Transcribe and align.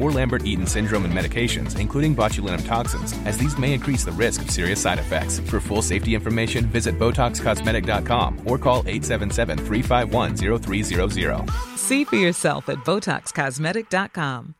or 0.00 0.10
Lambert 0.10 0.46
Eaton 0.46 0.66
syndrome 0.66 1.04
and 1.04 1.14
medications, 1.14 1.78
including 1.78 2.16
botulinum 2.16 2.66
toxins, 2.66 3.14
as 3.26 3.36
these 3.38 3.58
may 3.58 3.72
increase 3.72 4.04
the 4.04 4.12
risk 4.12 4.42
of 4.42 4.50
serious 4.50 4.80
side 4.80 4.98
effects. 4.98 5.40
For 5.40 5.60
full 5.60 5.82
safety 5.82 6.14
information, 6.14 6.64
visit 6.66 6.98
BotoxCosmetic.com 6.98 8.40
or 8.46 8.58
call 8.58 8.82
877 8.86 9.58
351 9.58 10.36
0300. 10.36 11.50
See 11.76 12.04
for 12.04 12.16
yourself 12.16 12.68
at 12.68 12.78
BotoxCosmetic.com. 12.84 14.54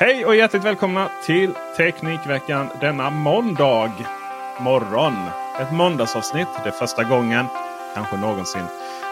Hej 0.00 0.24
och 0.24 0.36
hjärtligt 0.36 0.64
välkomna 0.64 1.10
till 1.26 1.50
Teknikveckan 1.76 2.68
denna 2.80 3.10
måndag 3.10 3.92
morgon. 4.60 5.12
Ett 5.60 5.72
måndagsavsnitt. 5.72 6.48
Det 6.62 6.68
är 6.68 6.72
första 6.72 7.04
gången, 7.04 7.46
kanske 7.94 8.16
någonsin. 8.16 8.64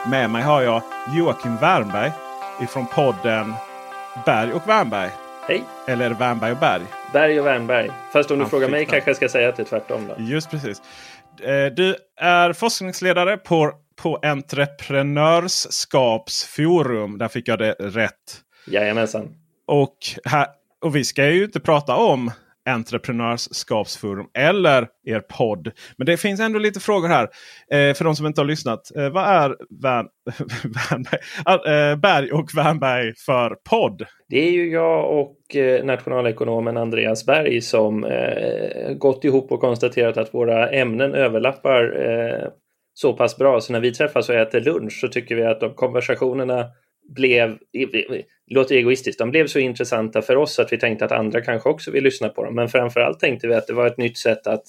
Med 0.06 0.30
mig 0.30 0.42
har 0.42 0.62
jag 0.62 0.82
Joakim 1.16 1.56
Wernberg 1.56 2.12
ifrån 2.60 2.86
podden 2.86 3.54
Berg 4.26 4.52
och 4.52 4.68
Wernberg. 4.68 5.10
Hej! 5.48 5.64
Eller 5.88 6.04
är 6.04 6.08
det 6.10 6.14
Wernberg 6.16 6.52
och 6.52 6.58
Berg? 6.58 6.82
Berg 7.12 7.40
och 7.40 7.46
Wernberg. 7.46 7.90
Fast 8.12 8.30
om 8.30 8.38
du 8.38 8.44
Han 8.44 8.50
frågar 8.50 8.68
mig 8.68 8.80
den. 8.80 8.88
kanske 8.90 9.10
jag 9.10 9.16
ska 9.16 9.28
säga 9.28 9.48
att 9.48 9.56
det 9.56 9.62
är 9.62 9.64
tvärtom. 9.64 10.08
Då. 10.08 10.14
Just 10.22 10.50
precis. 10.50 10.82
Eh, 11.42 11.66
Du 11.66 11.96
är 12.20 12.52
forskningsledare 12.52 13.36
på, 13.36 13.72
på 14.02 14.18
Entreprenörskapsforum. 14.22 17.18
Där 17.18 17.28
fick 17.28 17.48
jag 17.48 17.58
det 17.58 17.72
rätt. 17.72 18.12
Jajamensan. 18.66 19.28
Och, 19.66 19.96
här, 20.24 20.46
och 20.84 20.96
vi 20.96 21.04
ska 21.04 21.26
ju 21.26 21.44
inte 21.44 21.60
prata 21.60 21.96
om 21.96 22.30
Entreprenörskapsforum 22.66 24.26
eller 24.38 24.88
er 25.06 25.20
podd. 25.20 25.72
Men 25.96 26.06
det 26.06 26.16
finns 26.16 26.40
ändå 26.40 26.58
lite 26.58 26.80
frågor 26.80 27.08
här. 27.08 27.28
Eh, 27.70 27.94
för 27.94 28.04
de 28.04 28.16
som 28.16 28.26
inte 28.26 28.40
har 28.40 28.46
lyssnat. 28.46 28.96
Eh, 28.96 29.08
vad 29.08 29.24
är 29.24 29.56
Wern, 29.82 30.06
Wernberg, 30.64 31.20
eh, 31.90 31.96
Berg 31.96 32.32
och 32.32 32.50
Wernberg 32.56 33.14
för 33.26 33.56
podd? 33.70 34.02
Det 34.28 34.48
är 34.48 34.50
ju 34.50 34.70
jag 34.70 35.20
och 35.20 35.56
eh, 35.56 35.84
nationalekonomen 35.84 36.76
Andreas 36.76 37.26
Berg 37.26 37.60
som 37.60 38.04
eh, 38.04 38.92
gått 38.92 39.24
ihop 39.24 39.52
och 39.52 39.60
konstaterat 39.60 40.16
att 40.16 40.34
våra 40.34 40.70
ämnen 40.70 41.14
överlappar 41.14 41.82
eh, 41.82 42.48
så 42.94 43.12
pass 43.12 43.36
bra. 43.36 43.60
Så 43.60 43.72
när 43.72 43.80
vi 43.80 43.94
träffas 43.94 44.28
och 44.28 44.34
äter 44.34 44.60
lunch 44.60 45.00
så 45.00 45.08
tycker 45.08 45.34
vi 45.34 45.44
att 45.44 45.60
de 45.60 45.74
konversationerna 45.74 46.66
blev, 47.08 47.58
låter 48.46 48.74
egoistiskt, 48.74 49.18
de 49.18 49.30
blev 49.30 49.46
så 49.46 49.58
intressanta 49.58 50.22
för 50.22 50.36
oss 50.36 50.58
att 50.58 50.72
vi 50.72 50.78
tänkte 50.78 51.04
att 51.04 51.12
andra 51.12 51.40
kanske 51.40 51.68
också 51.68 51.90
vill 51.90 52.04
lyssna 52.04 52.28
på 52.28 52.44
dem. 52.44 52.54
Men 52.54 52.68
framförallt 52.68 53.20
tänkte 53.20 53.48
vi 53.48 53.54
att 53.54 53.66
det 53.66 53.72
var 53.72 53.86
ett 53.86 53.98
nytt 53.98 54.18
sätt 54.18 54.46
att 54.46 54.64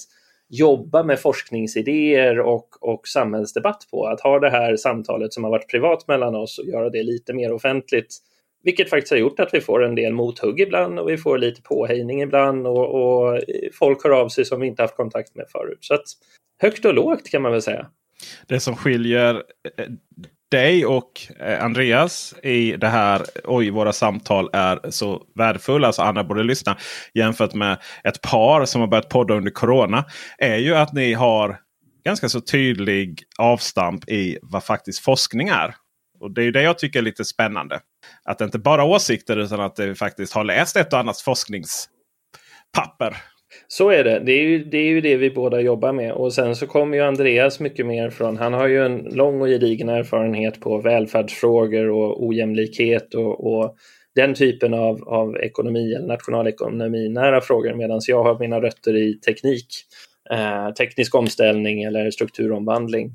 jobba 0.49 1.03
med 1.03 1.19
forskningsidéer 1.19 2.39
och, 2.39 2.67
och 2.81 3.07
samhällsdebatt 3.07 3.87
på. 3.91 4.07
Att 4.07 4.21
ha 4.21 4.39
det 4.39 4.49
här 4.49 4.75
samtalet 4.75 5.33
som 5.33 5.43
har 5.43 5.51
varit 5.51 5.69
privat 5.69 6.07
mellan 6.07 6.35
oss 6.35 6.59
och 6.59 6.65
göra 6.65 6.89
det 6.89 7.03
lite 7.03 7.33
mer 7.33 7.51
offentligt. 7.51 8.17
Vilket 8.63 8.89
faktiskt 8.89 9.11
har 9.11 9.17
gjort 9.17 9.39
att 9.39 9.53
vi 9.53 9.61
får 9.61 9.83
en 9.83 9.95
del 9.95 10.13
mothugg 10.13 10.59
ibland 10.59 10.99
och 10.99 11.09
vi 11.09 11.17
får 11.17 11.37
lite 11.37 11.61
påhejning 11.61 12.21
ibland 12.21 12.67
och, 12.67 12.95
och 12.95 13.41
folk 13.73 14.03
hör 14.03 14.11
av 14.11 14.29
sig 14.29 14.45
som 14.45 14.59
vi 14.59 14.67
inte 14.67 14.81
haft 14.81 14.95
kontakt 14.95 15.35
med 15.35 15.45
förut. 15.51 15.77
Så 15.81 15.93
att 15.93 16.05
högt 16.61 16.85
och 16.85 16.93
lågt 16.93 17.29
kan 17.29 17.41
man 17.41 17.51
väl 17.51 17.61
säga. 17.61 17.87
Det 18.47 18.59
som 18.59 18.75
skiljer 18.75 19.35
eh, 19.77 19.85
dig 20.51 20.85
och 20.85 21.11
eh, 21.39 21.63
Andreas 21.63 22.35
i 22.43 22.77
det 22.77 22.87
här 22.87 23.25
oj, 23.43 23.69
våra 23.69 23.93
samtal 23.93 24.49
är 24.53 24.91
så 24.91 25.23
värdefulla. 25.35 25.87
Alltså 25.87 26.01
andra 26.01 26.23
borde 26.23 26.43
lyssna. 26.43 26.77
Jämfört 27.13 27.53
med 27.53 27.77
ett 28.03 28.21
par 28.21 28.65
som 28.65 28.81
har 28.81 28.87
börjat 28.87 29.09
podda 29.09 29.33
under 29.33 29.51
Corona. 29.51 30.05
Är 30.37 30.57
ju 30.57 30.75
att 30.75 30.93
ni 30.93 31.13
har 31.13 31.59
ganska 32.05 32.29
så 32.29 32.41
tydlig 32.41 33.23
avstamp 33.37 34.09
i 34.09 34.37
vad 34.41 34.63
faktiskt 34.63 34.99
forskning 34.99 35.47
är. 35.47 35.75
Och 36.19 36.31
Det 36.31 36.41
är 36.41 36.45
ju 36.45 36.51
det 36.51 36.61
jag 36.61 36.79
tycker 36.79 36.99
är 36.99 37.03
lite 37.03 37.25
spännande. 37.25 37.79
Att 38.23 38.37
det 38.37 38.45
inte 38.45 38.59
bara 38.59 38.83
åsikter 38.83 39.37
utan 39.37 39.59
att 39.61 39.79
vi 39.79 39.95
faktiskt 39.95 40.33
har 40.33 40.43
läst 40.43 40.75
ett 40.75 40.93
och 40.93 40.99
annat 40.99 41.21
forskningspapper. 41.21 43.17
Så 43.67 43.89
är 43.89 44.03
det. 44.03 44.19
Det 44.19 44.31
är, 44.31 44.43
ju, 44.43 44.63
det 44.63 44.77
är 44.77 44.87
ju 44.89 45.01
det 45.01 45.15
vi 45.15 45.29
båda 45.29 45.61
jobbar 45.61 45.93
med. 45.93 46.11
Och 46.11 46.33
sen 46.33 46.55
så 46.55 46.67
kommer 46.67 46.97
ju 46.97 47.03
Andreas 47.03 47.59
mycket 47.59 47.85
mer 47.85 48.09
från, 48.09 48.37
han 48.37 48.53
har 48.53 48.67
ju 48.67 48.85
en 48.85 48.97
lång 48.97 49.41
och 49.41 49.47
gedigen 49.47 49.89
erfarenhet 49.89 50.59
på 50.59 50.77
välfärdsfrågor 50.77 51.89
och 51.89 52.25
ojämlikhet 52.27 53.13
och, 53.13 53.53
och 53.53 53.75
den 54.15 54.33
typen 54.33 54.73
av, 54.73 55.03
av 55.03 55.37
ekonomi 55.37 55.93
eller 55.93 56.07
nationalekonomi 56.07 57.09
nära 57.09 57.41
frågor 57.41 57.73
medan 57.73 58.01
jag 58.07 58.23
har 58.23 58.39
mina 58.39 58.61
rötter 58.61 58.95
i 58.95 59.13
teknik. 59.13 59.67
Eh, 60.31 60.73
teknisk 60.73 61.15
omställning 61.15 61.83
eller 61.83 62.11
strukturomvandling. 62.11 63.11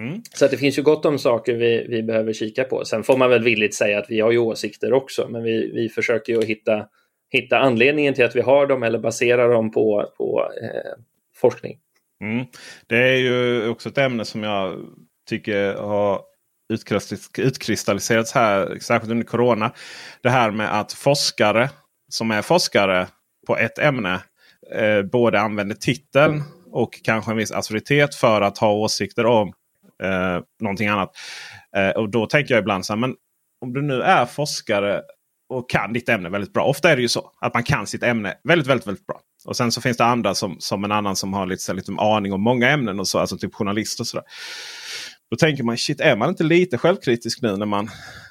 Mm. 0.00 0.20
Så 0.34 0.44
att 0.44 0.50
det 0.50 0.56
finns 0.56 0.78
ju 0.78 0.82
gott 0.82 1.04
om 1.04 1.18
saker 1.18 1.54
vi, 1.54 1.86
vi 1.88 2.02
behöver 2.02 2.32
kika 2.32 2.64
på. 2.64 2.84
Sen 2.84 3.02
får 3.02 3.16
man 3.16 3.30
väl 3.30 3.42
villigt 3.42 3.74
säga 3.74 3.98
att 3.98 4.06
vi 4.08 4.20
har 4.20 4.30
ju 4.30 4.38
åsikter 4.38 4.92
också, 4.92 5.28
men 5.30 5.42
vi, 5.42 5.70
vi 5.74 5.88
försöker 5.88 6.32
ju 6.32 6.42
hitta, 6.44 6.86
hitta 7.30 7.58
anledningen 7.58 8.14
till 8.14 8.24
att 8.24 8.36
vi 8.36 8.40
har 8.40 8.66
dem 8.66 8.82
eller 8.82 8.98
basera 8.98 9.48
dem 9.48 9.70
på, 9.70 10.12
på 10.16 10.50
eh, 10.62 11.02
forskning. 11.34 11.78
Mm. 12.20 12.46
Det 12.86 12.96
är 12.96 13.16
ju 13.16 13.68
också 13.68 13.88
ett 13.88 13.98
ämne 13.98 14.24
som 14.24 14.42
jag 14.42 14.78
tycker 15.28 15.74
har 15.74 16.20
utkristalliserats 17.38 18.32
här, 18.32 18.78
särskilt 18.80 19.10
under 19.10 19.26
Corona. 19.26 19.72
Det 20.22 20.30
här 20.30 20.50
med 20.50 20.80
att 20.80 20.92
forskare 20.92 21.70
som 22.08 22.30
är 22.30 22.42
forskare 22.42 23.06
på 23.46 23.56
ett 23.56 23.78
ämne 23.78 24.20
eh, 24.74 25.02
både 25.02 25.40
använder 25.40 25.76
titeln 25.76 26.42
och 26.72 27.00
kanske 27.04 27.30
en 27.30 27.36
viss 27.36 27.52
auktoritet 27.52 28.14
för 28.14 28.40
att 28.40 28.58
ha 28.58 28.72
åsikter 28.72 29.26
om 29.26 29.52
eh, 30.02 30.40
någonting 30.60 30.88
annat. 30.88 31.10
Eh, 31.76 31.90
och 31.90 32.10
då 32.10 32.26
tänker 32.26 32.54
jag 32.54 32.60
ibland 32.60 32.86
så 32.86 32.92
här, 32.92 33.00
men 33.00 33.14
om 33.60 33.72
du 33.72 33.82
nu 33.82 34.02
är 34.02 34.26
forskare 34.26 35.02
och 35.48 35.70
kan 35.70 35.92
ditt 35.92 36.08
ämne 36.08 36.28
väldigt 36.28 36.52
bra. 36.52 36.64
Ofta 36.64 36.90
är 36.90 36.96
det 36.96 37.02
ju 37.02 37.08
så 37.08 37.30
att 37.40 37.54
man 37.54 37.62
kan 37.62 37.86
sitt 37.86 38.02
ämne 38.02 38.34
väldigt, 38.44 38.66
väldigt, 38.66 38.86
väldigt 38.86 39.06
bra. 39.06 39.20
Och 39.44 39.56
sen 39.56 39.72
så 39.72 39.80
finns 39.80 39.96
det 39.96 40.04
andra 40.04 40.34
som, 40.34 40.56
som 40.58 40.84
en 40.84 40.92
annan 40.92 41.16
som 41.16 41.34
har 41.34 41.46
lite, 41.46 41.62
så 41.62 41.72
här, 41.72 41.76
lite 41.76 41.92
aning 41.98 42.32
om 42.32 42.42
många 42.42 42.68
ämnen. 42.68 43.00
och 43.00 43.08
så, 43.08 43.18
Alltså 43.18 43.38
typ 43.38 43.54
journalist 43.54 44.00
och 44.00 44.06
sådär. 44.06 44.24
Då 45.30 45.36
tänker 45.36 45.62
man, 45.64 45.76
shit, 45.76 46.00
är 46.00 46.16
man 46.16 46.28
inte 46.28 46.44
lite 46.44 46.78
självkritisk 46.78 47.42
nu 47.42 47.56
när 47.56 47.66
man, 47.66 47.88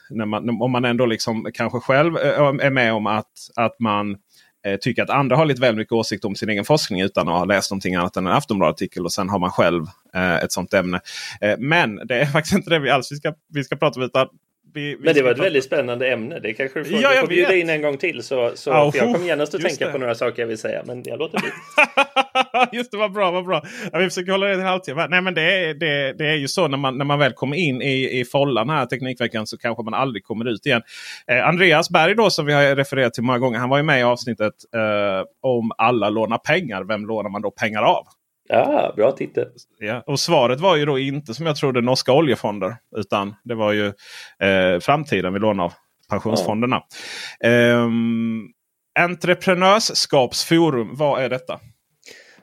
när 0.10 0.26
man, 0.26 0.50
om 0.62 0.72
man 0.72 0.86
ändå 0.86 1.06
liksom 1.06 1.48
kanske 1.54 1.80
själv 1.80 2.18
eh, 2.18 2.40
är 2.40 2.70
med 2.70 2.94
om 2.94 3.08
att, 3.08 3.32
att 3.56 3.80
man 3.80 4.18
eh, 4.66 4.76
tycker 4.82 5.04
att 5.04 5.10
andra 5.10 5.36
har 5.36 5.46
lite 5.46 5.62
väl 5.62 5.76
mycket 5.76 5.92
åsikt 5.92 6.26
om 6.26 6.36
sin 6.36 6.50
egen 6.50 6.66
forskning 6.66 7.02
utan 7.02 7.28
att 7.28 7.38
ha 7.38 7.46
läst 7.46 7.72
någonting 7.72 7.96
annat 7.96 8.18
än 8.18 8.28
en 8.28 8.34
Aftonbladet-artikel. 8.34 9.06
Och 9.06 9.14
sen 9.14 9.30
har 9.30 9.40
man 9.40 9.52
själv 9.52 9.86
eh, 10.14 10.36
ett 10.36 10.52
sånt 10.52 10.74
ämne. 10.74 11.02
Eh, 11.42 11.56
men 11.60 11.96
det 11.96 12.20
är 12.22 12.26
faktiskt 12.32 12.56
inte 12.56 12.70
det 12.70 12.80
vi 12.80 12.90
alls 12.90 13.12
vi 13.12 13.16
ska, 13.16 13.34
vi 13.54 13.64
ska 13.64 13.76
prata 13.76 14.00
om. 14.00 14.06
Utan 14.06 14.28
vi, 14.76 14.96
vi 14.96 14.98
Men 15.00 15.14
det 15.14 15.22
var 15.22 15.32
ett 15.32 15.40
väldigt 15.40 15.64
spännande 15.64 16.08
ämne. 16.08 16.40
Det 16.40 16.54
kanske 16.54 16.80
du 16.80 16.86
får, 16.86 17.02
Ja, 17.02 17.14
du 17.14 17.20
får 17.20 17.28
bjuda 17.28 17.56
in 17.56 17.70
en 17.70 17.82
gång 17.82 17.98
till. 17.98 18.24
Så, 18.24 18.52
så, 18.56 18.70
Ja, 18.70 18.92
för 18.92 18.98
jag 18.98 19.08
oh, 19.08 19.14
kommer 19.14 19.26
genast 19.26 19.56
att 19.56 19.62
tänka 19.62 19.86
det. 19.86 19.92
på 19.92 19.98
några 19.98 20.16
saker 20.16 20.42
jag 20.42 20.48
vill 20.48 20.58
säga. 20.58 20.84
Men 20.86 21.04
jag 21.06 21.20
låter 21.20 21.40
bli. 21.40 21.50
Just 22.78 22.92
det, 22.92 22.98
vad 22.98 23.12
bra, 23.12 23.32
vad 23.32 23.46
bra. 23.46 23.64
Ja, 23.92 24.00
vi 24.00 24.06
försöker 24.06 24.32
hålla 24.32 24.46
det 24.46 24.54
en 24.54 24.62
halvtimme. 24.62 25.08
Nej, 25.10 25.22
men 25.22 25.34
det 25.34 25.42
är, 25.42 25.74
det, 25.74 26.14
det 26.14 26.28
är 26.28 26.36
ju 26.36 26.48
så 26.48 26.68
när 26.68 26.78
man, 26.78 26.98
när 26.98 27.06
man 27.06 27.20
väl 27.20 27.34
kommer 27.34 27.58
in 27.58 27.82
i, 27.82 28.20
i 28.20 28.26
follan 28.26 28.70
här, 28.70 28.86
Teknikveckan, 28.86 29.48
så 29.48 29.58
kanske 29.58 29.84
man 29.84 29.94
aldrig 29.94 30.24
kommer 30.24 30.46
ut 30.46 30.66
igen. 30.66 30.82
Eh, 31.28 31.48
Andreas 31.48 31.90
Berg 31.90 32.16
då, 32.16 32.30
som 32.30 32.46
vi 32.46 32.54
har 32.54 32.76
refererat 32.76 33.14
till 33.14 33.24
många 33.24 33.40
gånger, 33.40 33.60
han 33.60 33.70
var 33.70 33.78
ju 33.78 33.84
med 33.84 34.00
i 34.00 34.04
avsnittet 34.04 34.54
eh, 34.76 35.24
om 35.42 35.72
alla 35.78 36.10
lånar 36.10 36.38
pengar. 36.38 36.84
Vem 36.84 37.06
lånar 37.06 37.30
man 37.30 37.42
då 37.42 37.52
pengar 37.52 37.82
av? 37.82 38.08
Ja, 38.48 38.94
bra 38.96 39.12
titel. 39.12 39.48
Ja. 39.80 40.04
Och 40.06 40.20
svaret 40.20 40.60
var 40.60 40.76
ju 40.76 40.86
då 40.86 41.00
inte 41.00 41.34
som 41.34 41.46
jag 41.46 41.56
trodde 41.56 41.82
norska 41.82 42.14
oljefonder. 42.14 42.76
Utan 42.98 43.36
det 43.44 43.56
var 43.56 43.72
ju 43.72 43.86
eh, 44.40 44.80
framtiden 44.82 45.34
vi 45.34 45.40
lånade 45.40 45.66
av. 45.66 45.74
Pensionsfonderna. 46.10 46.84
Ehm, 47.44 48.48
Entreprenörskapsforum, 49.00 50.96
vad 50.96 51.24
är 51.24 51.30
detta? 51.30 51.60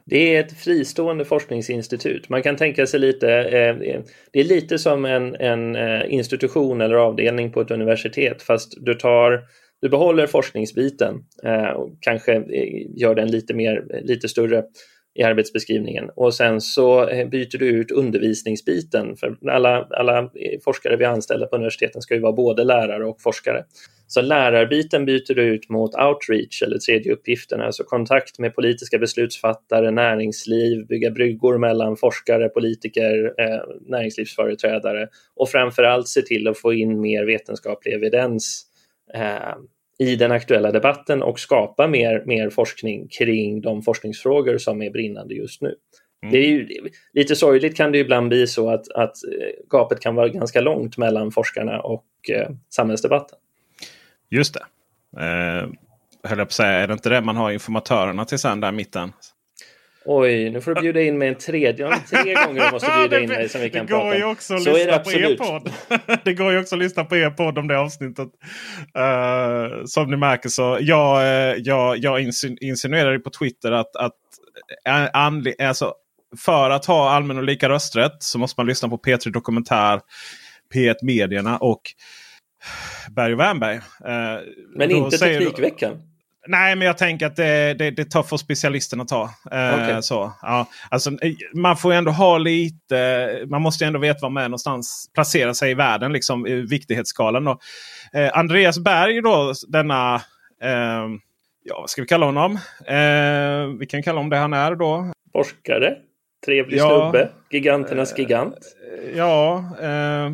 Det 0.05 0.37
är 0.37 0.41
ett 0.41 0.59
fristående 0.59 1.25
forskningsinstitut. 1.25 2.29
Man 2.29 2.43
kan 2.43 2.57
tänka 2.57 2.87
sig 2.87 3.01
lite, 3.01 3.33
eh, 3.33 4.03
det 4.33 4.41
är 4.41 4.45
lite 4.45 4.79
som 4.79 5.05
en, 5.05 5.35
en 5.35 5.77
eh, 5.77 6.15
institution 6.15 6.81
eller 6.81 6.95
avdelning 6.95 7.53
på 7.53 7.61
ett 7.61 7.71
universitet 7.71 8.43
fast 8.43 8.75
du 8.81 8.95
tar 8.95 9.43
du 9.81 9.89
behåller 9.89 10.27
forskningsbiten 10.27 11.25
eh, 11.45 11.69
och 11.69 11.97
kanske 12.01 12.35
eh, 12.35 12.87
gör 12.97 13.15
den 13.15 13.31
lite 13.31 13.55
mer, 13.55 14.03
lite 14.03 14.29
större 14.29 14.65
i 15.15 15.23
arbetsbeskrivningen 15.23 16.11
och 16.17 16.35
sen 16.35 16.61
så 16.61 17.09
eh, 17.09 17.29
byter 17.29 17.59
du 17.59 17.67
ut 17.67 17.91
undervisningsbiten 17.91 19.17
för 19.17 19.37
alla, 19.51 19.87
alla 19.91 20.19
eh, 20.19 20.61
forskare 20.65 20.97
vi 20.97 21.05
anställer 21.05 21.47
på 21.47 21.57
universiteten 21.57 22.03
ska 22.03 22.15
ju 22.15 22.21
vara 22.21 22.33
både 22.33 22.65
lärare 22.65 23.05
och 23.05 23.21
forskare. 23.21 23.65
Så 24.07 24.21
lärarbiten 24.23 25.05
byter 25.05 25.35
du 25.35 25.43
ut 25.43 25.69
mot 25.69 25.95
outreach 25.95 26.63
eller 26.63 26.79
tredje 26.79 27.13
uppgiften, 27.13 27.61
alltså 27.61 27.85
kontakt 27.85 28.39
med 28.39 28.55
politiska 28.55 28.99
beslutsfattare, 28.99 29.91
näringsliv, 29.91 30.87
bygga 30.87 31.11
bryggor 31.11 31.59
mellan 31.59 31.97
forskare, 31.97 32.49
politiker, 32.49 33.35
eh, 33.39 33.61
näringslivsföreträdare 33.81 35.09
och 35.37 35.49
framförallt 35.49 36.09
se 36.09 36.23
till 36.23 36.49
att 36.49 36.59
få 36.59 36.73
in 36.73 37.01
mer 37.01 37.25
vetenskaplig 37.25 37.93
evidens 37.93 38.67
eh, 39.15 39.55
i 40.03 40.17
den 40.17 40.33
aktuella 40.33 40.73
debatten 40.73 41.23
och 41.23 41.41
skapa 41.41 41.89
mer, 41.89 42.23
mer 42.27 42.51
forskning 42.51 43.09
kring 43.09 43.61
de 43.61 43.83
forskningsfrågor 43.83 44.59
som 44.59 44.83
är 44.83 44.91
brinnande 44.91 45.35
just 45.35 45.63
nu. 45.63 45.75
Det 46.31 46.39
är 46.39 46.47
ju, 46.47 46.69
lite 47.13 47.37
sorgligt 47.37 47.77
kan 47.77 47.93
det 47.93 47.99
ibland 47.99 48.29
bli 48.29 48.47
så 48.47 48.71
att, 48.71 48.93
att 48.93 49.17
eh, 49.25 49.69
gapet 49.71 50.01
kan 50.01 50.15
vara 50.15 50.29
ganska 50.29 50.61
långt 50.61 50.97
mellan 50.97 51.31
forskarna 51.31 51.81
och 51.81 52.07
eh, 52.29 52.51
samhällsdebatten. 52.69 53.39
Just 54.31 54.55
det. 54.55 54.61
Eh, 55.21 55.69
höll 56.23 56.39
jag 56.39 56.39
på 56.39 56.43
att 56.43 56.53
säga, 56.53 56.69
är 56.69 56.87
det 56.87 56.93
inte 56.93 57.09
det 57.09 57.21
man 57.21 57.37
har 57.37 57.51
informatörerna 57.51 58.25
till 58.25 58.39
sen 58.39 58.61
där 58.61 58.69
i 58.69 58.73
mitten? 58.73 59.13
Oj, 60.05 60.51
nu 60.51 60.61
får 60.61 60.75
du 60.75 60.81
bjuda 60.81 61.03
in 61.03 61.19
mig 61.19 61.29
en 61.29 61.35
tredje. 61.35 61.87
Ja, 61.89 61.99
Tre 62.11 62.35
gånger 62.47 62.65
du 62.67 62.71
måste 62.73 62.91
bjuda 62.99 63.21
in 63.21 63.29
mig 63.29 63.49
som 63.49 63.61
vi 63.61 63.71
kan 63.71 63.87
det 63.87 63.93
går 63.93 64.01
prata 64.01 64.19
ju 64.19 64.25
om. 64.25 64.31
också 64.33 64.55
att 64.55 64.65
lyssna 64.65 64.99
på 64.99 65.13
er 65.13 65.37
podd. 65.37 65.73
det 66.25 66.35
går 66.35 66.53
ju 66.53 66.59
också 66.61 66.75
att 66.75 66.79
lyssna 66.83 67.05
på 67.05 67.17
er 67.17 67.31
podd 67.31 67.59
om 67.59 67.69
det 67.69 67.79
avsnittet. 67.79 68.29
Eh, 68.99 69.85
som 69.85 70.11
ni 70.11 70.17
märker 70.17 70.49
så 70.49 70.79
jag, 70.81 71.23
eh, 71.23 71.57
jag, 71.59 71.99
jag 71.99 72.21
insin- 72.21 72.59
insinuerade 72.61 73.19
på 73.19 73.31
Twitter 73.31 73.73
att, 73.73 73.97
att 73.97 74.13
eh, 74.89 75.69
alltså, 75.69 75.95
för 76.45 76.71
att 76.71 76.87
ha 76.87 77.11
allmän 77.11 77.37
och 77.39 77.45
lika 77.45 77.69
rösträtt 77.69 78.17
så 78.23 78.39
måste 78.39 78.61
man 78.61 78.67
lyssna 78.67 78.89
på 78.89 78.97
P3 78.99 79.31
Dokumentär, 79.31 80.01
P1 80.75 80.95
Medierna 81.03 81.57
och 81.59 81.81
Berg 83.11 83.33
och 83.33 83.41
Wernberg. 83.41 83.77
Eh, 83.77 84.41
Men 84.77 84.91
inte 84.91 85.19
Teknikveckan. 85.19 86.03
Nej, 86.49 86.77
men 86.77 86.87
jag 86.87 86.99
tänker 86.99 87.27
att 87.27 87.37
det, 87.37 87.75
det, 87.75 87.91
det 87.91 88.11
tar 88.11 88.23
för 88.23 88.37
specialisterna 88.37 89.03
att 89.03 89.09
ta. 89.09 89.23
Eh, 89.53 89.75
Okej. 89.75 90.03
så, 90.03 90.33
ja. 90.43 90.67
alltså, 90.91 91.11
eh, 91.11 91.33
man 91.55 91.77
får 91.77 91.93
ju 91.93 91.99
ändå 91.99 92.11
ha 92.11 92.39
lite... 92.39 93.45
Man 93.47 93.63
måste 93.63 93.85
ju 93.85 93.87
ändå 93.87 93.99
veta 93.99 94.19
var 94.23 94.31
man 94.31 94.43
är 94.43 94.49
någonstans. 94.49 95.11
Placera 95.15 95.55
sig 95.55 95.71
i 95.71 95.75
världen, 95.75 96.13
liksom 96.13 96.47
i 96.47 96.55
viktighetsskalan. 96.55 97.45
Då. 97.45 97.59
Eh, 98.13 98.31
Andreas 98.39 98.79
Berg 98.79 99.23
då, 99.23 99.53
denna... 99.69 100.15
Eh, 100.63 101.09
ja, 101.65 101.81
vad 101.81 101.91
ska 101.91 102.03
vi 102.03 102.09
kalla 102.09 102.27
honom? 102.27 102.59
Eh, 102.87 103.79
vi 103.79 103.87
kan 103.89 104.03
kalla 104.03 104.19
honom 104.19 104.31
det 104.31 104.37
han 104.37 104.53
är 104.53 104.75
då. 104.75 105.13
Forskare. 105.33 105.95
Trevlig 106.47 106.79
Ja. 106.79 106.89
snubbe. 107.11 107.29
Giganternas 107.51 108.19
gigant. 108.19 108.59
Ja, 109.15 109.65
eh, 109.83 110.31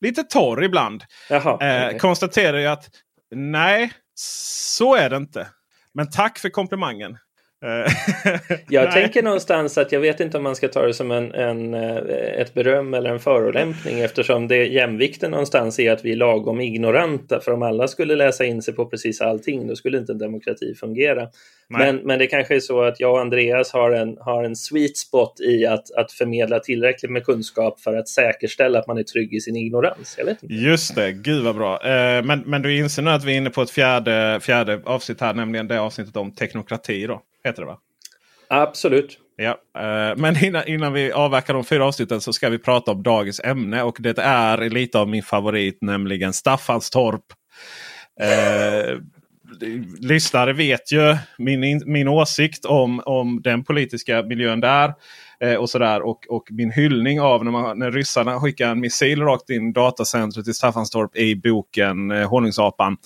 lite 0.00 0.22
torr 0.22 0.64
ibland. 0.64 1.04
Jaha. 1.30 1.50
Eh, 1.50 1.86
okej. 1.86 1.98
Konstaterar 1.98 2.58
jag 2.58 2.72
att 2.72 2.88
nej, 3.34 3.92
så 4.20 4.94
är 4.94 5.10
det 5.10 5.16
inte. 5.16 5.48
Men 5.94 6.10
tack 6.10 6.38
för 6.38 6.48
komplimangen. 6.48 7.18
Eh, 7.64 7.92
Jag 8.68 8.92
tänker 8.92 9.22
någonstans 9.22 9.78
att 9.78 9.92
jag 9.92 10.00
vet 10.00 10.20
inte 10.20 10.36
om 10.36 10.42
man 10.42 10.56
ska 10.56 10.68
ta 10.68 10.86
det 10.86 10.94
som 10.94 11.10
en, 11.10 11.34
en, 11.34 11.74
eh, 11.74 11.96
ett 12.40 12.54
beröm 12.54 12.94
eller 12.94 13.10
en 13.10 13.20
förolämpning 13.20 14.00
eftersom 14.00 14.48
det 14.48 14.66
jämvikten 14.66 15.30
någonstans 15.30 15.78
är 15.78 15.92
att 15.92 16.04
vi 16.04 16.12
är 16.12 16.16
lagom 16.16 16.60
ignoranta. 16.60 17.40
För 17.40 17.52
om 17.52 17.62
alla 17.62 17.88
skulle 17.88 18.16
läsa 18.16 18.44
in 18.44 18.62
sig 18.62 18.74
på 18.74 18.86
precis 18.86 19.20
allting 19.20 19.66
då 19.66 19.76
skulle 19.76 19.98
inte 19.98 20.12
en 20.12 20.18
demokrati 20.18 20.74
fungera. 20.74 21.28
Nej. 21.70 21.92
Men, 21.92 21.96
men 21.96 22.18
det 22.18 22.26
kanske 22.26 22.56
är 22.56 22.60
så 22.60 22.82
att 22.82 23.00
jag 23.00 23.12
och 23.12 23.20
Andreas 23.20 23.72
har 23.72 23.90
en, 23.90 24.16
har 24.20 24.44
en 24.44 24.56
sweet 24.56 24.96
spot 24.96 25.40
i 25.40 25.66
att, 25.66 25.90
att 25.90 26.12
förmedla 26.12 26.58
tillräckligt 26.58 27.10
med 27.10 27.24
kunskap 27.24 27.80
för 27.80 27.96
att 27.96 28.08
säkerställa 28.08 28.78
att 28.78 28.86
man 28.86 28.98
är 28.98 29.02
trygg 29.02 29.34
i 29.34 29.40
sin 29.40 29.56
ignorans. 29.56 30.14
Jag 30.18 30.24
vet 30.24 30.42
inte. 30.42 30.54
Just 30.54 30.94
det, 30.94 31.12
gud 31.12 31.44
vad 31.44 31.56
bra. 31.56 31.74
Eh, 31.74 32.24
men, 32.24 32.42
men 32.46 32.62
du 32.62 32.76
inser 32.76 33.02
nu 33.02 33.10
att 33.10 33.24
vi 33.24 33.32
är 33.32 33.36
inne 33.36 33.50
på 33.50 33.62
ett 33.62 33.70
fjärde, 33.70 34.38
fjärde 34.42 34.80
avsnitt 34.84 35.20
här, 35.20 35.34
nämligen 35.34 35.68
det 35.68 35.80
avsnittet 35.80 36.16
om 36.16 36.32
teknokrati. 36.32 37.06
Då, 37.06 37.22
heter 37.48 37.62
det 37.62 37.66
va? 37.68 37.78
Absolut. 38.48 39.18
Ja, 39.36 39.58
eh, 39.78 40.16
men 40.16 40.44
innan, 40.44 40.68
innan 40.68 40.92
vi 40.92 41.12
avverkar 41.12 41.54
de 41.54 41.64
fyra 41.64 41.84
avsnitten 41.84 42.20
så 42.20 42.32
ska 42.32 42.48
vi 42.48 42.58
prata 42.58 42.90
om 42.90 43.02
dagens 43.02 43.40
ämne. 43.44 43.82
Och 43.82 43.96
det 44.00 44.18
är 44.18 44.70
lite 44.70 44.98
av 44.98 45.08
min 45.08 45.22
favorit, 45.22 45.78
nämligen 45.80 46.32
Staffanstorp. 46.32 47.24
Eh, 48.20 48.96
lyssnare 50.00 50.52
vet 50.52 50.92
ju 50.92 51.16
min, 51.38 51.64
in- 51.64 51.82
min 51.86 52.08
åsikt 52.08 52.64
om, 52.64 53.02
om 53.04 53.40
den 53.42 53.64
politiska 53.64 54.22
miljön 54.22 54.60
där. 54.60 54.94
Eh, 55.40 55.54
och 55.54 55.70
sådär 55.70 56.02
och, 56.02 56.26
och 56.28 56.48
min 56.50 56.70
hyllning 56.70 57.20
av 57.20 57.44
när, 57.44 57.50
man, 57.50 57.78
när 57.78 57.90
ryssarna 57.90 58.40
skickar 58.40 58.70
en 58.70 58.80
missil 58.80 59.22
rakt 59.22 59.50
in 59.50 59.72
datacentret 59.72 60.48
i 60.48 60.52
Staffanstorp 60.54 61.16
i 61.16 61.36
boken 61.36 62.10
eh, 62.10 62.28
Honungsapan. 62.30 62.96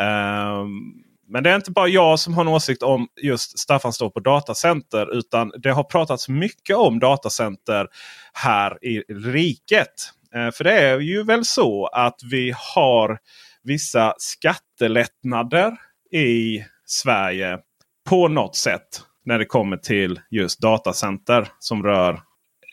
Ehm, 0.00 1.03
men 1.28 1.42
det 1.42 1.50
är 1.50 1.56
inte 1.56 1.70
bara 1.70 1.88
jag 1.88 2.18
som 2.18 2.34
har 2.34 2.40
en 2.40 2.48
åsikt 2.48 2.82
om 2.82 3.08
just 3.22 3.58
Staffanstorp 3.58 4.16
och 4.16 4.22
datacenter. 4.22 5.18
Utan 5.18 5.52
det 5.62 5.70
har 5.70 5.84
pratats 5.84 6.28
mycket 6.28 6.76
om 6.76 6.98
datacenter 6.98 7.86
här 8.32 8.84
i 8.84 8.98
riket. 9.08 10.10
Eh, 10.34 10.50
för 10.50 10.64
det 10.64 10.72
är 10.72 11.00
ju 11.00 11.24
väl 11.24 11.44
så 11.44 11.86
att 11.86 12.20
vi 12.30 12.54
har 12.74 13.18
vissa 13.62 14.14
skattelättnader 14.18 15.76
i 16.12 16.64
Sverige 16.86 17.58
på 18.08 18.28
något 18.28 18.56
sätt. 18.56 19.02
När 19.24 19.38
det 19.38 19.44
kommer 19.44 19.76
till 19.76 20.20
just 20.30 20.60
datacenter 20.60 21.48
som 21.58 21.82
rör 21.82 22.20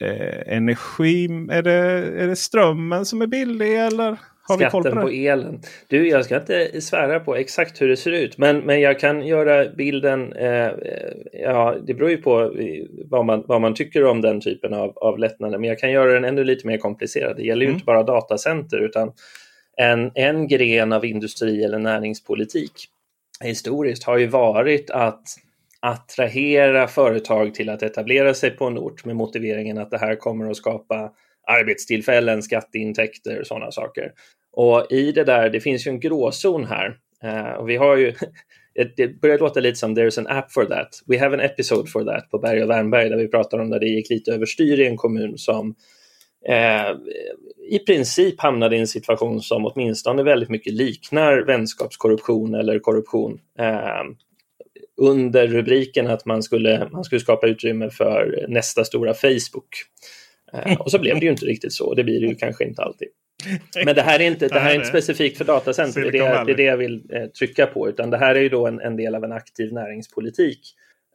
eh, 0.01 0.55
energi. 0.55 1.25
Är 1.51 1.61
det, 1.61 1.73
är 2.21 2.27
det 2.27 2.35
strömmen 2.35 3.05
som 3.05 3.21
är 3.21 3.27
billig 3.27 3.79
eller? 3.79 4.17
Har 4.51 4.57
vi 4.57 4.65
koll 4.65 4.83
Skatten 4.83 4.99
på 4.99 5.07
på, 5.07 5.13
elen. 5.13 5.61
Du, 5.87 6.07
jag 6.07 6.25
ska 6.25 6.35
inte 6.35 6.81
svära 6.81 7.19
på 7.19 7.35
exakt 7.35 7.81
hur 7.81 7.87
det 7.87 7.97
ser 7.97 8.11
ut, 8.11 8.37
men, 8.37 8.57
men 8.57 8.81
jag 8.81 8.99
kan 8.99 9.27
göra 9.27 9.69
bilden. 9.69 10.33
Eh, 10.33 10.69
ja, 11.33 11.75
det 11.87 11.93
beror 11.93 12.09
ju 12.09 12.17
på 12.17 12.41
eh, 12.41 12.85
vad 13.09 13.25
man, 13.25 13.43
vad 13.47 13.61
man 13.61 13.73
tycker 13.73 14.05
om 14.05 14.21
den 14.21 14.41
typen 14.41 14.73
av, 14.73 14.97
av 14.97 15.19
lättnader, 15.19 15.57
men 15.57 15.69
jag 15.69 15.79
kan 15.79 15.91
göra 15.91 16.13
den 16.13 16.25
ännu 16.25 16.43
lite 16.43 16.67
mer 16.67 16.77
komplicerad. 16.77 17.37
Det 17.37 17.43
gäller 17.43 17.61
ju 17.61 17.67
Mm. 17.67 17.75
inte 17.75 17.85
bara 17.85 18.03
datacenter, 18.03 18.79
utan 18.79 19.11
en, 19.77 20.11
en 20.15 20.47
gren 20.47 20.93
av 20.93 21.05
industri 21.05 21.63
eller 21.63 21.79
näringspolitik 21.79 22.71
historiskt 23.43 24.03
har 24.03 24.17
ju 24.17 24.27
varit 24.27 24.89
att 24.89 25.23
attrahera 25.79 26.87
företag 26.87 27.53
till 27.53 27.69
att 27.69 27.83
etablera 27.83 28.33
sig 28.33 28.51
på 28.51 28.65
en 28.65 28.77
ort 28.77 29.05
med 29.05 29.15
motiveringen 29.15 29.77
att 29.77 29.91
det 29.91 29.97
här 29.97 30.15
kommer 30.15 30.51
att 30.51 30.57
skapa 30.57 31.11
arbetstillfällen, 31.47 32.43
skatteintäkter 32.43 33.39
och 33.39 33.47
sådana 33.47 33.71
saker. 33.71 34.11
Och 34.53 34.87
i 34.89 35.11
det 35.11 35.23
där, 35.23 35.49
det 35.49 35.59
finns 35.59 35.87
ju 35.87 35.89
en 35.89 35.99
gråzon 35.99 36.65
här. 36.65 36.97
Uh, 37.23 37.53
och 37.53 37.69
vi 37.69 37.75
har 37.75 37.97
ju, 37.97 38.13
det 38.95 39.21
börjar 39.21 39.39
låta 39.39 39.59
lite 39.59 39.79
som 39.79 39.97
there's 39.97 40.19
an 40.19 40.37
app 40.37 40.51
for 40.51 40.65
that. 40.65 40.89
We 41.07 41.19
have 41.19 41.33
an 41.33 41.41
episode 41.41 41.89
for 41.89 42.03
that 42.03 42.29
på 42.31 42.39
Berg 42.39 42.63
och 42.63 42.69
Värnberg 42.69 43.09
där 43.09 43.17
vi 43.17 43.27
pratar 43.27 43.59
om 43.59 43.69
när 43.69 43.79
det 43.79 43.87
gick 43.87 44.09
lite 44.09 44.31
överstyr 44.31 44.79
i 44.79 44.87
en 44.87 44.97
kommun 44.97 45.37
som 45.37 45.75
eh, 46.47 46.91
i 47.69 47.79
princip 47.79 48.41
hamnade 48.41 48.75
i 48.75 48.79
en 48.79 48.87
situation 48.87 49.41
som 49.41 49.65
åtminstone 49.65 50.23
väldigt 50.23 50.49
mycket 50.49 50.73
liknar 50.73 51.37
vänskapskorruption 51.37 52.55
eller 52.55 52.79
korruption. 52.79 53.39
Eh, 53.59 54.03
under 55.01 55.47
rubriken 55.47 56.07
att 56.07 56.25
man 56.25 56.43
skulle, 56.43 56.89
man 56.91 57.03
skulle 57.03 57.21
skapa 57.21 57.47
utrymme 57.47 57.89
för 57.89 58.45
nästa 58.47 58.83
stora 58.83 59.13
Facebook. 59.13 59.69
Eh, 60.53 60.81
och 60.81 60.91
så 60.91 60.99
blev 60.99 61.19
det 61.19 61.25
ju 61.25 61.31
inte 61.31 61.45
riktigt 61.45 61.73
så, 61.73 61.93
det 61.93 62.03
blir 62.03 62.21
det 62.21 62.27
ju 62.27 62.35
kanske 62.35 62.63
inte 62.63 62.81
alltid. 62.81 63.07
Men 63.85 63.95
det 63.95 64.01
här 64.01 64.19
är 64.19 64.23
inte, 64.23 64.47
det 64.47 64.59
här 64.59 64.71
är 64.71 64.75
inte 64.75 64.87
specifikt 64.87 65.37
för 65.37 65.45
datacenter, 65.45 66.01
det 66.01 66.07
är 66.07 66.11
det, 66.11 66.43
det 66.45 66.51
är 66.51 66.57
det 66.57 66.63
jag 66.63 66.77
vill 66.77 67.03
eh, 67.13 67.25
trycka 67.25 67.65
på, 67.65 67.89
utan 67.89 68.09
det 68.09 68.17
här 68.17 68.35
är 68.35 68.39
ju 68.39 68.49
då 68.49 68.67
en, 68.67 68.79
en 68.79 68.97
del 68.97 69.15
av 69.15 69.23
en 69.23 69.31
aktiv 69.31 69.73
näringspolitik. 69.73 70.59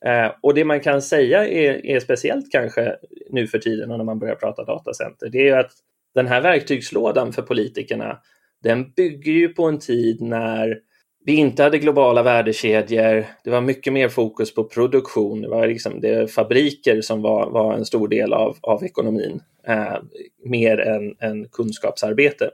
Eh, 0.05 0.33
och 0.41 0.55
det 0.55 0.65
man 0.65 0.81
kan 0.81 1.03
säga 1.03 1.49
är, 1.49 1.87
är, 1.87 2.01
speciellt 2.01 2.53
kanske 2.53 2.97
nu 3.31 3.47
för 3.47 3.59
tiden 3.59 3.89
när 3.89 4.05
man 4.05 4.19
börjar 4.19 4.35
prata 4.35 4.65
datacenter, 4.65 5.29
det 5.29 5.49
är 5.49 5.59
att 5.59 5.73
den 6.15 6.27
här 6.27 6.41
verktygslådan 6.41 7.33
för 7.33 7.43
politikerna, 7.43 8.19
den 8.63 8.91
bygger 8.91 9.33
ju 9.33 9.49
på 9.49 9.65
en 9.65 9.79
tid 9.79 10.21
när 10.21 10.79
vi 11.27 11.35
inte 11.35 11.63
hade 11.63 11.79
globala 11.79 12.23
värdekedjor. 12.23 13.27
Det 13.45 13.51
var 13.51 13.61
mycket 13.61 13.93
mer 13.93 14.09
fokus 14.09 14.55
på 14.55 14.65
produktion. 14.65 15.43
Det 15.43 15.49
var 15.49 15.67
liksom 15.67 16.01
det 16.01 16.33
fabriker 16.33 17.01
som 17.01 17.23
var, 17.23 17.51
var 17.51 17.75
en 17.75 17.85
stor 17.85 18.09
del 18.09 18.33
av, 18.33 18.57
av 18.61 18.85
ekonomin, 18.85 19.41
eh, 19.67 19.97
mer 20.45 20.79
än, 20.81 21.17
än 21.21 21.49
kunskapsarbete. 21.49 22.51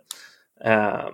Eh, 0.64 1.07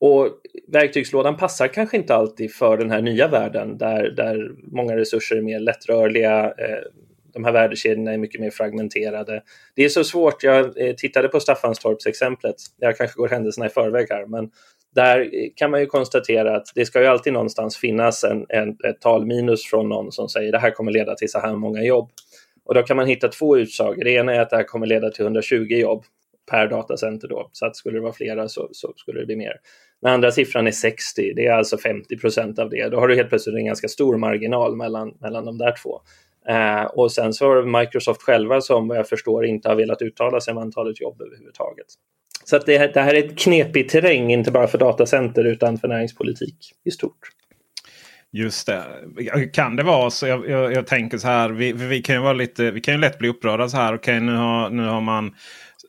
och 0.00 0.28
verktygslådan 0.68 1.36
passar 1.36 1.68
kanske 1.68 1.96
inte 1.96 2.14
alltid 2.14 2.54
för 2.54 2.76
den 2.76 2.90
här 2.90 3.02
nya 3.02 3.28
världen 3.28 3.78
där, 3.78 4.10
där 4.10 4.50
många 4.62 4.96
resurser 4.96 5.36
är 5.36 5.42
mer 5.42 5.60
lättrörliga. 5.60 6.44
Eh, 6.44 6.84
de 7.32 7.44
här 7.44 7.52
värdekedjorna 7.52 8.12
är 8.12 8.18
mycket 8.18 8.40
mer 8.40 8.50
fragmenterade. 8.50 9.42
Det 9.74 9.84
är 9.84 9.88
så 9.88 10.04
svårt. 10.04 10.42
Jag 10.42 10.88
eh, 10.88 10.94
tittade 10.94 11.28
på 11.28 11.40
Staffanstorps 11.40 12.06
exemplet. 12.06 12.56
Jag 12.78 12.96
kanske 12.96 13.16
går 13.16 13.28
händelserna 13.28 13.66
i 13.66 13.70
förväg 13.70 14.06
här, 14.10 14.26
men 14.26 14.50
där 14.94 15.30
kan 15.56 15.70
man 15.70 15.80
ju 15.80 15.86
konstatera 15.86 16.56
att 16.56 16.66
det 16.74 16.86
ska 16.86 17.00
ju 17.00 17.06
alltid 17.06 17.32
någonstans 17.32 17.76
finnas 17.76 18.24
en, 18.24 18.46
en, 18.48 18.68
ett 18.70 19.00
talminus 19.00 19.64
från 19.64 19.88
någon 19.88 20.12
som 20.12 20.28
säger 20.28 20.52
det 20.52 20.58
här 20.58 20.70
kommer 20.70 20.92
leda 20.92 21.14
till 21.14 21.30
så 21.30 21.38
här 21.38 21.56
många 21.56 21.82
jobb. 21.82 22.10
Och 22.64 22.74
då 22.74 22.82
kan 22.82 22.96
man 22.96 23.06
hitta 23.06 23.28
två 23.28 23.56
utsagor. 23.56 24.04
Det 24.04 24.10
ena 24.10 24.34
är 24.34 24.40
att 24.40 24.50
det 24.50 24.56
här 24.56 24.64
kommer 24.64 24.86
leda 24.86 25.10
till 25.10 25.24
120 25.24 25.56
jobb 25.56 26.04
per 26.50 26.68
datacenter 26.68 27.28
då, 27.28 27.50
så 27.52 27.66
att 27.66 27.76
skulle 27.76 27.98
det 27.98 28.02
vara 28.02 28.12
flera 28.12 28.48
så, 28.48 28.68
så 28.72 28.92
skulle 28.96 29.20
det 29.20 29.26
bli 29.26 29.36
mer. 29.36 29.60
Den 30.02 30.12
andra 30.12 30.30
siffran 30.30 30.66
är 30.66 30.70
60, 30.70 31.32
det 31.36 31.46
är 31.46 31.52
alltså 31.52 31.78
50 31.78 32.16
procent 32.16 32.58
av 32.58 32.70
det. 32.70 32.88
Då 32.88 33.00
har 33.00 33.08
du 33.08 33.14
helt 33.14 33.28
plötsligt 33.28 33.56
en 33.56 33.66
ganska 33.66 33.88
stor 33.88 34.16
marginal 34.16 34.76
mellan, 34.76 35.14
mellan 35.20 35.44
de 35.44 35.58
där 35.58 35.74
två. 35.82 36.00
Eh, 36.48 36.84
och 36.84 37.12
sen 37.12 37.32
så 37.32 37.46
har 37.46 37.80
Microsoft 37.80 38.22
själva 38.22 38.60
som 38.60 38.88
vad 38.88 38.98
jag 38.98 39.08
förstår 39.08 39.46
inte 39.46 39.68
har 39.68 39.76
velat 39.76 40.02
uttala 40.02 40.40
sig 40.40 40.52
om 40.52 40.58
antalet 40.58 41.00
jobb 41.00 41.20
överhuvudtaget. 41.20 41.86
Så 42.44 42.56
att 42.56 42.66
det, 42.66 42.94
det 42.94 43.00
här 43.00 43.14
är 43.14 43.24
ett 43.24 43.38
knepig 43.38 43.88
terräng, 43.88 44.32
inte 44.32 44.50
bara 44.50 44.66
för 44.66 44.78
datacenter 44.78 45.44
utan 45.44 45.78
för 45.78 45.88
näringspolitik 45.88 46.72
i 46.84 46.90
stort. 46.90 47.18
Just 48.32 48.66
det. 48.66 48.84
Kan 49.52 49.76
det 49.76 49.82
vara 49.82 50.10
så? 50.10 50.26
Jag, 50.26 50.48
jag, 50.48 50.72
jag 50.72 50.86
tänker 50.86 51.18
så 51.18 51.26
här. 51.28 51.50
Vi, 51.50 51.72
vi, 51.72 52.02
kan 52.02 52.14
ju 52.14 52.20
vara 52.20 52.32
lite, 52.32 52.70
vi 52.70 52.80
kan 52.80 52.94
ju 52.94 53.00
lätt 53.00 53.18
bli 53.18 53.28
upprörda 53.28 53.68
så 53.68 53.76
här. 53.76 53.94
Okej, 53.94 54.16
okay, 54.16 54.20
nu, 54.20 54.36
har, 54.36 54.70
nu 54.70 54.86
har 54.86 55.00
man 55.00 55.26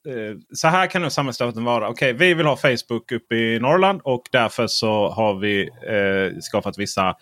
eh, 0.07 0.37
så 0.53 0.67
här 0.67 0.87
kan 0.87 1.01
nog 1.01 1.11
samhällsdebatten 1.11 1.63
vara. 1.63 1.89
Okej, 1.89 2.13
okay, 2.13 2.27
vi 2.27 2.33
vill 2.33 2.45
ha 2.45 2.57
Facebook 2.57 3.11
uppe 3.11 3.35
i 3.35 3.59
Norrland 3.59 4.01
och 4.03 4.23
därför 4.31 4.67
så 4.67 5.09
har 5.09 5.39
vi 5.39 5.61
eh, 5.61 6.39
skapat 6.39 6.77
vissa 6.77 7.15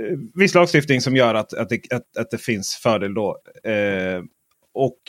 Eh, 0.00 0.18
viss 0.34 0.54
lagstiftning 0.54 1.00
som 1.00 1.16
gör 1.16 1.34
att, 1.34 1.54
att, 1.54 1.68
det, 1.68 1.92
att, 1.92 2.16
att 2.16 2.30
det 2.30 2.38
finns 2.38 2.76
fördel 2.76 3.14
då. 3.14 3.38
Eh, 3.64 4.22
och 4.74 5.00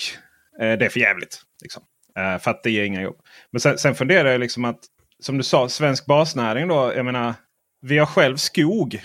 eh, 0.60 0.77
det 0.77 0.86
är 0.86 0.89
för 0.89 1.00
jävligt. 1.00 1.41
Liksom. 1.62 1.83
Eh, 2.17 2.39
för 2.39 2.51
att 2.51 2.63
det 2.63 2.71
ger 2.71 2.83
inga 2.83 3.01
jobb. 3.01 3.17
Men 3.51 3.60
sen, 3.60 3.77
sen 3.77 3.95
funderar 3.95 4.29
jag 4.29 4.39
liksom 4.39 4.65
att 4.65 4.79
som 5.19 5.38
du 5.38 5.43
sa, 5.43 5.69
svensk 5.69 6.05
basnäring 6.05 6.67
då. 6.67 6.93
Jag 6.95 7.05
menar, 7.05 7.33
vi 7.81 7.98
har 7.98 8.05
själv 8.05 8.38
skog. 8.38 9.01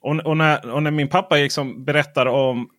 Och, 0.00 0.16
och, 0.16 0.36
när, 0.36 0.70
och 0.70 0.82
när 0.82 0.90
min 0.90 1.08
pappa 1.08 1.36
liksom 1.36 1.84
berättar 1.84 2.26
om 2.26 2.70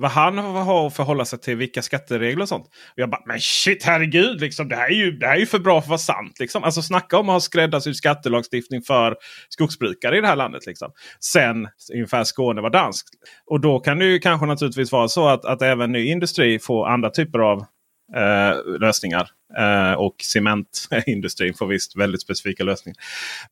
vad 0.00 0.10
han 0.10 0.38
har 0.38 0.86
att 0.86 0.96
förhålla 0.96 1.24
sig 1.24 1.38
till, 1.38 1.56
vilka 1.56 1.82
skatteregler 1.82 2.42
och 2.42 2.48
sånt. 2.48 2.66
Och 2.66 2.98
jag 2.98 3.10
bara, 3.10 3.22
men 3.26 3.40
shit 3.40 3.84
herregud, 3.84 4.40
liksom, 4.40 4.68
det, 4.68 4.76
här 4.76 4.88
är 4.88 4.94
ju, 4.94 5.12
det 5.12 5.26
här 5.26 5.34
är 5.34 5.40
ju 5.40 5.46
för 5.46 5.58
bra 5.58 5.80
för 5.80 5.84
att 5.84 5.88
vara 5.88 5.98
sant. 5.98 6.40
Liksom. 6.40 6.64
Alltså 6.64 6.82
snacka 6.82 7.18
om 7.18 7.28
att 7.28 7.32
ha 7.32 7.40
skräddarsydd 7.40 7.96
skattelagstiftning 7.96 8.82
för 8.82 9.16
skogsbrukare 9.48 10.18
i 10.18 10.20
det 10.20 10.26
här 10.26 10.36
landet. 10.36 10.66
Liksom. 10.66 10.92
Sen 11.20 11.68
ungefär 11.92 12.24
Skåne 12.24 12.60
var 12.60 12.70
danskt. 12.70 13.08
Och 13.46 13.60
då 13.60 13.80
kan 13.80 13.98
det 13.98 14.04
ju 14.04 14.18
kanske 14.18 14.46
naturligtvis 14.46 14.92
vara 14.92 15.08
så 15.08 15.28
att, 15.28 15.44
att 15.44 15.62
även 15.62 15.92
ny 15.92 16.06
industri 16.06 16.58
får 16.58 16.88
andra 16.88 17.10
typer 17.10 17.38
av 17.38 17.64
eh, 18.16 18.78
lösningar. 18.80 19.28
Eh, 19.58 19.92
och 19.92 20.14
cementindustrin 20.22 21.54
får 21.54 21.66
visst 21.66 21.96
väldigt 21.96 22.22
specifika 22.22 22.64
lösningar. 22.64 22.96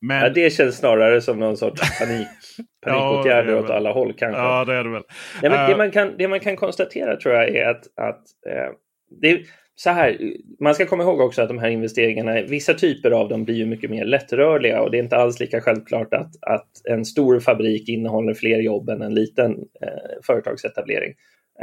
Men... 0.01 0.23
Ja, 0.23 0.29
det 0.29 0.51
känns 0.51 0.77
snarare 0.77 1.21
som 1.21 1.39
någon 1.39 1.57
sorts 1.57 1.99
panik, 1.99 2.29
panikåtgärder 2.87 3.53
ja, 3.53 3.59
åt 3.59 3.71
alla 3.71 3.93
håll 3.93 4.13
kanske. 4.13 4.41
Ja, 4.41 4.65
det 4.65 4.75
är 4.75 4.85
det 4.85 4.91
väl. 4.91 5.03
Ja, 5.43 5.51
men 5.51 5.67
det, 5.67 5.73
eh, 5.73 5.77
man 5.77 5.91
kan, 5.91 6.17
det 6.19 6.29
man 6.29 6.41
kan 6.41 6.57
konstatera 6.57 7.17
tror 7.17 7.35
jag 7.35 7.49
är 7.49 7.69
att, 7.69 7.83
att 7.97 8.23
eh, 8.51 8.73
det 9.21 9.41
så 9.81 9.91
här, 9.91 10.19
man 10.61 10.75
ska 10.75 10.87
komma 10.87 11.03
ihåg 11.03 11.21
också 11.21 11.43
att 11.43 11.49
de 11.49 11.59
här 11.59 11.69
investeringarna, 11.69 12.43
vissa 12.43 12.75
typer 12.75 13.11
av 13.11 13.29
dem 13.29 13.45
blir 13.45 13.55
ju 13.55 13.67
mycket 13.67 13.91
mer 13.91 14.05
lättrörliga 14.05 14.83
och 14.83 14.91
det 14.91 14.99
är 14.99 15.03
inte 15.03 15.17
alls 15.17 15.41
lika 15.41 15.61
självklart 15.61 16.15
att, 16.15 16.31
att 16.41 16.69
en 16.85 17.05
stor 17.05 17.41
fabrik 17.41 17.89
innehåller 17.89 18.35
fler 18.35 18.59
jobb 18.59 18.89
än 18.89 19.03
en 19.03 19.15
liten 19.15 19.51
eh, 19.53 20.23
företagsetablering. 20.27 21.15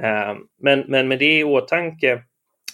Eh, 0.04 0.36
men, 0.62 0.80
men 0.88 1.08
med 1.08 1.20
det 1.20 1.40
i 1.40 1.44
åtanke 1.44 2.22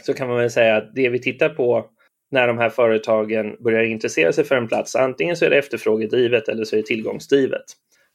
så 0.04 0.14
kan 0.14 0.28
man 0.28 0.38
väl 0.38 0.52
säga 0.52 0.76
att 0.76 0.96
det 0.96 1.10
vi 1.10 1.20
tittar 1.20 1.50
på 1.50 1.86
när 2.32 2.48
de 2.48 2.58
här 2.58 2.70
företagen 2.70 3.56
börjar 3.60 3.84
intressera 3.84 4.34
sig 4.34 4.44
för 4.44 4.56
en 4.56 4.68
plats, 4.68 4.96
antingen 4.96 5.38
så 5.38 5.46
är 5.46 5.50
det 5.50 5.58
efterfrågedrivet 5.58 6.48
eller 6.48 6.64
så 6.64 6.76
är 6.76 6.78
det 6.78 6.86
tillgångsdrivet. 6.86 7.64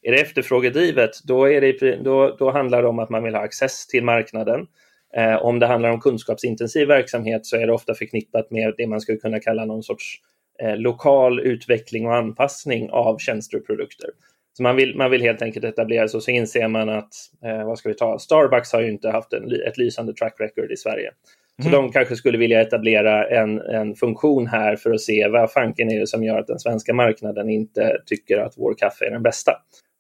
Är 0.03 0.13
det 0.13 0.21
efterfrågedrivet, 0.21 1.11
då, 1.25 1.45
är 1.45 1.61
det, 1.61 1.97
då, 1.97 2.37
då 2.39 2.51
handlar 2.51 2.83
det 2.83 2.89
om 2.89 2.99
att 2.99 3.11
man 3.11 3.23
vill 3.23 3.35
ha 3.35 3.43
access 3.43 3.87
till 3.87 4.05
marknaden. 4.05 4.67
Eh, 5.17 5.37
om 5.45 5.59
det 5.59 5.67
handlar 5.67 5.91
om 5.91 6.01
kunskapsintensiv 6.01 6.89
verksamhet 6.89 7.47
så 7.47 7.57
är 7.57 7.67
det 7.67 7.73
ofta 7.73 7.95
förknippat 7.95 8.51
med 8.51 8.75
det 8.77 8.87
man 8.87 9.01
skulle 9.01 9.19
kunna 9.19 9.41
kalla 9.41 9.65
någon 9.65 9.83
sorts 9.83 10.21
eh, 10.63 10.77
lokal 10.77 11.41
utveckling 11.41 12.07
och 12.07 12.17
anpassning 12.17 12.91
av 12.91 13.19
tjänster 13.19 13.59
och 13.59 13.67
produkter. 13.67 14.11
Så 14.53 14.63
man 14.63 14.77
vill, 14.77 14.97
man 14.97 15.11
vill 15.11 15.23
helt 15.23 15.43
enkelt 15.43 15.65
etablera 15.65 16.09
sig 16.09 16.19
och 16.19 16.23
så 16.23 16.31
inser 16.31 16.69
man 16.69 16.89
att, 16.89 17.15
eh, 17.45 17.67
vad 17.67 17.79
ska 17.79 17.89
vi 17.89 17.95
ta, 17.95 18.19
Starbucks 18.19 18.73
har 18.73 18.83
ju 18.83 18.91
inte 18.91 19.11
haft 19.11 19.33
en, 19.33 19.53
ett 19.67 19.79
lysande 19.79 20.15
track 20.15 20.35
record 20.39 20.73
i 20.73 20.77
Sverige. 20.77 21.11
Så 21.63 21.69
mm. 21.69 21.83
de 21.83 21.93
kanske 21.93 22.17
skulle 22.17 22.39
vilja 22.39 22.61
etablera 22.61 23.29
en, 23.29 23.61
en 23.61 23.95
funktion 23.95 24.47
här 24.47 24.77
för 24.77 24.91
att 24.91 25.01
se 25.01 25.29
vad 25.29 25.53
fanken 25.53 25.91
är 25.91 26.01
det 26.01 26.07
som 26.07 26.25
gör 26.25 26.39
att 26.39 26.47
den 26.47 26.59
svenska 26.59 26.95
marknaden 26.95 27.51
inte 27.51 27.99
tycker 28.07 28.39
att 28.39 28.55
vår 28.57 28.75
kaffe 28.75 29.07
är 29.07 29.11
den 29.11 29.23
bästa. 29.23 29.53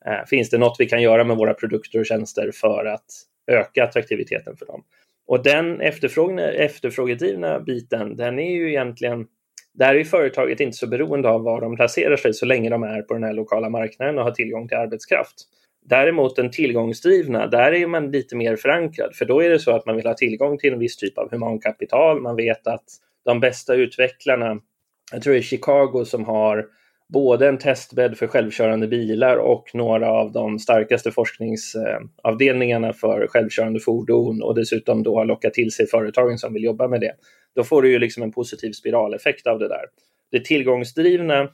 Eh, 0.07 0.27
finns 0.27 0.51
det 0.51 0.59
något 0.59 0.77
vi 0.79 0.87
kan 0.87 1.03
göra 1.03 1.25
med 1.25 1.37
våra 1.37 1.55
produkter 1.55 1.99
och 1.99 2.07
tjänster 2.07 2.51
för 2.55 2.85
att 2.85 3.07
öka 3.51 3.85
attraktiviteten 3.85 4.57
för 4.57 4.67
dem? 4.67 4.83
Och 5.27 5.43
den 5.43 5.81
efterfrågedrivna 5.81 7.61
biten, 7.61 8.17
den 8.17 8.39
är 8.39 8.53
ju 8.53 8.69
egentligen 8.69 9.27
där 9.79 9.95
är 9.95 10.05
företaget 10.05 10.61
inte 10.61 10.77
så 10.77 10.87
beroende 10.87 11.29
av 11.29 11.43
var 11.43 11.61
de 11.61 11.77
placerar 11.77 12.17
sig 12.17 12.35
så 12.35 12.47
länge 12.47 12.71
de 12.71 12.83
är 12.83 13.03
på 13.03 13.15
den 13.15 13.25
här 13.25 13.33
lokala 13.33 13.69
marknaden 13.69 14.19
och 14.19 14.25
har 14.25 14.31
tillgång 14.31 14.69
till 14.69 14.77
arbetskraft. 14.77 15.35
Däremot 15.89 16.37
den 16.37 16.51
tillgångsdrivna, 16.51 17.47
där 17.47 17.73
är 17.73 17.87
man 17.87 18.11
lite 18.11 18.37
mer 18.37 18.57
förankrad, 18.57 19.15
för 19.15 19.25
då 19.25 19.41
är 19.41 19.51
det 19.51 19.59
så 19.59 19.71
att 19.71 19.87
man 19.87 19.97
vill 19.97 20.07
ha 20.07 20.15
tillgång 20.15 20.59
till 20.59 20.73
en 20.73 20.79
viss 20.79 20.97
typ 20.97 21.19
av 21.19 21.31
humankapital. 21.31 22.21
Man 22.21 22.37
vet 22.37 22.67
att 22.67 22.85
de 23.25 23.41
bästa 23.41 23.75
utvecklarna, 23.75 24.61
jag 25.13 25.23
tror 25.23 25.33
det 25.33 25.41
är 25.41 25.43
Chicago 25.43 26.05
som 26.05 26.25
har 26.25 26.67
både 27.09 27.49
en 27.49 27.59
testbädd 27.59 28.19
för 28.19 28.27
självkörande 28.27 28.89
bilar 28.89 29.37
och 29.37 29.71
några 29.75 30.11
av 30.11 30.33
de 30.33 30.59
starkaste 30.59 31.11
forskningsavdelningarna 31.11 32.93
för 32.93 33.27
självkörande 33.27 33.81
fordon 33.81 34.43
och 34.43 34.55
dessutom 34.55 35.03
då 35.03 35.19
har 35.19 35.25
lockat 35.25 35.55
till 35.55 35.71
sig 35.71 35.87
företagen 35.87 36.39
som 36.39 36.53
vill 36.55 36.65
jobba 36.65 36.89
med 36.89 37.01
det. 37.01 37.13
Då 37.55 37.65
får 37.65 37.83
du 37.83 37.91
ju 37.91 37.99
liksom 37.99 38.23
en 38.23 38.33
positiv 38.33 38.73
spiraleffekt 38.73 39.47
av 39.47 39.59
det 39.59 39.69
där. 39.69 39.85
Det 40.31 40.45
tillgångsdrivna 40.45 41.49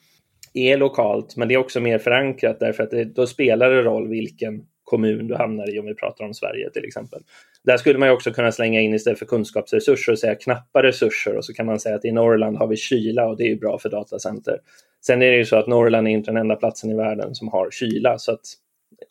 är 0.55 0.77
lokalt, 0.77 1.37
men 1.37 1.49
det 1.49 1.55
är 1.55 1.59
också 1.59 1.81
mer 1.81 1.99
förankrat 1.99 2.61
därför 2.61 2.83
att 2.83 2.91
det, 2.91 3.05
då 3.05 3.27
spelar 3.27 3.71
det 3.71 3.83
roll 3.83 4.09
vilken 4.09 4.67
kommun 4.85 5.29
du 5.29 5.35
hamnar 5.35 5.75
i 5.75 5.79
om 5.79 5.87
vi 5.87 5.95
pratar 5.95 6.25
om 6.25 6.35
Sverige 6.35 6.71
till 6.71 6.85
exempel. 6.85 7.23
Där 7.65 7.77
skulle 7.77 7.99
man 7.99 8.11
också 8.11 8.33
kunna 8.33 8.53
slänga 8.53 8.81
in 8.81 8.95
istället 8.95 9.19
för 9.19 9.27
kunskapsresurser 9.27 10.13
och 10.13 10.19
säga 10.19 10.35
knappa 10.35 10.83
resurser 10.83 11.37
och 11.37 11.45
så 11.45 11.53
kan 11.53 11.67
man 11.67 11.81
säga 11.81 11.97
att 11.97 12.05
i 12.05 12.13
Norrland 12.13 12.57
har 12.57 12.67
vi 12.67 12.77
kyla 12.77 13.27
och 13.27 13.37
det 13.37 13.45
är 13.45 13.49
ju 13.49 13.59
bra 13.59 13.79
för 13.79 13.91
datacenter. 13.91 14.59
Sen 15.07 15.23
är 15.23 15.31
det 15.31 15.37
ju 15.37 15.45
så 15.45 15.57
att 15.57 15.67
Norrland 15.67 16.09
är 16.09 16.13
inte 16.13 16.31
den 16.31 16.41
enda 16.41 16.57
platsen 16.57 16.91
i 16.91 16.95
världen 16.95 17.35
som 17.35 17.49
har 17.49 17.71
kyla 17.71 18.19
så 18.19 18.33
att 18.33 18.41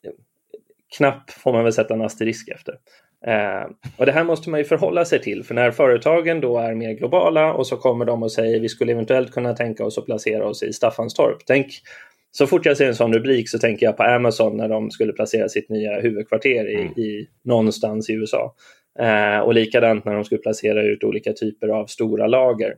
eh, 0.03 0.11
knapp 0.97 1.29
får 1.29 1.53
man 1.53 1.63
väl 1.63 1.73
sätta 1.73 1.93
en 1.93 2.01
asterisk 2.01 2.49
efter. 2.49 2.75
Eh, 3.27 3.69
och 3.97 4.05
det 4.05 4.11
här 4.11 4.23
måste 4.23 4.49
man 4.49 4.59
ju 4.59 4.63
förhålla 4.63 5.05
sig 5.05 5.21
till, 5.21 5.43
för 5.43 5.53
när 5.53 5.71
företagen 5.71 6.41
då 6.41 6.57
är 6.57 6.75
mer 6.75 6.93
globala 6.93 7.53
och 7.53 7.67
så 7.67 7.77
kommer 7.77 8.05
de 8.05 8.23
och 8.23 8.31
säger 8.31 8.59
vi 8.59 8.69
skulle 8.69 8.91
eventuellt 8.91 9.31
kunna 9.31 9.53
tänka 9.53 9.85
oss 9.85 9.97
att 9.97 10.05
placera 10.05 10.45
oss 10.45 10.63
i 10.63 10.73
Staffanstorp. 10.73 11.37
Tänk, 11.45 11.67
så 12.31 12.47
fort 12.47 12.65
jag 12.65 12.77
ser 12.77 12.87
en 12.87 12.95
sån 12.95 13.13
rubrik 13.13 13.49
så 13.49 13.59
tänker 13.59 13.85
jag 13.85 13.97
på 13.97 14.03
Amazon 14.03 14.57
när 14.57 14.67
de 14.67 14.91
skulle 14.91 15.13
placera 15.13 15.49
sitt 15.49 15.69
nya 15.69 15.99
huvudkvarter 15.99 16.69
i, 16.69 16.81
mm. 16.81 16.99
i 16.99 17.27
någonstans 17.43 18.09
i 18.09 18.13
USA. 18.13 18.55
Eh, 18.99 19.39
och 19.39 19.53
likadant 19.53 20.05
när 20.05 20.13
de 20.13 20.23
skulle 20.23 20.41
placera 20.41 20.83
ut 20.83 21.03
olika 21.03 21.33
typer 21.33 21.67
av 21.67 21.85
stora 21.85 22.27
lager. 22.27 22.75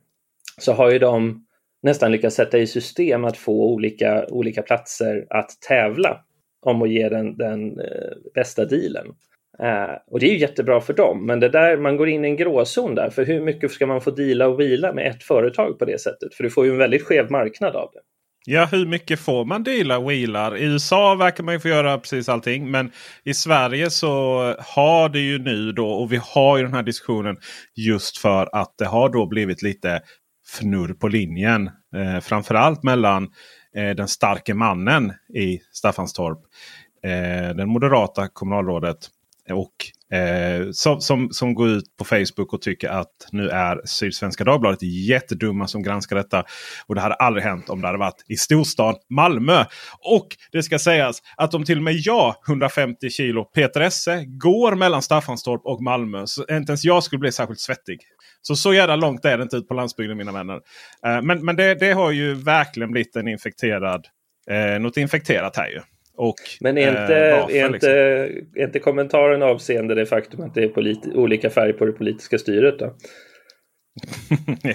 Så 0.57 0.73
har 0.73 0.91
ju 0.91 0.99
de 0.99 1.45
nästan 1.83 2.11
lyckats 2.11 2.35
sätta 2.35 2.57
i 2.57 2.67
system 2.67 3.25
att 3.25 3.37
få 3.37 3.73
olika, 3.73 4.25
olika 4.29 4.61
platser 4.61 5.25
att 5.29 5.49
tävla 5.67 6.19
om 6.61 6.81
att 6.81 6.89
ge 6.89 7.09
den, 7.09 7.37
den 7.37 7.79
eh, 7.79 8.11
bästa 8.33 8.65
dealen. 8.65 9.07
Uh, 9.61 9.95
och 10.07 10.19
det 10.19 10.25
är 10.25 10.31
ju 10.31 10.37
jättebra 10.37 10.81
för 10.81 10.93
dem, 10.93 11.25
men 11.25 11.39
det 11.39 11.49
där, 11.49 11.77
man 11.77 11.97
går 11.97 12.09
in 12.09 12.25
i 12.25 12.27
en 12.27 12.35
gråzon 12.35 12.95
där. 12.95 13.09
För 13.09 13.25
hur 13.25 13.41
mycket 13.41 13.71
ska 13.71 13.85
man 13.85 14.01
få 14.01 14.11
deala 14.11 14.47
och 14.47 14.59
vila 14.59 14.93
med 14.93 15.07
ett 15.07 15.23
företag 15.23 15.79
på 15.79 15.85
det 15.85 16.01
sättet? 16.01 16.33
För 16.33 16.43
du 16.43 16.49
får 16.49 16.65
ju 16.65 16.71
en 16.71 16.77
väldigt 16.77 17.03
skev 17.03 17.31
marknad 17.31 17.75
av 17.75 17.89
det. 17.93 17.99
Ja, 18.45 18.65
hur 18.65 18.85
mycket 18.85 19.19
får 19.19 19.45
man 19.45 19.63
deala 19.63 19.97
och 19.97 20.11
wheelar? 20.11 20.57
I 20.57 20.63
USA 20.63 21.15
verkar 21.15 21.43
man 21.43 21.53
ju 21.53 21.59
få 21.59 21.67
göra 21.67 21.97
precis 21.97 22.29
allting. 22.29 22.71
Men 22.71 22.91
i 23.23 23.33
Sverige 23.33 23.89
så 23.89 24.07
har 24.59 25.09
det 25.09 25.19
ju 25.19 25.39
nu 25.39 25.71
då, 25.71 25.89
och 25.89 26.11
vi 26.13 26.19
har 26.23 26.57
ju 26.57 26.63
den 26.63 26.73
här 26.73 26.83
diskussionen 26.83 27.37
just 27.75 28.17
för 28.17 28.49
att 28.55 28.77
det 28.77 28.85
har 28.85 29.09
då 29.09 29.25
blivit 29.25 29.61
lite 29.61 30.01
fnurr 30.47 30.93
på 30.93 31.07
linjen. 31.07 31.69
Eh, 31.95 32.19
framförallt 32.21 32.83
mellan 32.83 33.23
eh, 33.75 33.89
den 33.89 34.07
starke 34.07 34.53
mannen 34.53 35.13
i 35.35 35.59
Staffanstorp. 35.73 36.39
Eh, 37.03 37.55
den 37.55 37.69
moderata 37.69 38.27
kommunalrådet 38.27 38.97
och 39.51 40.15
eh, 40.17 40.71
som, 40.71 41.01
som, 41.01 41.29
som 41.31 41.53
går 41.53 41.69
ut 41.69 41.95
på 41.97 42.05
Facebook 42.05 42.53
och 42.53 42.61
tycker 42.61 42.89
att 42.89 43.11
nu 43.31 43.49
är 43.49 43.81
Sydsvenska 43.85 44.43
Dagbladet 44.43 44.79
jättedumma 44.81 45.67
som 45.67 45.83
granskar 45.83 46.15
detta. 46.15 46.43
Och 46.87 46.95
det 46.95 47.01
hade 47.01 47.15
aldrig 47.15 47.43
hänt 47.43 47.69
om 47.69 47.81
det 47.81 47.87
hade 47.87 47.99
varit 47.99 48.25
i 48.27 48.35
storstan 48.35 48.95
Malmö. 49.09 49.65
Och 50.17 50.27
det 50.51 50.63
ska 50.63 50.79
sägas 50.79 51.21
att 51.37 51.53
om 51.53 51.65
till 51.65 51.77
och 51.77 51.83
med 51.83 51.93
jag, 51.93 52.35
150 52.47 53.09
kilo 53.09 53.43
Peter 53.43 53.81
Esse, 53.81 54.25
går 54.25 54.75
mellan 54.75 55.01
Staffanstorp 55.01 55.61
och 55.65 55.83
Malmö. 55.83 56.27
Så 56.27 56.41
inte 56.41 56.71
ens 56.71 56.83
jag 56.83 57.03
skulle 57.03 57.19
bli 57.19 57.31
särskilt 57.31 57.59
svettig. 57.59 57.99
Så 58.41 58.55
så 58.55 58.73
jävla 58.73 58.95
långt 58.95 59.25
är 59.25 59.37
det 59.37 59.43
inte 59.43 59.57
ut 59.57 59.67
på 59.67 59.73
landsbygden 59.73 60.17
mina 60.17 60.31
vänner. 60.31 60.59
Eh, 61.05 61.21
men 61.21 61.45
men 61.45 61.55
det, 61.55 61.75
det 61.75 61.91
har 61.91 62.11
ju 62.11 62.33
verkligen 62.33 62.91
blivit 62.91 63.15
en 63.15 63.27
infekterad, 63.27 64.07
eh, 64.49 64.79
något 64.79 64.97
infekterat 64.97 65.57
här 65.57 65.67
ju. 65.67 65.79
Och, 66.17 66.35
Men 66.61 66.77
är 66.77 66.89
inte, 66.89 67.17
eh, 67.17 67.39
varför, 67.39 67.55
är, 67.55 67.65
inte, 67.65 68.27
liksom? 68.27 68.61
är 68.61 68.65
inte 68.65 68.79
kommentaren 68.79 69.43
avseende 69.43 69.95
det 69.95 70.05
faktum 70.05 70.41
att 70.41 70.53
det 70.53 70.63
är 70.63 71.17
olika 71.17 71.49
färg 71.49 71.73
på 71.73 71.85
det 71.85 71.91
politiska 71.91 72.37
styret? 72.37 72.79
Då? 72.79 72.93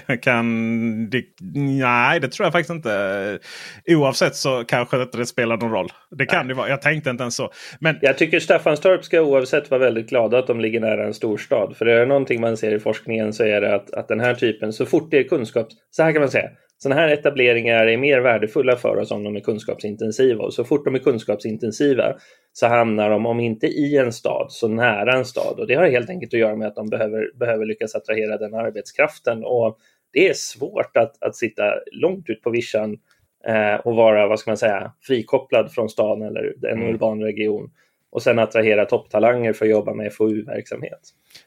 jag 0.07 0.23
kan... 0.23 1.11
Det, 1.11 1.25
nej, 1.55 2.21
det 2.21 2.29
tror 2.29 2.47
jag 2.47 2.53
faktiskt 2.53 2.71
inte. 2.71 3.39
Oavsett 3.87 4.35
så 4.35 4.65
kanske 4.65 4.97
det 4.97 5.03
inte 5.03 5.27
spelar 5.27 5.57
någon 5.57 5.71
roll. 5.71 5.89
Det 6.11 6.27
kan 6.27 6.39
nej. 6.39 6.49
det 6.49 6.55
vara. 6.55 6.69
Jag 6.69 6.83
tänkte 6.83 7.11
inte 7.11 7.23
ens 7.23 7.35
så. 7.35 7.53
Men... 7.81 7.99
Jag 8.01 8.19
tycker 8.19 8.41
Staffanstorp 8.41 9.05
ska 9.05 9.21
oavsett 9.21 9.71
vara 9.71 9.81
väldigt 9.81 10.09
glada 10.09 10.39
att 10.39 10.47
de 10.47 10.61
ligger 10.61 10.81
nära 10.81 11.07
en 11.07 11.15
storstad. 11.15 11.77
För 11.77 11.85
det 11.85 11.93
är 11.93 12.07
någonting 12.07 12.41
man 12.41 12.57
ser 12.57 12.75
i 12.75 12.79
forskningen 12.79 13.33
så 13.33 13.45
är 13.45 13.61
det 13.61 13.75
att, 13.75 13.95
att 13.95 14.09
den 14.09 14.21
här 14.21 14.35
typen, 14.35 14.73
så 14.73 14.87
fort 14.87 15.11
det 15.11 15.19
är 15.19 15.25
kunskap, 15.25 15.69
så 15.91 16.03
här 16.03 16.13
kan 16.13 16.21
man 16.21 16.31
säga, 16.31 16.51
sådana 16.79 17.01
här 17.01 17.09
etableringar 17.09 17.87
är 17.87 17.97
mer 17.97 18.21
värdefulla 18.21 18.77
för 18.77 18.97
oss 18.97 19.11
om 19.11 19.25
de 19.25 19.37
är 19.37 19.41
kunskapsintensiva. 19.41 20.45
Och 20.45 20.55
så 20.55 20.65
fort 20.65 20.85
de 20.85 20.95
är 20.95 20.99
kunskapsintensiva 20.99 22.15
så 22.53 22.67
hamnar 22.67 23.11
de, 23.11 23.27
om 23.27 23.41
inte 23.41 23.67
i 23.67 23.97
en 23.97 24.13
stad, 24.13 24.47
så 24.53 24.69
nära 24.69 25.13
en 25.13 25.25
stad. 25.25 25.61
Och 25.61 25.67
det 25.67 25.75
har 25.75 25.89
helt 25.89 26.11
enkelt 26.11 26.35
att 26.35 26.41
göra 26.41 26.57
med 26.57 26.69
att 26.69 26.75
de 26.75 26.91
behöver, 26.91 27.39
behöver 27.39 27.67
lyckas 27.67 27.95
attrahera 27.95 28.39
den 28.39 28.55
arbetskraften. 28.55 29.45
Och 29.45 29.79
det 30.13 30.29
är 30.29 30.35
svårt 30.35 30.97
att, 30.97 31.23
att 31.23 31.37
sitta 31.37 31.63
långt 31.93 32.31
ut 32.31 32.43
på 32.43 32.51
vischan 32.51 32.99
eh, 33.47 33.75
och 33.75 33.97
vara, 33.97 34.29
vad 34.29 34.39
ska 34.39 34.51
man 34.51 34.59
säga, 34.59 34.93
frikopplad 35.03 35.73
från 35.73 35.89
stan 35.89 36.23
eller 36.23 36.55
en 36.67 36.79
mm. 36.79 36.95
urban 36.95 37.23
region 37.23 37.71
och 38.11 38.23
sen 38.23 38.39
attrahera 38.39 38.85
topptalanger 38.85 39.53
för 39.53 39.65
att 39.65 39.71
jobba 39.71 39.95
med 39.95 40.13
FoU-verksamhet. 40.13 41.01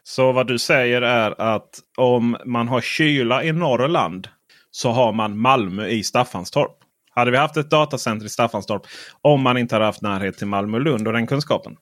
Så 0.03 0.31
vad 0.31 0.47
du 0.47 0.59
säger 0.59 1.01
är 1.01 1.41
att 1.41 1.79
om 1.97 2.37
man 2.45 2.67
har 2.67 2.81
kyla 2.81 3.43
i 3.43 3.51
Norrland 3.51 4.27
så 4.71 4.89
har 4.89 5.13
man 5.13 5.37
Malmö 5.37 5.87
i 5.87 6.03
Staffanstorp. 6.03 6.77
Hade 7.11 7.31
vi 7.31 7.37
haft 7.37 7.57
ett 7.57 7.69
datacenter 7.69 8.25
i 8.25 8.29
Staffanstorp 8.29 8.81
om 9.21 9.41
man 9.41 9.57
inte 9.57 9.75
hade 9.75 9.85
haft 9.85 10.01
närhet 10.01 10.37
till 10.37 10.47
Malmö 10.47 10.77
och 10.77 10.83
Lund 10.83 11.07
och 11.07 11.13
den 11.13 11.27
kunskapen? 11.27 11.75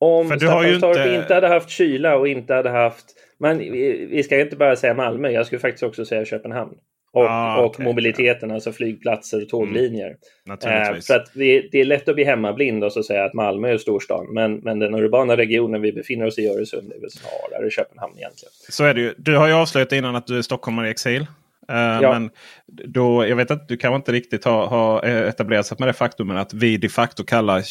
Om 0.00 0.28
För 0.28 0.38
Staffanstorp 0.38 0.96
inte... 0.96 1.14
inte... 1.14 1.34
hade 1.34 1.48
haft 1.48 1.70
kyla 1.70 2.16
och 2.16 2.28
inte 2.28 2.54
hade 2.54 2.70
haft... 2.70 3.04
Men 3.38 3.58
vi 3.58 4.22
ska 4.24 4.40
inte 4.40 4.56
bara 4.56 4.76
säga 4.76 4.94
Malmö, 4.94 5.30
jag 5.30 5.46
skulle 5.46 5.60
faktiskt 5.60 5.82
också 5.82 6.04
säga 6.04 6.24
Köpenhamn. 6.24 6.74
Och, 7.12 7.24
ah, 7.24 7.64
och 7.64 7.80
mobiliteten, 7.80 8.50
alltså 8.50 8.72
flygplatser 8.72 9.42
och 9.42 9.48
tåglinjer. 9.48 10.16
Mm, 10.46 10.94
eh, 10.94 11.00
för 11.00 11.14
att 11.14 11.30
det, 11.34 11.68
det, 11.72 11.80
är 11.80 11.84
lätt 11.84 12.08
att 12.08 12.14
bli 12.14 12.24
hemmablind 12.24 12.84
och 12.84 12.92
så 12.92 13.02
säga 13.02 13.24
att 13.24 13.34
Malmö 13.34 13.68
är 13.68 13.78
storstan. 13.78 14.26
Men, 14.34 14.56
men 14.56 14.78
den 14.78 14.94
urbana 14.94 15.36
regionen 15.36 15.82
vi 15.82 15.92
befinner 15.92 16.26
oss 16.26 16.38
i, 16.38 16.48
Öresund, 16.48 16.92
är 16.92 17.00
väl 17.00 17.10
snarare 17.10 17.70
Köpenhamn 17.70 18.18
egentligen. 18.18 18.52
Så 18.68 18.84
är 18.84 18.94
det 18.94 19.00
ju. 19.00 19.14
Du 19.16 19.36
har 19.36 19.48
ju 19.48 19.54
avslöjat 19.54 19.92
innan 19.92 20.16
att 20.16 20.26
du 20.26 20.38
är 20.38 20.42
stockholmare 20.42 20.88
i 20.88 20.90
exil. 20.90 21.26
Uh, 21.70 21.76
ja. 21.76 22.12
Men 22.12 22.30
då, 22.66 23.26
jag 23.26 23.36
vet 23.36 23.50
att 23.50 23.68
du 23.68 23.76
kanske 23.76 23.96
inte 23.96 24.12
riktigt 24.12 24.44
har, 24.44 24.66
har 24.66 25.04
etablerat 25.04 25.66
sig 25.66 25.76
med 25.80 25.88
det 25.88 25.92
faktumet 25.92 26.36
att 26.36 26.54
vi 26.54 26.76
de 26.76 26.88
facto 26.88 27.24
kallar 27.24 27.62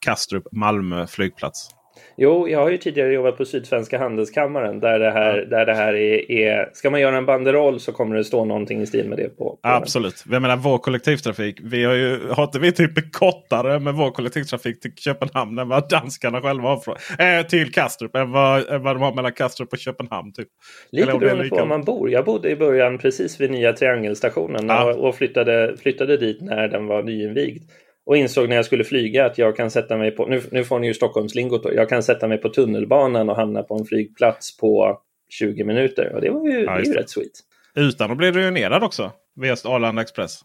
Kastrup 0.00 0.44
Malmö 0.52 1.06
flygplats. 1.06 1.70
Jo, 2.16 2.48
jag 2.48 2.58
har 2.58 2.70
ju 2.70 2.78
tidigare 2.78 3.12
jobbat 3.12 3.36
på 3.36 3.44
Sydsvenska 3.44 3.98
Handelskammaren 3.98 4.80
där 4.80 4.98
det 4.98 5.10
här, 5.10 5.38
ja. 5.38 5.44
där 5.44 5.66
det 5.66 5.74
här 5.74 5.94
är, 5.94 6.30
är, 6.30 6.70
Ska 6.72 6.90
man 6.90 7.00
göra 7.00 7.16
en 7.16 7.26
banderoll 7.26 7.80
så 7.80 7.92
kommer 7.92 8.16
det 8.16 8.24
stå 8.24 8.44
någonting 8.44 8.80
i 8.80 8.86
stil 8.86 9.08
med 9.08 9.18
det 9.18 9.28
på. 9.28 9.44
på 9.44 9.58
Absolut. 9.62 10.24
Jag 10.30 10.42
menar 10.42 10.56
vår 10.56 10.78
kollektivtrafik. 10.78 11.60
Vi 11.62 11.84
har 11.84 11.94
ju 11.94 12.28
har 12.30 12.44
inte 12.44 12.58
vi 12.58 12.72
typ 12.72 13.12
kortare 13.12 13.78
med 13.78 13.94
vår 13.94 14.10
kollektivtrafik 14.10 14.80
till 14.80 14.94
Köpenhamn 14.96 15.58
än 15.58 15.68
vad 15.68 15.88
danskarna 15.88 16.40
själva 16.40 16.68
har 16.68 16.76
från, 16.76 16.96
äh, 17.18 17.46
till 17.46 17.72
Kastrup. 17.72 18.16
Än 18.16 18.30
vad, 18.30 18.68
än 18.68 18.82
vad 18.82 18.96
de 18.96 19.02
har 19.02 19.14
mellan 19.14 19.32
Kastrup 19.32 19.72
och 19.72 19.78
Köpenhamn. 19.78 20.32
Typ. 20.32 20.48
Lite 20.90 21.18
beroende 21.18 21.48
på 21.48 21.56
var 21.56 21.66
man 21.66 21.84
bor. 21.84 22.10
Jag 22.10 22.24
bodde 22.24 22.50
i 22.50 22.56
början 22.56 22.98
precis 22.98 23.40
vid 23.40 23.50
nya 23.50 23.72
triangelstationen 23.72 24.66
ja. 24.68 24.84
och, 24.84 25.08
och 25.08 25.14
flyttade, 25.14 25.76
flyttade 25.82 26.16
dit 26.16 26.40
när 26.40 26.68
den 26.68 26.86
var 26.86 27.02
nyinvigd 27.02 27.62
och 28.06 28.16
insåg 28.16 28.48
när 28.48 28.56
jag 28.56 28.64
skulle 28.64 28.84
flyga 28.84 29.26
att 29.26 29.38
jag 29.38 29.56
kan 29.56 29.70
sätta 29.70 29.96
mig 29.96 30.10
på, 30.10 30.26
nu, 30.26 30.42
nu 30.50 30.64
får 30.64 30.78
ni 30.78 30.86
ju 30.86 30.94
Stockholmslingot 30.94 31.64
jag 31.74 31.88
kan 31.88 32.02
sätta 32.02 32.28
mig 32.28 32.38
på 32.38 32.48
tunnelbanan 32.48 33.30
och 33.30 33.36
hamna 33.36 33.62
på 33.62 33.74
en 33.74 33.84
flygplats 33.84 34.56
på 34.56 34.98
20 35.30 35.64
minuter. 35.64 36.12
Och 36.14 36.20
det 36.20 36.30
var 36.30 36.48
ju, 36.48 36.64
ja, 36.64 36.74
det 36.74 36.82
är 36.82 36.84
ju 36.84 36.92
rätt 36.92 37.10
sweet. 37.10 37.32
Utan 37.74 38.10
att 38.10 38.16
bli 38.16 38.32
ruinerad 38.32 38.84
också 38.84 39.12
via 39.40 39.56
Arlanda 39.64 40.02
Express. 40.02 40.40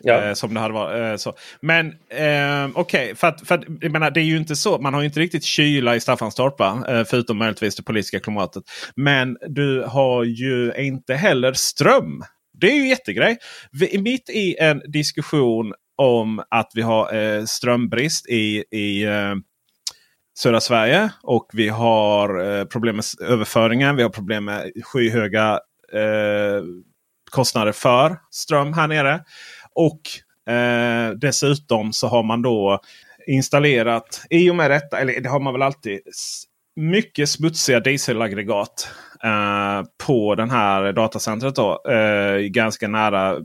Ja. 0.00 0.22
Eh, 0.22 0.34
som 0.34 0.54
det 0.54 0.60
hade 0.60 0.74
varit. 0.74 1.12
Eh, 1.12 1.16
så. 1.16 1.34
Men 1.60 1.86
eh, 1.86 2.70
okej, 2.74 3.04
okay, 3.04 3.14
för, 3.14 3.26
att, 3.26 3.46
för 3.46 3.54
att, 3.54 3.64
jag 3.80 3.92
menar, 3.92 4.10
det 4.10 4.20
är 4.20 4.24
ju 4.24 4.36
inte 4.36 4.56
så. 4.56 4.78
Man 4.78 4.94
har 4.94 5.00
ju 5.00 5.06
inte 5.06 5.20
riktigt 5.20 5.44
kyla 5.44 5.96
i 5.96 6.00
Staffanstorp. 6.00 6.60
Eh, 6.60 7.04
förutom 7.04 7.38
möjligtvis 7.38 7.76
det 7.76 7.82
politiska 7.82 8.20
klimatet. 8.20 8.62
Men 8.96 9.36
du 9.48 9.82
har 9.82 10.24
ju 10.24 10.72
inte 10.76 11.14
heller 11.14 11.52
ström. 11.52 12.22
Det 12.60 12.70
är 12.70 12.76
ju 12.76 12.88
jättegrej. 12.88 13.36
Vi, 13.72 13.98
mitt 13.98 14.30
i 14.30 14.56
en 14.58 14.82
diskussion 14.92 15.74
om 16.00 16.42
att 16.50 16.72
vi 16.74 16.82
har 16.82 17.14
eh, 17.14 17.44
strömbrist 17.44 18.28
i, 18.28 18.64
i 18.70 19.04
eh, 19.04 19.34
södra 20.38 20.60
Sverige. 20.60 21.10
Och 21.22 21.46
vi 21.52 21.68
har 21.68 22.58
eh, 22.58 22.64
problem 22.64 22.96
med 22.96 23.04
överföringen. 23.28 23.96
Vi 23.96 24.02
har 24.02 24.10
problem 24.10 24.44
med 24.44 24.72
skyhöga 24.84 25.60
eh, 25.92 26.62
kostnader 27.30 27.72
för 27.72 28.16
ström 28.30 28.72
här 28.72 28.88
nere. 28.88 29.24
Och 29.74 30.00
eh, 30.54 31.10
dessutom 31.10 31.92
så 31.92 32.08
har 32.08 32.22
man 32.22 32.42
då 32.42 32.80
installerat, 33.26 34.22
i 34.30 34.50
och 34.50 34.56
med 34.56 34.70
detta, 34.70 34.98
eller 35.00 35.20
det 35.20 35.28
har 35.28 35.40
man 35.40 35.52
väl 35.52 35.62
alltid, 35.62 36.00
mycket 36.76 37.28
smutsiga 37.28 37.80
dieselaggregat 37.80 38.90
eh, 39.24 39.82
på 40.06 40.34
den 40.34 40.50
här 40.50 40.92
datacentret. 40.92 41.54
Då, 41.54 41.82
eh, 41.92 42.38
ganska 42.38 42.88
nära 42.88 43.36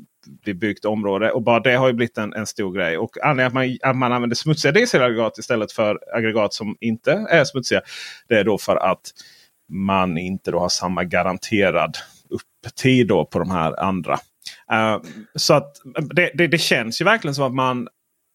bebyggt 0.45 0.85
område. 0.85 1.31
Och 1.31 1.43
bara 1.43 1.59
det 1.59 1.75
har 1.75 1.87
ju 1.87 1.93
blivit 1.93 2.17
en, 2.17 2.33
en 2.33 2.47
stor 2.47 2.73
grej. 2.73 2.97
Och 2.97 3.17
anledningen 3.23 3.47
att 3.47 3.53
man, 3.53 3.91
att 3.91 3.97
man 3.97 4.13
använder 4.13 4.35
smutsiga 4.35 4.71
dieselaggregat 4.71 5.37
istället 5.37 5.71
för 5.71 5.99
aggregat 6.13 6.53
som 6.53 6.77
inte 6.79 7.11
är 7.29 7.43
smutsiga. 7.43 7.81
Det 8.27 8.35
är 8.35 8.43
då 8.43 8.57
för 8.57 8.75
att 8.75 9.11
man 9.69 10.17
inte 10.17 10.51
då 10.51 10.59
har 10.59 10.69
samma 10.69 11.03
garanterad 11.03 11.97
upptid 12.29 13.07
då 13.07 13.25
på 13.25 13.39
de 13.39 13.51
här 13.51 13.79
andra. 13.79 14.13
Uh, 14.73 15.03
så 15.35 15.53
att 15.53 15.85
eh, 15.97 16.03
det, 16.03 16.31
det, 16.33 16.47
det, 16.47 16.57
känns 16.57 17.01
ju 17.01 17.05
verkligen 17.05 17.35
som 17.35 17.45
att 17.45 17.53
man 17.53 17.87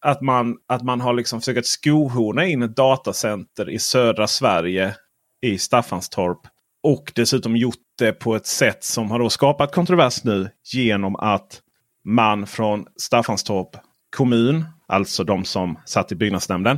att 0.05 0.21
man, 0.21 0.57
att 0.67 0.83
man 0.83 1.01
har 1.01 1.13
liksom 1.13 1.41
försökt 1.41 1.67
skohorna 1.67 2.45
in 2.45 2.61
ett 2.61 2.75
datacenter 2.75 3.69
i 3.69 3.79
södra 3.79 4.27
Sverige 4.27 4.95
i 5.41 5.57
Staffanstorp. 5.57 6.39
Och 6.83 7.11
dessutom 7.15 7.55
gjort 7.55 7.75
det 7.97 8.11
på 8.11 8.35
ett 8.35 8.45
sätt 8.45 8.83
som 8.83 9.11
har 9.11 9.19
då 9.19 9.29
skapat 9.29 9.73
kontrovers 9.73 10.23
nu 10.23 10.49
genom 10.73 11.15
att 11.15 11.61
man 12.05 12.47
från 12.47 12.85
Staffanstorp 12.95 13.69
kommun, 14.17 14.63
alltså 14.87 15.23
de 15.23 15.45
som 15.45 15.79
satt 15.85 16.11
i 16.11 16.15
byggnadsnämnden, 16.15 16.77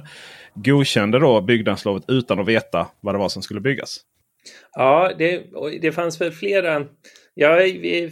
godkände 0.56 1.20
då 1.20 1.42
byggnadslovet 1.42 2.04
utan 2.08 2.40
att 2.40 2.48
veta 2.48 2.88
vad 3.02 3.16
det 3.16 3.20
var 3.20 3.30
som 3.30 3.42
skulle 3.42 3.62
byggas. 3.62 3.98
Ja, 4.74 5.12
det, 5.18 5.44
det 5.82 5.92
fanns 5.92 6.22
väl 6.22 6.32
flera. 6.32 6.86
Jag 7.34 7.62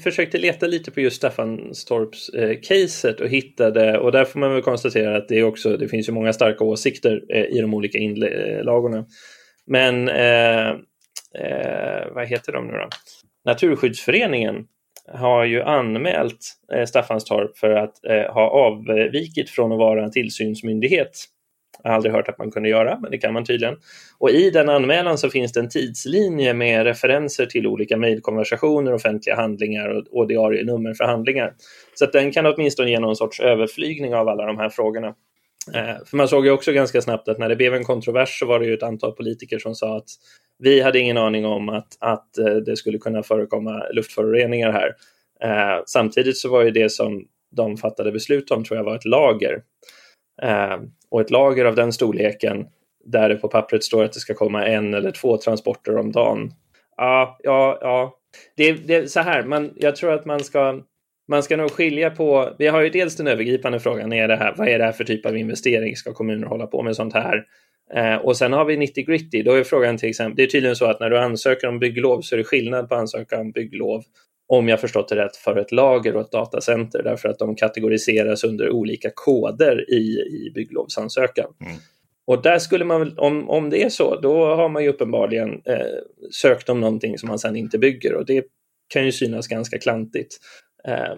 försökte 0.04 0.38
leta 0.38 0.68
lite 0.68 0.92
på 0.92 1.02
just 1.02 1.16
Staffanstorps 1.16 2.30
eh, 2.30 2.58
caset 2.62 3.22
och 3.22 3.30
hittade 3.30 3.98
och 4.00 4.12
där 4.12 4.26
får 4.26 4.40
man 4.40 4.54
väl 4.54 4.62
konstatera 4.62 5.18
att 5.18 5.28
det 5.28 5.44
också 5.44 5.78
det 5.78 5.88
finns 5.88 6.10
ju 6.10 6.14
många 6.14 6.34
starka 6.34 6.64
åsikter 6.64 7.24
eh, 7.30 7.46
i 7.46 7.62
de 7.62 7.74
olika 7.74 7.98
inlagorna. 7.98 8.98
Eh, 8.98 9.06
Men 9.66 10.10
eh, 10.10 10.70
eh, 11.40 12.14
vad 12.14 12.28
heter 12.28 12.52
de 12.52 12.68
nu 12.68 12.74
då? 12.74 12.90
Naturskyddsföreningen 13.46 14.56
har 15.08 15.46
ju 15.46 15.62
anmält 15.62 16.40
eh, 16.74 16.86
Staffanstorp 16.86 17.58
för 17.58 17.70
att 17.70 18.06
eh, 18.06 18.34
ha 18.34 18.50
avvikit 18.50 19.50
från 19.50 19.72
att 19.72 19.78
vara 19.78 20.04
en 20.04 20.12
tillsynsmyndighet 20.12 21.12
Jag 21.84 21.90
har 21.90 21.96
aldrig 21.96 22.14
hört 22.14 22.30
att 22.30 22.38
man 22.38 22.52
kunde 22.52 22.70
göra, 22.70 23.00
men 23.00 23.12
det 23.12 23.18
kan 23.18 23.34
man 23.34 23.46
tydligen. 23.46 23.76
Och 24.20 24.30
i 24.30 24.50
den 24.50 24.70
anmälan 24.70 25.18
så 25.18 25.30
finns 25.30 25.52
det 25.52 25.60
en 25.60 25.70
tidslinje 25.70 26.54
med 26.54 26.84
referenser 26.84 27.46
till 27.46 27.68
olika 27.68 27.98
mejlkonversationer, 27.98 28.94
offentliga 28.94 29.36
handlingar 29.36 29.90
och, 29.90 30.20
och 30.20 30.28
diarienummer 30.28 30.94
för 30.94 31.04
handlingar. 31.04 31.54
Så 31.94 32.06
att 32.06 32.14
den 32.14 32.32
kan 32.32 32.46
åtminstone 32.46 32.90
ge 32.90 33.00
någon 33.00 33.16
sorts 33.16 33.40
överflygning 33.40 34.16
av 34.16 34.28
alla 34.28 34.46
de 34.46 34.58
här 34.58 34.70
frågorna. 34.70 35.16
Eh, 35.74 36.06
för 36.06 36.18
man 36.18 36.28
såg 36.28 36.46
ju 36.46 36.52
också 36.52 36.72
ganska 36.72 37.02
snabbt 37.02 37.28
att 37.28 37.40
när 37.40 37.50
det 37.50 37.56
blev 37.56 37.74
en 37.74 37.84
kontrovers 37.84 38.40
så 38.40 38.46
var 38.46 38.60
det 38.60 38.66
ju 38.66 38.74
ett 38.74 38.84
antal 38.84 39.12
politiker 39.12 39.60
som 39.60 39.76
sa 39.76 39.98
att 39.98 40.10
vi 40.62 40.82
hade 40.82 41.00
ingen 41.00 41.18
aning 41.18 41.46
om 41.46 41.70
att, 41.70 41.98
att 42.00 42.38
eh, 42.38 42.56
det 42.56 42.76
skulle 42.76 42.98
kunna 42.98 43.24
förekomma 43.24 43.84
luftföroreningar 43.94 44.72
här. 44.72 44.96
Eh, 45.44 45.84
samtidigt 45.86 46.38
så 46.38 46.50
var 46.50 46.64
ju 46.64 46.72
det 46.72 46.92
som 46.92 47.26
de 47.56 47.78
fattade 47.78 48.12
beslut 48.12 48.52
om 48.52 48.64
tror 48.64 48.78
jag 48.78 48.84
var 48.84 48.96
ett 48.96 49.06
lager. 49.06 49.62
Eh, 50.42 50.78
och 51.10 51.22
ett 51.22 51.32
lager 51.32 51.66
av 51.66 51.76
den 51.76 51.94
storleken 51.94 52.66
där 53.06 53.30
det 53.30 53.36
på 53.36 53.48
pappret 53.48 53.84
står 53.84 54.04
att 54.04 54.14
det 54.14 54.20
ska 54.20 54.34
komma 54.34 54.66
en 54.66 54.94
eller 54.94 55.12
två 55.12 55.38
transporter 55.38 55.98
om 55.98 56.12
dagen. 56.12 56.52
Ja, 56.98 57.38
ja, 57.44 57.78
ja. 57.82 58.18
Det, 58.58 58.72
det 58.74 58.96
är 58.96 59.06
så 59.06 59.20
här, 59.20 59.44
man, 59.44 59.74
jag 59.76 59.96
tror 59.96 60.14
att 60.14 60.26
man 60.26 60.40
ska 60.40 60.82
man 61.28 61.44
ska 61.44 61.58
nog 61.58 61.72
skilja 61.72 62.10
på, 62.10 62.56
vi 62.60 62.68
har 62.68 62.82
ju 62.82 62.90
dels 62.90 63.16
den 63.16 63.28
övergripande 63.28 63.80
frågan, 63.80 64.14
är 64.14 64.28
det 64.28 64.36
här, 64.36 64.56
vad 64.58 64.68
är 64.68 64.80
det 64.80 64.86
här 64.86 64.92
för 64.92 65.04
typ 65.04 65.26
av 65.26 65.38
investering? 65.38 65.96
Ska 65.96 66.14
kommuner 66.14 66.48
hålla 66.48 66.68
på 66.68 66.84
med 66.84 66.96
sånt 66.96 67.14
här? 67.14 67.46
Eh, 67.96 68.16
och 68.16 68.38
sen 68.38 68.54
har 68.54 68.66
vi 68.66 68.78
90 68.78 69.06
gritty, 69.06 69.44
då 69.44 69.54
är 69.54 69.64
frågan 69.64 69.98
till 69.98 70.10
exempel, 70.10 70.36
det 70.36 70.44
är 70.44 70.48
tydligen 70.48 70.76
så 70.76 70.86
att 70.86 71.00
när 71.00 71.10
du 71.10 71.18
ansöker 71.18 71.68
om 71.68 71.80
bygglov 71.80 72.22
så 72.22 72.36
är 72.36 72.38
det 72.38 72.44
skillnad 72.44 72.90
på 72.90 72.96
ansökan 72.96 73.40
om 73.40 73.52
bygglov 73.52 74.04
om 74.48 74.68
jag 74.68 74.80
förstått 74.80 75.10
det 75.10 75.16
rätt, 75.16 75.36
för 75.36 75.58
ett 75.58 75.72
lager 75.72 76.16
och 76.16 76.22
ett 76.22 76.32
datacenter 76.32 77.04
därför 77.04 77.30
att 77.30 77.40
de 77.40 77.56
kategoriseras 77.56 78.44
under 78.44 78.70
olika 78.70 79.10
koder 79.14 79.92
i, 79.94 80.20
i 80.20 80.52
bygglovsansökan. 80.56 81.54
Mm. 81.66 81.74
Och 82.26 82.42
där 82.42 82.60
skulle 82.60 82.86
man, 82.86 83.18
om, 83.18 83.50
om 83.50 83.70
det 83.70 83.84
är 83.84 83.90
så, 83.90 84.20
då 84.20 84.56
har 84.56 84.70
man 84.70 84.84
ju 84.84 84.90
uppenbarligen 84.90 85.62
eh, 85.66 85.78
sökt 86.32 86.70
om 86.70 86.80
någonting 86.80 87.18
som 87.18 87.30
man 87.30 87.40
sedan 87.40 87.56
inte 87.56 87.78
bygger 87.78 88.16
och 88.16 88.26
det 88.26 88.46
kan 88.88 89.06
ju 89.06 89.12
synas 89.12 89.48
ganska 89.48 89.78
klantigt. 89.78 90.38
Eh, 90.88 91.14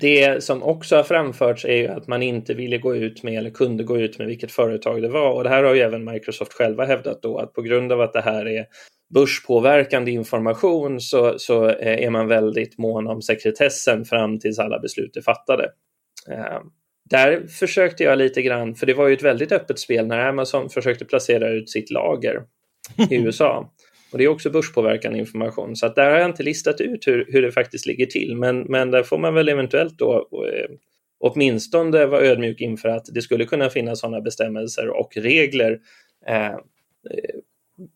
det 0.00 0.44
som 0.44 0.62
också 0.62 0.96
har 0.96 1.02
framförts 1.02 1.64
är 1.64 1.76
ju 1.76 1.88
att 1.88 2.06
man 2.06 2.22
inte 2.22 2.54
ville 2.54 2.78
gå 2.78 2.96
ut 2.96 3.22
med 3.22 3.38
eller 3.38 3.50
kunde 3.50 3.84
gå 3.84 3.98
ut 3.98 4.18
med 4.18 4.26
vilket 4.26 4.52
företag 4.52 5.02
det 5.02 5.08
var 5.08 5.32
och 5.32 5.44
det 5.44 5.50
här 5.50 5.62
har 5.62 5.74
ju 5.74 5.80
även 5.80 6.04
Microsoft 6.04 6.52
själva 6.52 6.84
hävdat 6.84 7.22
då 7.22 7.38
att 7.38 7.52
på 7.52 7.62
grund 7.62 7.92
av 7.92 8.00
att 8.00 8.12
det 8.12 8.20
här 8.20 8.48
är 8.48 8.66
börspåverkande 9.14 10.10
information 10.10 11.00
så, 11.00 11.38
så 11.38 11.68
eh, 11.68 12.04
är 12.04 12.10
man 12.10 12.28
väldigt 12.28 12.78
mån 12.78 13.06
om 13.06 13.22
sekretessen 13.22 14.04
fram 14.04 14.38
tills 14.38 14.58
alla 14.58 14.78
beslut 14.78 15.16
är 15.16 15.20
fattade. 15.20 15.64
Eh, 16.30 16.60
där 17.10 17.46
försökte 17.46 18.04
jag 18.04 18.18
lite 18.18 18.42
grann, 18.42 18.74
för 18.74 18.86
det 18.86 18.94
var 18.94 19.08
ju 19.08 19.14
ett 19.14 19.22
väldigt 19.22 19.52
öppet 19.52 19.78
spel 19.78 20.06
när 20.06 20.28
Amazon 20.28 20.70
försökte 20.70 21.04
placera 21.04 21.48
ut 21.48 21.70
sitt 21.70 21.90
lager 21.90 22.42
i 23.10 23.14
USA. 23.24 23.72
Och 24.12 24.18
det 24.18 24.24
är 24.24 24.28
också 24.28 24.50
börspåverkande 24.50 25.18
information, 25.18 25.76
så 25.76 25.86
att 25.86 25.94
där 25.94 26.10
har 26.10 26.18
jag 26.18 26.30
inte 26.30 26.42
listat 26.42 26.80
ut 26.80 27.06
hur, 27.06 27.26
hur 27.28 27.42
det 27.42 27.52
faktiskt 27.52 27.86
ligger 27.86 28.06
till, 28.06 28.36
men, 28.36 28.60
men 28.60 28.90
där 28.90 29.02
får 29.02 29.18
man 29.18 29.34
väl 29.34 29.48
eventuellt 29.48 29.98
då 29.98 30.28
eh, 30.32 30.76
åtminstone 31.18 32.06
vara 32.06 32.20
ödmjuk 32.20 32.60
inför 32.60 32.88
att 32.88 33.06
det 33.12 33.22
skulle 33.22 33.44
kunna 33.44 33.70
finnas 33.70 34.00
sådana 34.00 34.20
bestämmelser 34.20 34.88
och 34.88 35.16
regler 35.16 35.80
eh, 36.26 36.46
eh 36.46 36.60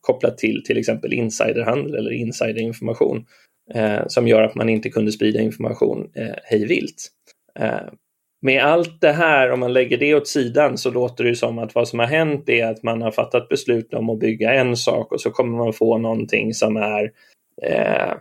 kopplat 0.00 0.38
till 0.38 0.62
till 0.64 0.78
exempel 0.78 1.12
insiderhandel 1.12 1.94
eller 1.94 2.10
insiderinformation 2.10 3.26
eh, 3.74 4.06
som 4.06 4.28
gör 4.28 4.42
att 4.42 4.54
man 4.54 4.68
inte 4.68 4.90
kunde 4.90 5.12
sprida 5.12 5.40
information 5.40 6.10
eh, 6.14 6.34
hejvilt. 6.44 7.08
Eh, 7.58 7.88
med 8.42 8.64
allt 8.64 9.00
det 9.00 9.12
här, 9.12 9.50
om 9.50 9.60
man 9.60 9.72
lägger 9.72 9.96
det 9.98 10.14
åt 10.14 10.28
sidan, 10.28 10.78
så 10.78 10.90
låter 10.90 11.24
det 11.24 11.34
som 11.34 11.58
att 11.58 11.74
vad 11.74 11.88
som 11.88 11.98
har 11.98 12.06
hänt 12.06 12.48
är 12.48 12.66
att 12.66 12.82
man 12.82 13.02
har 13.02 13.10
fattat 13.10 13.48
beslut 13.48 13.94
om 13.94 14.10
att 14.10 14.18
bygga 14.18 14.54
en 14.54 14.76
sak 14.76 15.12
och 15.12 15.20
så 15.20 15.30
kommer 15.30 15.58
man 15.58 15.72
få 15.72 15.98
någonting 15.98 16.54
som 16.54 16.76
är, 16.76 17.12
eh, 17.62 18.14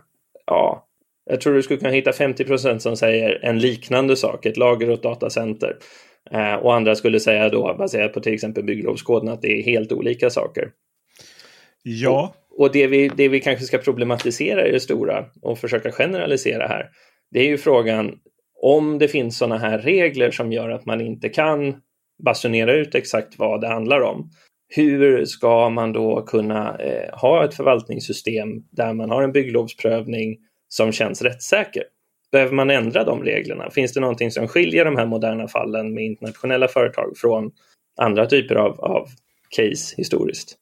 ja, 0.46 0.86
jag 1.30 1.40
tror 1.40 1.54
du 1.54 1.62
skulle 1.62 1.80
kunna 1.80 1.92
hitta 1.92 2.12
50 2.12 2.44
procent 2.44 2.82
som 2.82 2.96
säger 2.96 3.44
en 3.44 3.58
liknande 3.58 4.16
sak, 4.16 4.46
ett 4.46 4.56
lager 4.56 4.88
och 4.88 4.94
ett 4.94 5.02
datacenter. 5.02 5.76
Eh, 6.30 6.54
och 6.54 6.74
andra 6.74 6.94
skulle 6.94 7.20
säga 7.20 7.48
då, 7.48 7.74
baserat 7.78 8.12
på 8.12 8.20
till 8.20 8.34
exempel 8.34 8.64
bygglovskoden, 8.64 9.28
att 9.28 9.42
det 9.42 9.58
är 9.58 9.62
helt 9.62 9.92
olika 9.92 10.30
saker. 10.30 10.70
Ja. 11.82 12.34
Och, 12.50 12.60
och 12.60 12.72
det, 12.72 12.86
vi, 12.86 13.10
det 13.16 13.28
vi 13.28 13.40
kanske 13.40 13.64
ska 13.64 13.78
problematisera 13.78 14.66
i 14.66 14.72
det 14.72 14.80
stora 14.80 15.24
och 15.42 15.58
försöka 15.58 15.92
generalisera 15.92 16.66
här, 16.66 16.90
det 17.30 17.40
är 17.40 17.46
ju 17.46 17.58
frågan 17.58 18.18
om 18.62 18.98
det 18.98 19.08
finns 19.08 19.38
sådana 19.38 19.58
här 19.58 19.78
regler 19.78 20.30
som 20.30 20.52
gör 20.52 20.70
att 20.70 20.86
man 20.86 21.00
inte 21.00 21.28
kan 21.28 21.76
basunera 22.24 22.72
ut 22.72 22.94
exakt 22.94 23.38
vad 23.38 23.60
det 23.60 23.68
handlar 23.68 24.00
om. 24.00 24.30
Hur 24.68 25.24
ska 25.24 25.68
man 25.68 25.92
då 25.92 26.22
kunna 26.22 26.78
eh, 26.78 27.18
ha 27.18 27.44
ett 27.44 27.54
förvaltningssystem 27.54 28.48
där 28.70 28.92
man 28.92 29.10
har 29.10 29.22
en 29.22 29.32
bygglovsprövning 29.32 30.38
som 30.68 30.92
känns 30.92 31.22
rättssäker? 31.22 31.82
Behöver 32.32 32.52
man 32.52 32.70
ändra 32.70 33.04
de 33.04 33.22
reglerna? 33.22 33.70
Finns 33.70 33.92
det 33.92 34.00
någonting 34.00 34.30
som 34.30 34.48
skiljer 34.48 34.84
de 34.84 34.96
här 34.96 35.06
moderna 35.06 35.48
fallen 35.48 35.94
med 35.94 36.04
internationella 36.04 36.68
företag 36.68 37.12
från 37.16 37.50
andra 38.00 38.26
typer 38.26 38.54
av, 38.54 38.80
av 38.80 39.08
case 39.56 39.94
historiskt? 39.96 40.59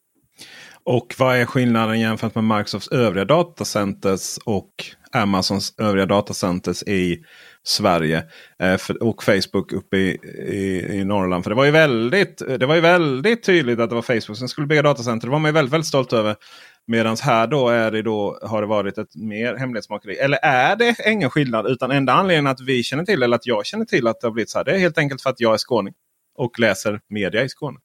Och 0.90 1.14
vad 1.18 1.37
är 1.37 1.44
skillnaden 1.44 2.01
jämfört 2.01 2.35
med 2.35 2.44
Microsofts 2.44 2.88
övriga 2.88 3.24
datacenters 3.24 4.38
och 4.44 4.70
Amazons 5.12 5.74
övriga 5.79 6.07
datacenters 6.07 6.83
i 6.83 7.22
Sverige 7.62 8.24
eh, 8.62 8.81
och 9.01 9.22
Facebook 9.22 9.72
uppe 9.72 9.96
i, 9.96 10.09
i, 10.48 10.98
i, 10.98 11.05
Norrland. 11.05 11.44
För 11.44 11.51
det 11.51 11.57
var, 11.57 11.64
ju 11.64 11.70
väldigt, 11.70 12.38
det 12.38 12.66
var 12.66 12.74
ju 12.74 12.81
väldigt 12.81 13.42
tydligt 13.42 13.81
att 13.81 13.88
det 13.88 13.94
var 13.94 14.03
Facebook 14.03 14.38
som 14.38 14.48
skulle 14.48 14.66
bygga 14.66 14.83
datacenter. 14.83 15.27
Det 15.27 15.33
var 15.33 15.38
man 15.38 15.48
ju 15.48 15.53
väldigt, 15.53 15.72
väldigt 15.72 15.88
stolt 15.88 16.12
över. 16.12 16.37
Medan 16.87 17.16
här 17.22 17.46
då, 17.46 17.68
är 17.68 17.90
det 17.90 18.03
då 18.03 18.38
har 18.42 18.62
det 18.62 18.68
varit 18.68 18.98
ett 18.98 19.14
mer 19.14 19.57
hemlighetsmakeri. 19.57 20.16
Eller 20.16 20.38
är 20.42 20.77
det 20.77 20.96
ingen 21.07 21.31
skillnad? 21.31 21.66
Utan 21.66 21.90
enda 21.90 22.12
anledningen 22.12 22.46
att 22.46 22.61
vi 22.61 22.83
känner 22.83 23.05
till 23.05 23.22
eller 23.22 23.37
att 23.37 23.46
jag 23.46 23.66
känner 23.66 23.85
till 23.85 24.07
att 24.07 24.20
det 24.20 24.27
har 24.27 24.33
blivit 24.33 24.51
så 24.51 24.59
här. 24.59 24.64
Det 24.64 24.72
är 24.72 24.79
helt 24.79 24.98
enkelt 24.98 25.22
för 25.22 25.31
att 25.31 25.40
jag 25.40 25.55
är 25.55 25.59
skåning 25.59 25.94
och 26.38 26.59
läser 26.59 27.01
media 27.09 27.44
i 27.44 27.48
Skåne. 27.48 27.79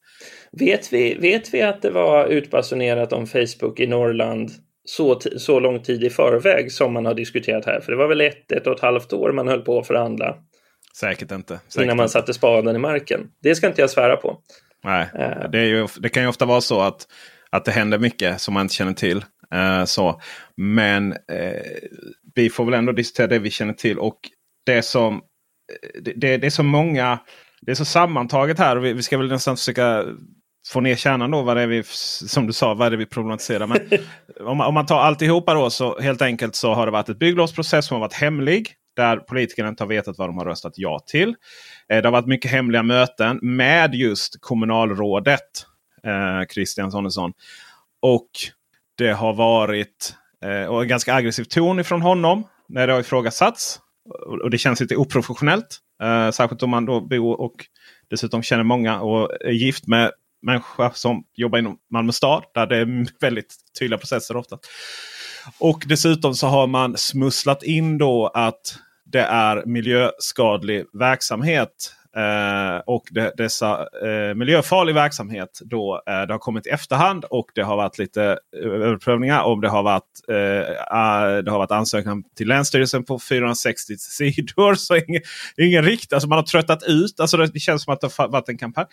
Vet 0.51 0.93
vi, 0.93 1.13
vet 1.13 1.53
vi 1.53 1.61
att 1.61 1.81
det 1.81 1.91
var 1.91 2.25
utbasunerat 2.27 3.13
om 3.13 3.27
Facebook 3.27 3.79
i 3.79 3.87
Norrland 3.87 4.51
så, 4.85 5.19
så 5.37 5.59
lång 5.59 5.79
tid 5.79 6.03
i 6.03 6.09
förväg 6.09 6.71
som 6.71 6.93
man 6.93 7.05
har 7.05 7.13
diskuterat 7.13 7.65
här? 7.65 7.79
För 7.79 7.91
det 7.91 7.97
var 7.97 8.07
väl 8.07 8.21
ett, 8.21 8.51
ett 8.51 8.67
och 8.67 8.75
ett 8.75 8.81
halvt 8.81 9.13
år 9.13 9.31
man 9.31 9.47
höll 9.47 9.61
på 9.61 9.79
att 9.79 9.87
förhandla. 9.87 10.35
Säkert 10.99 11.31
inte. 11.31 11.59
Säkert 11.67 11.83
innan 11.83 11.97
man 11.97 12.03
inte. 12.03 12.11
satte 12.13 12.33
spaden 12.33 12.75
i 12.75 12.79
marken. 12.79 13.21
Det 13.41 13.55
ska 13.55 13.67
inte 13.67 13.81
jag 13.81 13.89
svära 13.89 14.15
på. 14.15 14.37
Nej, 14.83 15.07
uh. 15.15 15.51
det, 15.51 15.65
ju, 15.65 15.87
det, 15.99 16.09
kan 16.09 16.23
ju 16.23 16.29
ofta 16.29 16.45
vara 16.45 16.61
så 16.61 16.81
att, 16.81 17.07
att 17.49 17.65
det 17.65 17.71
händer 17.71 17.99
mycket 17.99 18.41
som 18.41 18.53
man 18.53 18.61
inte 18.61 18.75
känner 18.75 18.93
till. 18.93 19.25
Uh, 19.55 19.85
så. 19.85 20.21
Men 20.57 21.11
uh, 21.11 21.17
vi 22.35 22.49
får 22.49 22.65
väl 22.65 22.73
ändå 22.73 22.91
diskutera 22.91 23.27
det 23.27 23.39
vi 23.39 23.49
känner 23.49 23.73
till. 23.73 23.99
Och 23.99 24.19
det 24.65 24.81
som 24.81 25.21
det, 26.01 26.13
det, 26.15 26.37
det 26.37 26.47
är 26.47 26.51
så 26.51 26.63
många 26.63 27.19
det 27.65 27.71
är 27.71 27.75
så 27.75 27.85
sammantaget 27.85 28.59
här. 28.59 28.75
Och 28.75 28.85
vi, 28.85 28.93
vi 28.93 29.03
ska 29.03 29.17
väl 29.17 29.29
nästan 29.29 29.57
försöka 29.57 30.05
få 30.67 30.81
ner 30.81 30.95
kärnan 30.95 31.31
då. 31.31 31.41
Vad 31.41 31.57
det 31.57 31.61
är 31.61 31.67
vi, 31.67 31.83
som 31.83 32.47
du 32.47 32.53
sa, 32.53 32.73
vad 32.73 32.87
är 32.87 32.91
det 32.91 32.97
vi 32.97 33.05
problematiserar. 33.05 33.67
Men 33.67 33.79
om, 34.47 34.57
man, 34.57 34.67
om 34.67 34.73
man 34.73 34.85
tar 34.85 34.99
alltihopa 34.99 35.53
då 35.53 35.69
så 35.69 35.99
helt 35.99 36.21
enkelt 36.21 36.55
så 36.55 36.73
har 36.73 36.85
det 36.85 36.91
varit 36.91 37.09
ett 37.09 37.19
bygglovsprocess 37.19 37.85
som 37.85 37.95
har 37.95 37.99
varit 37.99 38.13
hemlig. 38.13 38.73
Där 38.95 39.17
politikerna 39.17 39.69
inte 39.69 39.83
har 39.83 39.89
vetat 39.89 40.17
vad 40.17 40.29
de 40.29 40.37
har 40.37 40.45
röstat 40.45 40.73
ja 40.75 40.99
till. 40.99 41.29
Eh, 41.89 42.01
det 42.01 42.07
har 42.07 42.11
varit 42.11 42.27
mycket 42.27 42.51
hemliga 42.51 42.83
möten 42.83 43.39
med 43.41 43.95
just 43.95 44.41
kommunalrådet 44.41 45.65
eh, 46.03 46.47
Christian 46.53 46.91
Sonesson. 46.91 47.33
Och 48.01 48.29
det 48.97 49.11
har 49.11 49.33
varit 49.33 50.15
eh, 50.45 50.65
och 50.65 50.81
en 50.81 50.87
ganska 50.87 51.13
aggressiv 51.13 51.43
ton 51.43 51.79
ifrån 51.79 52.01
honom 52.01 52.43
när 52.69 52.87
det 52.87 52.93
har 52.93 52.99
ifrågasatts. 52.99 53.79
Och 54.43 54.49
det 54.49 54.57
känns 54.57 54.81
lite 54.81 54.95
oprofessionellt. 54.95 55.79
Eh, 56.01 56.31
särskilt 56.31 56.63
om 56.63 56.69
man 56.69 56.85
då 56.85 57.01
bor 57.01 57.41
och 57.41 57.55
dessutom 58.09 58.43
känner 58.43 58.63
många 58.63 59.01
och 59.01 59.31
är 59.41 59.51
gift 59.51 59.87
med 59.87 60.11
människor 60.41 60.91
som 60.93 61.23
jobbar 61.33 61.59
inom 61.59 61.77
Malmö 61.91 62.11
stad. 62.11 62.43
Där 62.53 62.67
det 62.67 62.77
är 62.77 63.07
väldigt 63.21 63.55
tydliga 63.79 63.97
processer 63.97 64.37
ofta. 64.37 64.57
Och 65.59 65.83
dessutom 65.87 66.35
så 66.35 66.47
har 66.47 66.67
man 66.67 66.97
smusslat 66.97 67.63
in 67.63 67.97
då 67.97 68.27
att 68.27 68.79
det 69.05 69.21
är 69.21 69.65
miljöskadlig 69.65 70.85
verksamhet 70.93 71.93
Eh, 72.17 72.77
och 72.85 73.03
det, 73.11 73.33
dessa 73.37 73.87
eh, 74.05 74.35
miljöfarlig 74.35 74.95
verksamhet 74.95 75.59
då 75.63 76.03
eh, 76.07 76.21
det 76.21 76.33
har 76.33 76.39
kommit 76.39 76.67
i 76.67 76.69
efterhand 76.69 77.25
och 77.25 77.51
det 77.55 77.61
har 77.61 77.77
varit 77.77 77.97
lite 77.97 78.23
eh, 78.23 78.71
överprövningar. 78.71 79.43
Om 79.43 79.61
det 79.61 79.69
har 79.69 79.83
varit, 79.83 80.21
eh, 80.27 80.35
det 81.43 81.51
har 81.51 81.57
varit 81.57 81.71
ansökan 81.71 82.23
till 82.37 82.47
Länsstyrelsen 82.47 83.03
på 83.03 83.19
460 83.19 83.97
sidor. 83.97 84.75
Så 84.75 84.95
ingen, 84.95 85.21
ingen 85.57 85.83
rikt, 85.83 86.13
alltså 86.13 86.29
man 86.29 86.37
har 86.37 86.43
tröttat 86.43 86.83
ut. 86.83 87.19
Alltså 87.19 87.37
det 87.37 87.59
känns 87.59 87.83
som 87.83 87.93
att 87.93 88.01
det 88.01 88.17
har 88.17 88.27
varit 88.27 88.49
en 88.49 88.57
kampanj. 88.57 88.85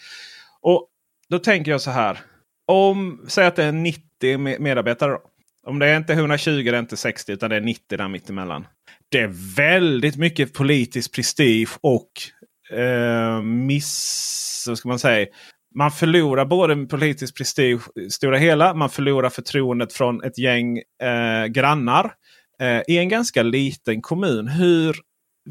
Och 0.62 0.88
då 1.28 1.38
tänker 1.38 1.70
jag 1.70 1.80
så 1.80 1.90
här. 1.90 2.18
Om, 2.66 3.24
säg 3.28 3.46
att 3.46 3.56
det 3.56 3.64
är 3.64 3.72
90 3.72 4.38
medarbetare. 4.38 5.11
Då. 5.11 5.20
Om 5.66 5.78
det 5.78 5.87
är 5.87 5.96
inte 5.96 6.12
120 6.12 6.62
det 6.64 6.76
är 6.76 6.78
inte 6.78 6.96
60 6.96 7.33
utan 7.33 7.50
det 7.50 7.56
är 7.56 7.61
90 7.61 7.98
där 7.98 8.09
mittemellan. 8.09 8.66
Det 9.09 9.18
är 9.20 9.56
väldigt 9.56 10.16
mycket 10.16 10.52
politisk 10.52 11.14
prestige 11.14 11.78
och 11.80 12.11
eh, 12.72 13.42
miss... 13.42 14.64
Vad 14.68 14.78
ska 14.78 14.88
man 14.88 14.98
säga. 14.98 15.26
man 15.74 15.90
förlorar 15.90 16.44
både 16.44 16.87
politisk 16.87 17.37
prestige 17.37 17.80
i 18.00 18.11
stora 18.11 18.37
hela. 18.37 18.74
Man 18.74 18.90
förlorar 18.90 19.30
förtroendet 19.30 19.92
från 19.92 20.24
ett 20.24 20.38
gäng 20.38 20.78
eh, 20.78 21.46
grannar 21.46 22.12
eh, 22.61 22.83
i 22.88 22.98
en 22.98 23.09
ganska 23.09 23.42
liten 23.42 24.02
kommun. 24.02 24.48
Hur 24.48 24.96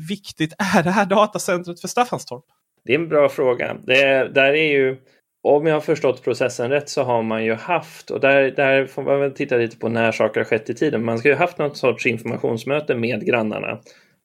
viktigt 0.08 0.54
är 0.76 0.84
det 0.84 0.92
här 0.92 1.06
datacentret 1.06 1.82
för 1.82 1.88
Staffanstorp? 1.88 2.44
Det 2.86 2.94
är 2.94 3.00
en 3.00 3.10
bra 3.10 3.30
fråga. 3.30 3.78
Det 3.86 4.28
där 4.34 4.54
är 4.54 4.72
ju, 4.72 4.98
om 5.44 5.66
jag 5.66 5.74
har 5.74 5.82
förstått 5.82 6.24
processen 6.24 6.70
rätt 6.70 6.90
så 6.90 7.04
har 7.04 7.24
man 7.24 7.46
ju 7.46 7.54
haft, 7.54 8.12
och 8.12 8.20
där, 8.20 8.52
där 8.52 8.86
får 8.86 9.04
man 9.04 9.20
väl 9.20 9.32
titta 9.32 9.58
lite 9.58 9.78
på 9.78 9.90
när 9.90 10.12
saker 10.12 10.40
har 10.40 10.46
skett 10.46 10.70
i 10.70 10.74
tiden. 10.74 11.06
Man 11.06 11.18
ska 11.18 11.30
ju 11.30 11.36
haft 11.36 11.58
något 11.58 11.78
sorts 11.78 12.06
informationsmöte 12.06 12.96
med 12.96 13.26
grannarna. 13.26 13.80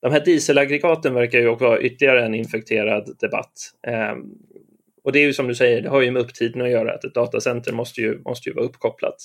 De 0.04 0.12
här 0.12 0.24
dieselaggregaten 0.24 1.14
verkar 1.14 1.38
ju 1.38 1.48
också 1.48 1.64
vara 1.64 1.80
ytterligare 1.80 2.24
en 2.24 2.34
infekterad 2.34 3.16
debatt. 3.20 3.52
Eh, 3.86 4.14
och 5.04 5.12
det 5.12 5.18
är 5.18 5.22
ju 5.22 5.32
som 5.32 5.48
du 5.48 5.54
säger, 5.54 5.82
det 5.82 5.88
har 5.88 6.00
ju 6.00 6.10
med 6.10 6.22
upptiden 6.22 6.62
att 6.62 6.70
göra, 6.70 6.94
att 6.94 7.04
ett 7.04 7.14
datacenter 7.14 7.72
måste 7.72 8.00
ju, 8.00 8.18
måste 8.24 8.48
ju 8.48 8.54
vara 8.54 8.64
uppkopplat. 8.64 9.16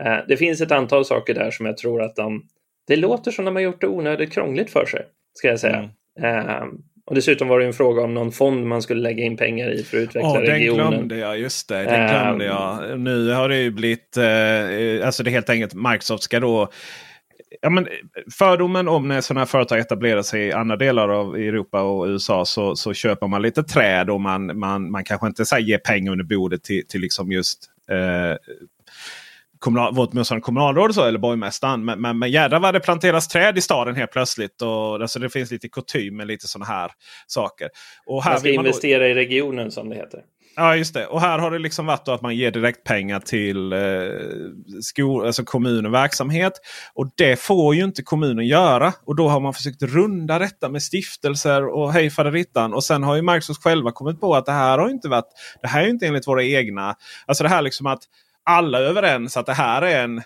Eh, 0.00 0.16
det 0.28 0.36
finns 0.36 0.60
ett 0.60 0.72
antal 0.72 1.04
saker 1.04 1.34
där 1.34 1.50
som 1.50 1.66
jag 1.66 1.76
tror 1.76 2.02
att 2.02 2.16
de... 2.16 2.42
Det 2.86 2.96
låter 2.96 3.30
som 3.30 3.44
de 3.44 3.56
har 3.56 3.62
gjort 3.62 3.80
det 3.80 3.86
onödigt 3.86 4.32
krångligt 4.32 4.70
för 4.70 4.86
sig, 4.86 5.06
ska 5.34 5.48
jag 5.48 5.60
säga. 5.60 5.90
Mm. 6.18 6.48
Eh, 6.48 6.64
och 7.06 7.14
dessutom 7.14 7.48
var 7.48 7.60
det 7.60 7.66
en 7.66 7.72
fråga 7.72 8.02
om 8.02 8.14
någon 8.14 8.32
fond 8.32 8.66
man 8.66 8.82
skulle 8.82 9.00
lägga 9.00 9.24
in 9.24 9.36
pengar 9.36 9.70
i 9.70 9.82
för 9.82 9.96
att 9.96 10.02
utveckla 10.02 10.30
oh, 10.30 10.40
regionen. 10.40 10.84
Den 10.84 10.90
glömde 10.90 11.16
jag, 11.16 11.38
just 11.38 11.68
det. 11.68 11.84
Den 11.84 12.08
glömde 12.08 12.44
um, 12.44 12.50
jag. 12.50 13.00
Nu 13.00 13.30
har 13.30 13.48
det 13.48 13.58
ju 13.58 13.70
blivit, 13.70 14.16
eh, 14.16 15.06
alltså 15.06 15.22
det 15.22 15.30
är 15.30 15.32
helt 15.32 15.50
enkelt 15.50 15.74
Microsoft 15.74 16.22
ska 16.22 16.40
då 16.40 16.68
ja, 17.60 17.70
men 17.70 17.88
fördomen 18.38 18.88
om 18.88 19.08
när 19.08 19.20
sådana 19.20 19.40
här 19.40 19.46
företag 19.46 19.78
etablerar 19.78 20.22
sig 20.22 20.46
i 20.46 20.52
andra 20.52 20.76
delar 20.76 21.08
av 21.08 21.36
Europa 21.36 21.82
och 21.82 22.06
USA 22.06 22.44
så, 22.44 22.76
så 22.76 22.94
köper 22.94 23.26
man 23.26 23.42
lite 23.42 23.62
träd 23.62 24.10
och 24.10 24.20
man, 24.20 24.58
man, 24.58 24.90
man 24.90 25.04
kanske 25.04 25.26
inte 25.26 25.44
så 25.44 25.58
ger 25.58 25.78
pengar 25.78 26.12
under 26.12 26.24
bordet 26.24 26.64
till, 26.64 26.86
till 26.86 27.00
liksom 27.00 27.32
just 27.32 27.70
eh, 27.90 28.36
kommunal, 29.58 29.94
vårt 29.94 30.12
motsvarande 30.12 30.44
kommunalråd 30.44 30.94
så, 30.94 31.04
eller 31.04 31.18
borgmästaren. 31.18 31.84
Men, 31.84 32.00
men, 32.00 32.18
men 32.18 32.30
jädrar 32.30 32.60
vad 32.60 32.74
det 32.74 32.80
planteras 32.80 33.28
träd 33.28 33.58
i 33.58 33.60
staden 33.60 33.94
helt 33.94 34.12
plötsligt. 34.12 34.62
Och, 34.62 34.94
alltså, 34.94 35.18
det 35.18 35.30
finns 35.30 35.50
lite 35.50 35.68
kutym 35.68 36.16
med 36.16 36.26
lite 36.26 36.48
sådana 36.48 36.66
här 36.66 36.90
saker. 37.26 37.68
Och 38.06 38.24
här 38.24 38.30
man 38.30 38.40
ska 38.40 38.48
investera 38.48 39.04
då... 39.04 39.10
i 39.10 39.14
regionen 39.14 39.70
som 39.70 39.88
det 39.88 39.96
heter. 39.96 40.20
Ja 40.60 40.76
just 40.76 40.94
det. 40.94 41.06
Och 41.06 41.20
här 41.20 41.38
har 41.38 41.50
det 41.50 41.58
liksom 41.58 41.86
varit 41.86 42.08
att 42.08 42.22
man 42.22 42.36
ger 42.36 42.50
direkt 42.50 42.84
pengar 42.84 43.20
till 43.20 43.72
eh, 43.72 43.78
skol, 44.80 45.26
alltså 45.26 45.44
kommun 45.44 45.86
och 45.86 45.94
verksamhet. 45.94 46.52
Och 46.94 47.10
det 47.16 47.40
får 47.40 47.74
ju 47.74 47.84
inte 47.84 48.02
kommunen 48.02 48.46
göra. 48.46 48.92
Och 49.04 49.16
då 49.16 49.28
har 49.28 49.40
man 49.40 49.54
försökt 49.54 49.82
runda 49.82 50.38
detta 50.38 50.68
med 50.68 50.82
stiftelser 50.82 51.66
och 51.66 51.92
hej 51.92 52.10
faderittan. 52.10 52.74
Och 52.74 52.84
sen 52.84 53.02
har 53.02 53.16
ju 53.16 53.22
Microsoft 53.22 53.62
själva 53.62 53.92
kommit 53.92 54.20
på 54.20 54.34
att 54.34 54.46
det 54.46 54.52
här 54.52 54.78
har 54.78 54.88
inte 54.88 55.08
varit. 55.08 55.28
Det 55.62 55.68
här 55.68 55.82
är 55.82 55.88
inte 55.88 56.06
enligt 56.06 56.28
våra 56.28 56.44
egna. 56.44 56.96
Alltså 57.26 57.44
det 57.44 57.50
här 57.50 57.62
liksom 57.62 57.86
att 57.86 58.02
alla 58.44 58.78
är 58.78 58.82
överens 58.82 59.36
att 59.36 59.46
det 59.46 59.54
här 59.54 59.82
är 59.82 60.04
en 60.04 60.22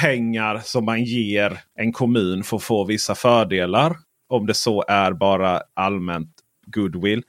pengar 0.00 0.60
som 0.64 0.84
man 0.84 1.04
ger 1.04 1.60
en 1.78 1.92
kommun 1.92 2.44
för 2.44 2.56
att 2.56 2.62
få 2.62 2.84
vissa 2.84 3.14
fördelar. 3.14 3.96
Om 4.28 4.46
det 4.46 4.54
så 4.54 4.84
är 4.88 5.12
bara 5.12 5.62
allmänt 5.74 6.30
goodwill. 6.66 7.22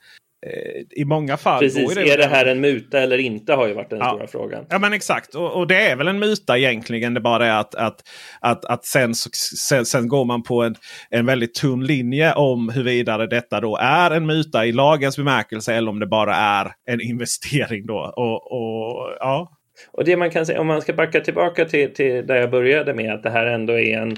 Eh, 0.46 0.82
I 0.90 1.04
många 1.04 1.36
fall. 1.36 1.60
Precis, 1.60 1.90
är 1.90 1.94
det, 1.94 2.12
är 2.12 2.18
det 2.18 2.26
här 2.26 2.46
en 2.46 2.60
muta 2.60 3.00
eller 3.00 3.18
inte 3.18 3.52
har 3.52 3.68
ju 3.68 3.74
varit 3.74 3.90
den 3.90 3.98
ja. 3.98 4.08
stora 4.08 4.26
frågan. 4.26 4.66
Ja 4.70 4.78
men 4.78 4.92
exakt 4.92 5.34
och, 5.34 5.52
och, 5.52 5.66
det 5.66 5.90
är 5.90 5.96
väl 5.96 6.08
en 6.08 6.18
muta 6.18 6.58
egentligen. 6.58 7.14
Det 7.14 7.20
bara 7.20 7.46
är 7.46 7.60
att, 7.60 7.74
att, 7.74 8.02
att, 8.40 8.64
att 8.64 8.84
sen, 8.84 9.14
sen, 9.14 9.86
sen 9.86 10.08
går 10.08 10.24
man 10.24 10.42
på 10.42 10.62
en, 10.62 10.74
en 11.10 11.26
väldigt 11.26 11.54
tunn 11.54 11.86
linje 11.86 12.32
om 12.32 12.68
huruvida 12.68 13.26
detta 13.26 13.60
då 13.60 13.76
är 13.76 14.10
en 14.10 14.26
muta 14.26 14.66
i 14.66 14.72
lagens 14.72 15.16
bemärkelse 15.16 15.74
eller 15.74 15.90
om 15.90 16.00
det 16.00 16.06
bara 16.06 16.36
är 16.36 16.72
en 16.86 17.00
investering. 17.00 17.86
då. 17.86 18.12
Och, 18.16 18.52
och 18.52 19.16
ja, 19.20 19.50
och 19.92 20.04
det 20.04 20.16
man 20.16 20.30
kan 20.30 20.46
säga, 20.46 20.60
om 20.60 20.66
man 20.66 20.82
ska 20.82 20.92
backa 20.92 21.20
tillbaka 21.20 21.64
till, 21.64 21.94
till 21.94 22.26
där 22.26 22.36
jag 22.36 22.50
började 22.50 22.94
med 22.94 23.14
att 23.14 23.22
det 23.22 23.30
här 23.30 23.46
ändå 23.46 23.72
är 23.72 23.98
en, 23.98 24.16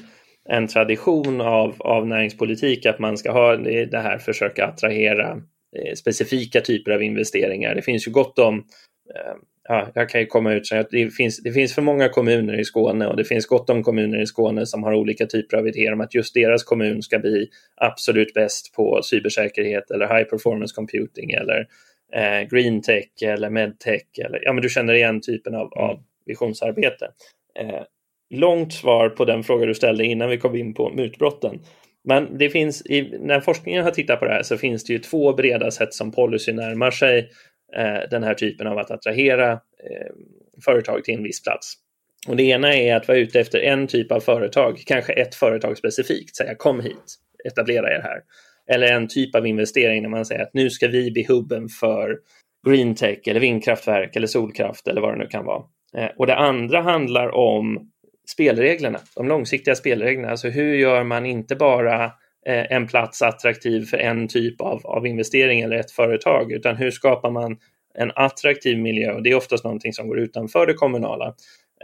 en 0.49 0.67
tradition 0.67 1.41
av, 1.41 1.75
av 1.79 2.07
näringspolitik 2.07 2.87
att 2.87 2.99
man 2.99 3.17
ska 3.17 3.33
ha 3.33 3.57
det 3.57 3.99
här 3.99 4.19
försöka 4.19 4.67
attrahera 4.67 5.37
specifika 5.97 6.61
typer 6.61 6.91
av 6.91 7.03
investeringar. 7.03 7.75
Det 7.75 7.83
finns 7.83 8.07
ju 8.07 8.11
gott 8.11 8.39
om 8.39 8.65
eh, 9.15 9.37
Ja, 9.69 9.89
jag 9.95 10.09
kan 10.09 10.21
ju 10.21 10.27
komma 10.27 10.53
ut 10.53 10.67
så 10.67 10.77
att 10.77 10.91
det 10.91 11.11
finns, 11.11 11.43
det 11.43 11.53
finns 11.53 11.75
för 11.75 11.83
många 11.83 12.09
kommuner 12.09 12.61
i 12.61 12.65
Skåne 12.65 13.07
och 13.07 13.17
det 13.17 13.25
finns 13.25 13.47
gott 13.47 13.71
om 13.71 13.83
kommuner 13.83 14.23
i 14.23 14.27
Skåne 14.27 14.67
som 14.67 14.83
har 14.83 14.95
olika 14.95 15.27
typer 15.27 15.57
av 15.57 15.69
idéer 15.69 15.93
om 15.93 16.01
att 16.01 16.15
just 16.15 16.35
deras 16.35 16.65
kommun 16.65 17.03
ska 17.03 17.19
bli 17.19 17.49
absolut 17.77 18.35
bäst 18.35 18.75
på 18.75 19.01
cybersäkerhet 19.03 19.91
eller 19.91 20.19
high 20.19 20.29
performance 20.29 20.75
computing 20.75 21.31
eller 21.31 21.67
eh, 22.13 22.49
green 22.49 22.83
tech 22.83 23.09
eller 23.23 23.51
medtech. 23.51 24.03
Eller, 24.25 24.41
ja, 24.45 24.53
men 24.53 24.63
du 24.63 24.69
känner 24.69 24.95
igen 24.95 25.21
typen 25.21 25.55
av, 25.55 25.73
mm. 25.77 25.85
av 25.85 26.03
visionsarbete. 26.27 27.09
Eh, 27.59 27.83
långt 28.31 28.73
svar 28.73 29.09
på 29.09 29.25
den 29.25 29.43
fråga 29.43 29.67
du 29.67 29.75
ställde 29.75 30.05
innan 30.05 30.31
vi 30.31 30.39
kom 30.39 30.57
in 30.57 30.75
på 30.75 30.91
mutbrotten. 30.91 31.61
Men 32.07 32.39
det 32.39 32.51
finns, 32.51 32.87
i, 32.87 33.19
när 33.21 33.41
forskningen 33.41 33.85
har 33.85 33.91
tittat 33.91 34.19
på 34.19 34.25
det 34.25 34.33
här 34.33 34.43
så 34.43 34.57
finns 34.57 34.85
det 34.85 34.93
ju 34.93 34.99
två 34.99 35.33
breda 35.33 35.71
sätt 35.71 35.95
som 35.95 36.13
policy 36.13 36.53
närmar 36.53 36.91
sig 36.91 37.31
eh, 37.77 38.09
den 38.11 38.23
här 38.23 38.35
typen 38.35 38.67
av 38.67 38.79
att 38.79 38.91
attrahera 38.91 39.53
eh, 39.53 40.13
företag 40.65 41.05
till 41.05 41.15
en 41.15 41.23
viss 41.23 41.43
plats. 41.43 41.75
Och 42.29 42.37
det 42.37 42.43
ena 42.43 42.75
är 42.75 42.97
att 42.97 43.09
vara 43.09 43.19
ute 43.19 43.41
efter 43.41 43.59
en 43.59 43.87
typ 43.87 44.13
av 44.13 44.21
företag, 44.21 44.83
kanske 44.87 45.13
ett 45.13 45.35
företag 45.35 45.79
specifikt, 45.79 46.37
säga 46.37 46.55
kom 46.55 46.81
hit, 46.81 47.15
etablera 47.45 47.91
er 47.91 48.01
här 48.03 48.21
eller 48.67 48.87
en 48.87 49.09
typ 49.09 49.35
av 49.35 49.47
investering 49.47 50.03
när 50.03 50.09
man 50.09 50.25
säger 50.25 50.43
att 50.43 50.55
nu 50.55 50.71
ska 50.71 50.89
vi 50.89 51.11
bli 51.11 51.27
hubben 51.29 51.69
för 51.69 52.19
green 52.67 52.95
tech 52.95 53.19
eller 53.27 53.41
vindkraftverk 53.41 54.17
eller 54.17 54.27
solkraft 54.27 54.89
eller 54.89 55.01
vad 55.01 55.15
det 55.15 55.19
nu 55.19 55.27
kan 55.27 55.45
vara. 55.45 55.63
Eh, 55.97 56.11
och 56.19 56.27
det 56.27 56.37
andra 56.37 56.81
handlar 56.81 57.35
om 57.35 57.91
spelreglerna, 58.27 58.99
de 59.17 59.29
långsiktiga 59.29 59.75
spelreglerna. 59.75 60.31
Alltså 60.31 60.49
hur 60.49 60.75
gör 60.75 61.05
man 61.05 61.27
inte 61.27 61.57
bara 61.57 62.05
eh, 62.47 62.73
en 62.73 62.87
plats 62.87 63.23
attraktiv 63.23 63.85
för 63.85 63.97
en 63.97 64.29
typ 64.29 64.61
av, 64.61 64.87
av 64.87 65.07
investering 65.07 65.61
eller 65.61 65.77
ett 65.77 65.91
företag, 65.91 66.53
utan 66.53 66.77
hur 66.77 66.91
skapar 66.91 67.31
man 67.31 67.57
en 67.95 68.13
attraktiv 68.15 68.79
miljö? 68.79 69.13
Och 69.13 69.23
det 69.23 69.31
är 69.31 69.35
oftast 69.35 69.65
någonting 69.65 69.93
som 69.93 70.09
går 70.09 70.19
utanför 70.19 70.67
det 70.67 70.75
kommunala, 70.75 71.35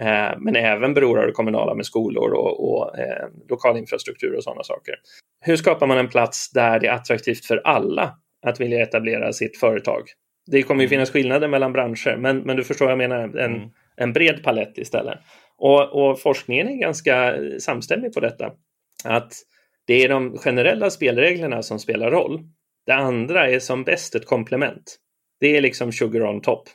eh, 0.00 0.38
men 0.38 0.57
även 0.57 0.94
beror 0.94 1.20
av 1.20 1.26
det 1.26 1.33
kommunala 1.33 1.74
med 1.74 1.87
skolor 1.87 2.33
och, 2.33 2.72
och 2.72 2.98
eh, 2.98 3.28
lokal 3.48 3.76
infrastruktur 3.78 4.37
och 4.37 4.44
sådana 4.44 4.62
saker 4.62 4.94
hur 5.42 5.57
skapar 5.57 5.87
man 5.87 5.98
en 5.98 6.09
plats 6.09 6.50
där 6.52 6.81
det 6.81 6.87
är 6.87 6.92
attraktivt 6.92 7.44
för 7.44 7.61
alla 7.64 8.14
att 8.46 8.61
vilja 8.61 8.83
etablera 8.83 9.33
sitt 9.33 9.57
företag? 9.57 10.02
Det 10.46 10.62
kommer 10.62 10.83
ju 10.83 10.87
mm. 10.87 10.90
finnas 10.90 11.11
skillnader 11.11 11.48
mellan 11.48 11.72
branscher, 11.72 12.16
men, 12.16 12.38
men 12.38 12.57
du 12.57 12.64
förstår 12.64 12.87
vad 12.87 12.92
jag 12.92 12.98
menar, 12.98 13.18
en, 13.18 13.55
mm. 13.55 13.68
en 13.96 14.12
bred 14.12 14.42
palett 14.42 14.78
istället. 14.78 15.18
Och, 15.64 15.92
och, 15.92 16.20
forskningen 16.20 16.68
är 16.68 16.77
ganska 16.77 17.35
samstämmig 17.59 18.12
på 18.12 18.20
detta. 18.20 18.53
Att 19.05 19.33
det 19.87 20.05
är 20.05 20.09
de 20.09 20.38
generella 20.38 20.90
spelreglerna 20.90 21.62
som 21.62 21.79
spelar 21.79 22.11
roll. 22.11 22.40
Det 22.87 22.94
andra 22.94 23.51
är 23.51 23.61
som 23.61 23.85
bäst 23.85 24.14
ett 24.14 24.27
komplement. 24.27 24.96
Det 25.40 25.57
är 25.57 25.61
liksom 25.61 25.92
sugar 25.92 26.22
on 26.22 26.40
top. 26.40 26.68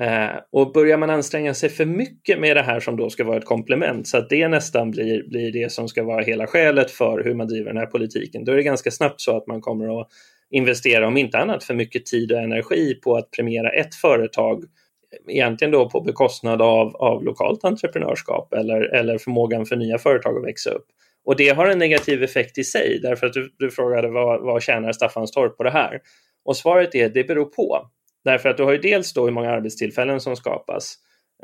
Eh, 0.00 0.30
och 0.52 0.72
börjar 0.72 0.98
man 0.98 1.10
anstränga 1.10 1.54
sig 1.54 1.68
för 1.68 1.84
mycket 1.84 2.40
med 2.40 2.56
det 2.56 2.62
här 2.62 2.80
som 2.80 2.96
då 2.96 3.10
ska 3.10 3.24
vara 3.24 3.36
ett 3.36 3.44
komplement 3.44 4.08
så 4.08 4.18
att 4.18 4.28
det 4.28 4.48
nästan 4.48 4.90
blir, 4.90 5.28
blir 5.28 5.52
det 5.52 5.72
som 5.72 5.88
ska 5.88 6.02
vara 6.02 6.22
hela 6.22 6.46
skälet 6.46 6.90
för 6.90 7.24
hur 7.24 7.34
man 7.34 7.46
driver 7.46 7.66
den 7.66 7.76
här 7.76 7.86
politiken, 7.86 8.44
då 8.44 8.52
är 8.52 8.56
det 8.56 8.62
ganska 8.62 8.90
snabbt 8.90 9.20
så 9.20 9.36
att 9.36 9.46
man 9.46 9.60
kommer 9.60 10.00
att 10.00 10.08
investera, 10.50 11.06
om 11.06 11.16
inte 11.16 11.38
annat, 11.38 11.64
för 11.64 11.74
mycket 11.74 12.06
tid 12.06 12.32
och 12.32 12.38
energi 12.38 12.94
på 12.94 13.16
att 13.16 13.30
premiera 13.30 13.70
ett 13.70 13.94
företag 13.94 14.64
egentligen 15.28 15.72
då 15.72 15.90
på 15.90 16.00
bekostnad 16.00 16.62
av, 16.62 16.96
av 16.96 17.24
lokalt 17.24 17.64
entreprenörskap 17.64 18.52
eller, 18.52 18.80
eller 18.80 19.18
förmågan 19.18 19.66
för 19.66 19.76
nya 19.76 19.98
företag 19.98 20.36
att 20.36 20.44
växa 20.44 20.70
upp. 20.70 20.86
Och 21.24 21.36
det 21.36 21.48
har 21.48 21.66
en 21.66 21.78
negativ 21.78 22.22
effekt 22.22 22.58
i 22.58 22.64
sig, 22.64 22.98
därför 23.02 23.26
att 23.26 23.32
du, 23.32 23.52
du 23.58 23.70
frågade 23.70 24.08
vad, 24.08 24.42
vad 24.42 24.62
tjänar 24.62 24.92
Staffanstorp 24.92 25.56
på 25.56 25.62
det 25.62 25.70
här? 25.70 26.00
Och 26.44 26.56
svaret 26.56 26.94
är 26.94 27.08
det 27.08 27.24
beror 27.24 27.44
på. 27.44 27.90
Därför 28.24 28.48
att 28.48 28.56
du 28.56 28.62
har 28.62 28.72
ju 28.72 28.78
dels 28.78 29.12
då 29.12 29.24
hur 29.24 29.32
många 29.32 29.50
arbetstillfällen 29.50 30.20
som 30.20 30.36
skapas. 30.36 30.94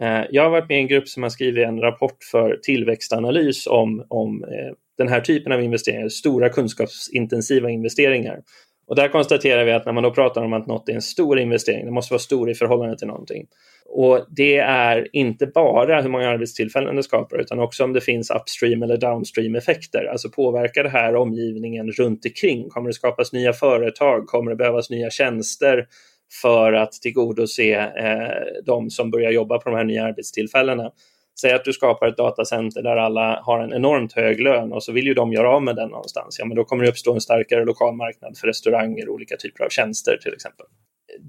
Eh, 0.01 0.23
jag 0.31 0.43
har 0.43 0.51
varit 0.51 0.69
med 0.69 0.79
i 0.79 0.81
en 0.81 0.89
grupp 0.89 1.09
som 1.09 1.23
har 1.23 1.31
skrivit 1.31 1.67
en 1.67 1.81
rapport 1.81 2.25
för 2.31 2.59
tillväxtanalys 2.63 3.67
om, 3.67 4.07
om 4.09 4.45
eh, 4.45 4.75
den 4.99 5.09
här 5.09 5.21
typen 5.21 5.53
av 5.53 5.63
investeringar, 5.63 6.09
stora 6.09 6.49
kunskapsintensiva 6.49 7.71
investeringar. 7.71 8.41
Och 8.89 8.97
där 8.97 9.09
konstaterar 9.09 9.65
vi 9.65 9.73
att 9.73 9.87
när 9.87 9.93
man 9.93 10.03
då 10.03 10.11
pratar 10.11 10.45
om 10.45 10.53
att 10.53 10.67
något 10.67 10.89
är 10.89 10.93
en 10.93 11.03
stor 11.03 11.39
investering, 11.39 11.85
det 11.85 11.91
måste 11.91 12.13
vara 12.13 12.21
stor 12.21 12.51
i 12.51 12.55
förhållande 12.55 12.99
till 12.99 13.07
någonting. 13.07 13.47
Och 13.87 14.27
det 14.31 14.59
är 14.59 15.09
inte 15.13 15.47
bara 15.47 16.03
hur 16.03 16.09
många 16.09 16.29
arbetstillfällen 16.29 16.97
det 16.97 17.03
skapar, 17.03 17.39
utan 17.39 17.59
också 17.59 17.85
om 17.85 17.93
det 17.93 18.01
finns 18.01 18.31
upstream 18.31 18.83
eller 18.83 18.97
downstream 18.97 19.55
effekter. 19.55 20.05
Alltså 20.05 20.31
påverkar 20.31 20.83
det 20.83 20.89
här 20.89 21.17
omgivningen 21.17 21.91
runt 21.91 22.25
omkring? 22.25 22.69
Kommer 22.69 22.89
det 22.89 22.95
skapas 22.95 23.33
nya 23.33 23.53
företag? 23.53 24.27
Kommer 24.27 24.51
det 24.51 24.57
behövas 24.57 24.91
nya 24.91 25.11
tjänster? 25.11 25.87
för 26.43 26.73
att 26.73 26.93
tillgodose 26.93 27.75
eh, 27.75 28.63
de 28.65 28.91
som 28.91 29.11
börjar 29.11 29.31
jobba 29.31 29.59
på 29.59 29.71
de 29.71 29.77
här 29.77 29.85
nya 29.85 30.05
arbetstillfällena. 30.05 30.91
Säg 31.41 31.53
att 31.53 31.65
du 31.65 31.73
skapar 31.73 32.07
ett 32.07 32.17
datacenter 32.17 32.83
där 32.83 32.97
alla 32.97 33.41
har 33.45 33.61
en 33.61 33.73
enormt 33.73 34.13
hög 34.13 34.41
lön 34.41 34.73
och 34.73 34.83
så 34.83 34.93
vill 34.93 35.07
ju 35.07 35.15
de 35.15 35.33
göra 35.33 35.51
av 35.51 35.63
med 35.63 35.77
den 35.77 35.89
någonstans. 35.89 36.37
Ja, 36.39 36.45
men 36.45 36.57
då 36.57 36.65
kommer 36.65 36.85
det 36.85 36.91
uppstå 36.91 37.15
en 37.15 37.21
starkare 37.21 37.65
lokal 37.65 37.95
marknad 37.95 38.39
för 38.39 38.47
restauranger 38.47 39.09
och 39.09 39.15
olika 39.15 39.37
typer 39.37 39.65
av 39.65 39.69
tjänster 39.69 40.19
till 40.23 40.33
exempel. 40.33 40.67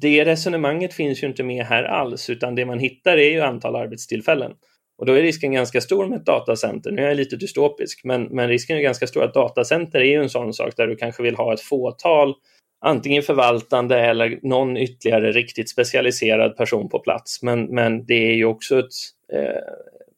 det 0.02 0.26
resonemanget 0.26 0.94
finns 0.94 1.24
ju 1.24 1.28
inte 1.28 1.44
med 1.44 1.66
här 1.66 1.84
alls, 1.84 2.30
utan 2.30 2.56
det 2.56 2.66
man 2.66 2.80
hittar 2.80 3.18
är 3.18 3.30
ju 3.30 3.42
antal 3.42 3.76
arbetstillfällen. 3.76 4.52
Och 4.98 5.06
då 5.06 5.14
är 5.14 5.22
risken 5.22 5.52
ganska 5.52 5.82
stor 5.82 6.06
med 6.06 6.20
ett 6.20 6.26
datacenter. 6.26 6.92
Nu 6.92 7.02
är 7.02 7.08
jag 7.08 7.18
lite 7.18 7.36
dystopisk, 7.36 8.02
men, 8.04 8.24
men 8.24 8.48
risken 8.48 8.78
är 8.78 8.82
ganska 8.82 9.08
stor 9.08 9.24
att 9.24 9.34
datacenter 9.34 10.00
är 10.00 10.06
ju 10.06 10.22
en 10.22 10.30
sån 10.30 10.54
sak 10.54 10.74
där 10.78 10.88
du 10.88 10.96
kanske 10.96 11.24
vill 11.24 11.36
ha 11.36 11.54
ett 11.54 11.62
fåtal 11.62 12.36
antingen 12.86 13.24
förvaltande 13.24 14.00
eller 14.00 14.40
någon 14.44 14.78
ytterligare 14.78 15.32
riktigt 15.32 15.70
specialiserad 15.70 16.58
person 16.58 16.90
på 16.90 17.00
plats. 17.00 17.44
Men, 17.44 17.66
men 17.66 18.06
det 18.06 18.32
är 18.32 18.36
ju 18.36 18.46
också 18.46 18.80
ett 18.80 18.94
eh, 19.34 19.62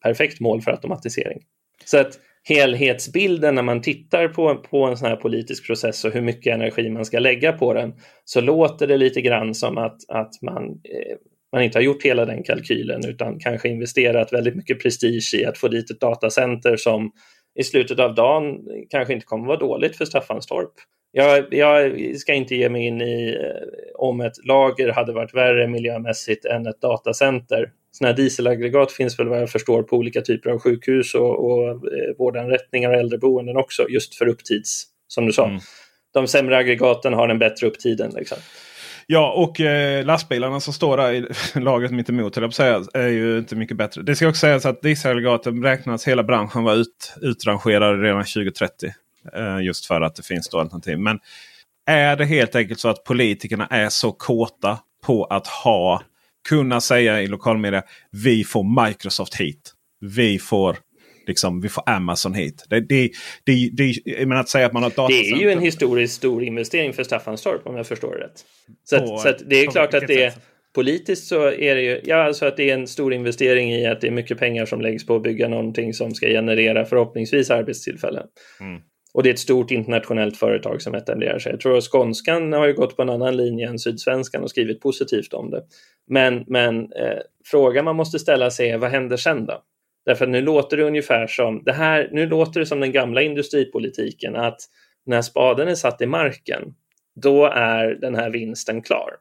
perfekt 0.03 0.39
mål 0.39 0.61
för 0.61 0.71
automatisering. 0.71 1.39
Så 1.85 1.97
att 1.97 2.19
helhetsbilden 2.43 3.55
när 3.55 3.61
man 3.61 3.81
tittar 3.81 4.27
på, 4.27 4.55
på 4.55 4.85
en 4.85 4.97
sån 4.97 5.07
här 5.07 5.15
politisk 5.15 5.67
process 5.67 6.05
och 6.05 6.11
hur 6.11 6.21
mycket 6.21 6.53
energi 6.53 6.89
man 6.89 7.05
ska 7.05 7.19
lägga 7.19 7.53
på 7.53 7.73
den 7.73 7.93
så 8.25 8.41
låter 8.41 8.87
det 8.87 8.97
lite 8.97 9.21
grann 9.21 9.55
som 9.55 9.77
att, 9.77 9.97
att 10.07 10.41
man, 10.41 10.63
eh, 10.63 11.17
man 11.51 11.63
inte 11.63 11.77
har 11.77 11.83
gjort 11.83 12.03
hela 12.03 12.25
den 12.25 12.43
kalkylen 12.43 13.01
utan 13.05 13.39
kanske 13.39 13.69
investerat 13.69 14.33
väldigt 14.33 14.55
mycket 14.55 14.83
prestige 14.83 15.33
i 15.33 15.45
att 15.45 15.57
få 15.57 15.67
dit 15.67 15.91
ett 15.91 15.99
datacenter 15.99 16.75
som 16.77 17.11
i 17.59 17.63
slutet 17.63 17.99
av 17.99 18.15
dagen 18.15 18.57
kanske 18.89 19.13
inte 19.13 19.25
kommer 19.25 19.47
vara 19.47 19.59
dåligt 19.59 19.95
för 19.95 20.05
Staffanstorp. 20.05 20.73
Jag, 21.11 21.53
jag, 21.53 21.95
ska 22.17 22.33
inte 22.33 22.55
ge 22.55 22.69
mig 22.69 22.85
in 22.85 23.01
i 23.01 23.29
eh, 23.29 23.95
om 23.95 24.21
ett 24.21 24.45
lager 24.45 24.91
hade 24.91 25.13
varit 25.13 25.33
värre 25.33 25.67
miljömässigt 25.67 26.45
än 26.45 26.67
ett 26.67 26.81
datacenter. 26.81 27.71
Sådana 27.91 28.11
här 28.11 28.17
dieselaggregat 28.17 28.91
finns 28.91 29.19
väl 29.19 29.27
vad 29.27 29.41
jag 29.41 29.49
förstår 29.49 29.83
på 29.83 29.97
olika 29.97 30.21
typer 30.21 30.49
av 30.49 30.59
sjukhus 30.59 31.15
och, 31.15 31.51
och 31.51 31.69
eh, 31.69 32.17
vårdanrättningar 32.17 32.89
och 32.89 32.95
äldreboenden 32.95 33.57
också, 33.57 33.89
just 33.89 34.15
för 34.15 34.27
upptids, 34.27 34.83
som 35.07 35.25
du 35.25 35.33
sa. 35.33 35.45
Mm. 35.45 35.59
De 36.13 36.27
sämre 36.27 36.57
aggregaten 36.57 37.13
har 37.13 37.27
den 37.27 37.39
bättre 37.39 37.67
upptiden. 37.67 38.11
Liksom. 38.15 38.37
Ja, 39.07 39.33
och 39.33 39.61
eh, 39.61 40.05
lastbilarna 40.05 40.59
som 40.59 40.73
står 40.73 40.97
där 40.97 41.13
i 41.13 41.25
lagret 41.59 41.91
mitt 41.91 42.09
emot 42.09 42.37
jag 42.37 42.53
säga, 42.53 42.83
är 42.93 43.07
ju 43.07 43.37
inte 43.37 43.55
mycket 43.55 43.77
bättre. 43.77 44.01
Det 44.01 44.15
ska 44.15 44.27
också 44.27 44.39
sägas 44.39 44.65
att 44.65 44.81
dieselaggregaten 44.81 45.61
beräknas 45.61 46.07
hela 46.07 46.23
branschen 46.23 46.63
vara 46.63 46.75
ut, 46.75 47.13
utrangerade 47.21 48.03
redan 48.03 48.23
2030. 48.23 48.93
Eh, 49.35 49.65
just 49.65 49.85
för 49.85 50.01
att 50.01 50.15
det 50.15 50.25
finns 50.25 50.49
då 50.49 50.59
alternativ. 50.59 50.99
Men 50.99 51.19
är 51.85 52.15
det 52.15 52.25
helt 52.25 52.55
enkelt 52.55 52.79
så 52.79 52.89
att 52.89 53.03
politikerna 53.03 53.67
är 53.67 53.89
så 53.89 54.11
kåta 54.11 54.79
på 55.05 55.25
att 55.25 55.47
ha 55.47 56.01
kunna 56.49 56.81
säga 56.81 57.21
i 57.21 57.27
lokalmedia 57.27 57.83
vi 58.11 58.43
får 58.43 58.87
Microsoft 58.87 59.35
hit. 59.35 59.73
Vi 59.99 60.39
får 60.39 60.77
liksom, 61.27 61.61
vi 61.61 61.69
får 61.69 61.83
Amazon 61.85 62.33
hit. 62.33 62.65
Det, 62.69 62.79
det, 62.79 63.09
det, 63.43 63.69
det, 63.73 64.25
men 64.25 64.37
att 64.37 64.49
säga 64.49 64.65
att 64.65 64.73
man 64.73 64.83
har 64.83 64.89
ett 64.89 64.95
Det 64.95 65.29
är 65.29 65.37
ju 65.37 65.51
en 65.51 65.59
historiskt 65.59 66.13
stor 66.13 66.43
investering 66.43 66.93
för 66.93 67.03
Staffanstorp 67.03 67.67
om 67.67 67.75
jag 67.77 67.87
förstår 67.87 68.15
det 68.15 68.23
rätt. 68.23 68.45
Så, 68.83 68.97
på, 68.97 69.13
att, 69.13 69.21
så 69.21 69.29
att 69.29 69.49
det 69.49 69.55
är 69.55 69.71
klart 69.71 69.93
att 69.93 70.07
det 70.07 70.23
är 70.23 70.33
politiskt 70.75 71.27
så 71.27 71.51
är 71.51 71.75
det 71.75 71.81
ju, 71.81 72.01
ja 72.03 72.23
alltså 72.23 72.45
att 72.45 72.57
det 72.57 72.69
är 72.69 72.73
en 72.73 72.87
stor 72.87 73.13
investering 73.13 73.73
i 73.73 73.85
att 73.85 74.01
det 74.01 74.07
är 74.07 74.11
mycket 74.11 74.39
pengar 74.39 74.65
som 74.65 74.81
läggs 74.81 75.05
på 75.05 75.15
att 75.15 75.23
bygga 75.23 75.47
någonting 75.47 75.93
som 75.93 76.13
ska 76.13 76.27
generera 76.27 76.85
förhoppningsvis 76.85 77.51
arbetstillfällen. 77.51 78.27
Mm. 78.59 78.81
Och 79.13 79.23
det 79.23 79.29
är 79.29 79.33
ett 79.33 79.39
stort 79.39 79.71
internationellt 79.71 80.37
företag 80.37 80.81
som 80.81 80.95
etablerar 80.95 81.39
sig. 81.39 81.51
Jag 81.51 81.59
tror 81.59 81.77
att 81.77 81.83
Skånskan 81.83 82.53
har 82.53 82.67
ju 82.67 82.73
gått 82.73 82.95
på 82.95 83.01
en 83.01 83.09
annan 83.09 83.37
linje 83.37 83.69
än 83.69 83.79
Sydsvenskan 83.79 84.43
och 84.43 84.49
skrivit 84.49 84.81
positivt 84.81 85.33
om 85.33 85.49
det. 85.49 85.63
Men, 86.07 86.43
men 86.47 86.93
eh, 86.93 87.19
frågan 87.45 87.85
man 87.85 87.95
måste 87.95 88.19
ställa 88.19 88.51
sig 88.51 88.69
är 88.69 88.77
vad 88.77 88.91
händer 88.91 89.17
sen 89.17 89.45
då? 89.45 89.63
Därför 90.05 90.25
att 90.25 90.31
nu 90.31 90.41
låter 90.41 90.77
det 90.77 90.83
ungefär 90.83 91.27
som 91.27 91.63
det 91.63 91.71
här, 91.71 92.09
nu 92.11 92.27
låter 92.27 92.59
det 92.59 92.65
som 92.65 92.79
den 92.79 92.91
gamla 92.91 93.21
industripolitiken 93.21 94.35
att 94.35 94.61
när 95.05 95.21
spaden 95.21 95.67
är 95.67 95.75
satt 95.75 96.01
i 96.01 96.05
marken, 96.05 96.73
då 97.15 97.45
är 97.45 97.87
den 97.87 98.15
här 98.15 98.29
vinsten 98.29 98.81
klar. 98.81 99.11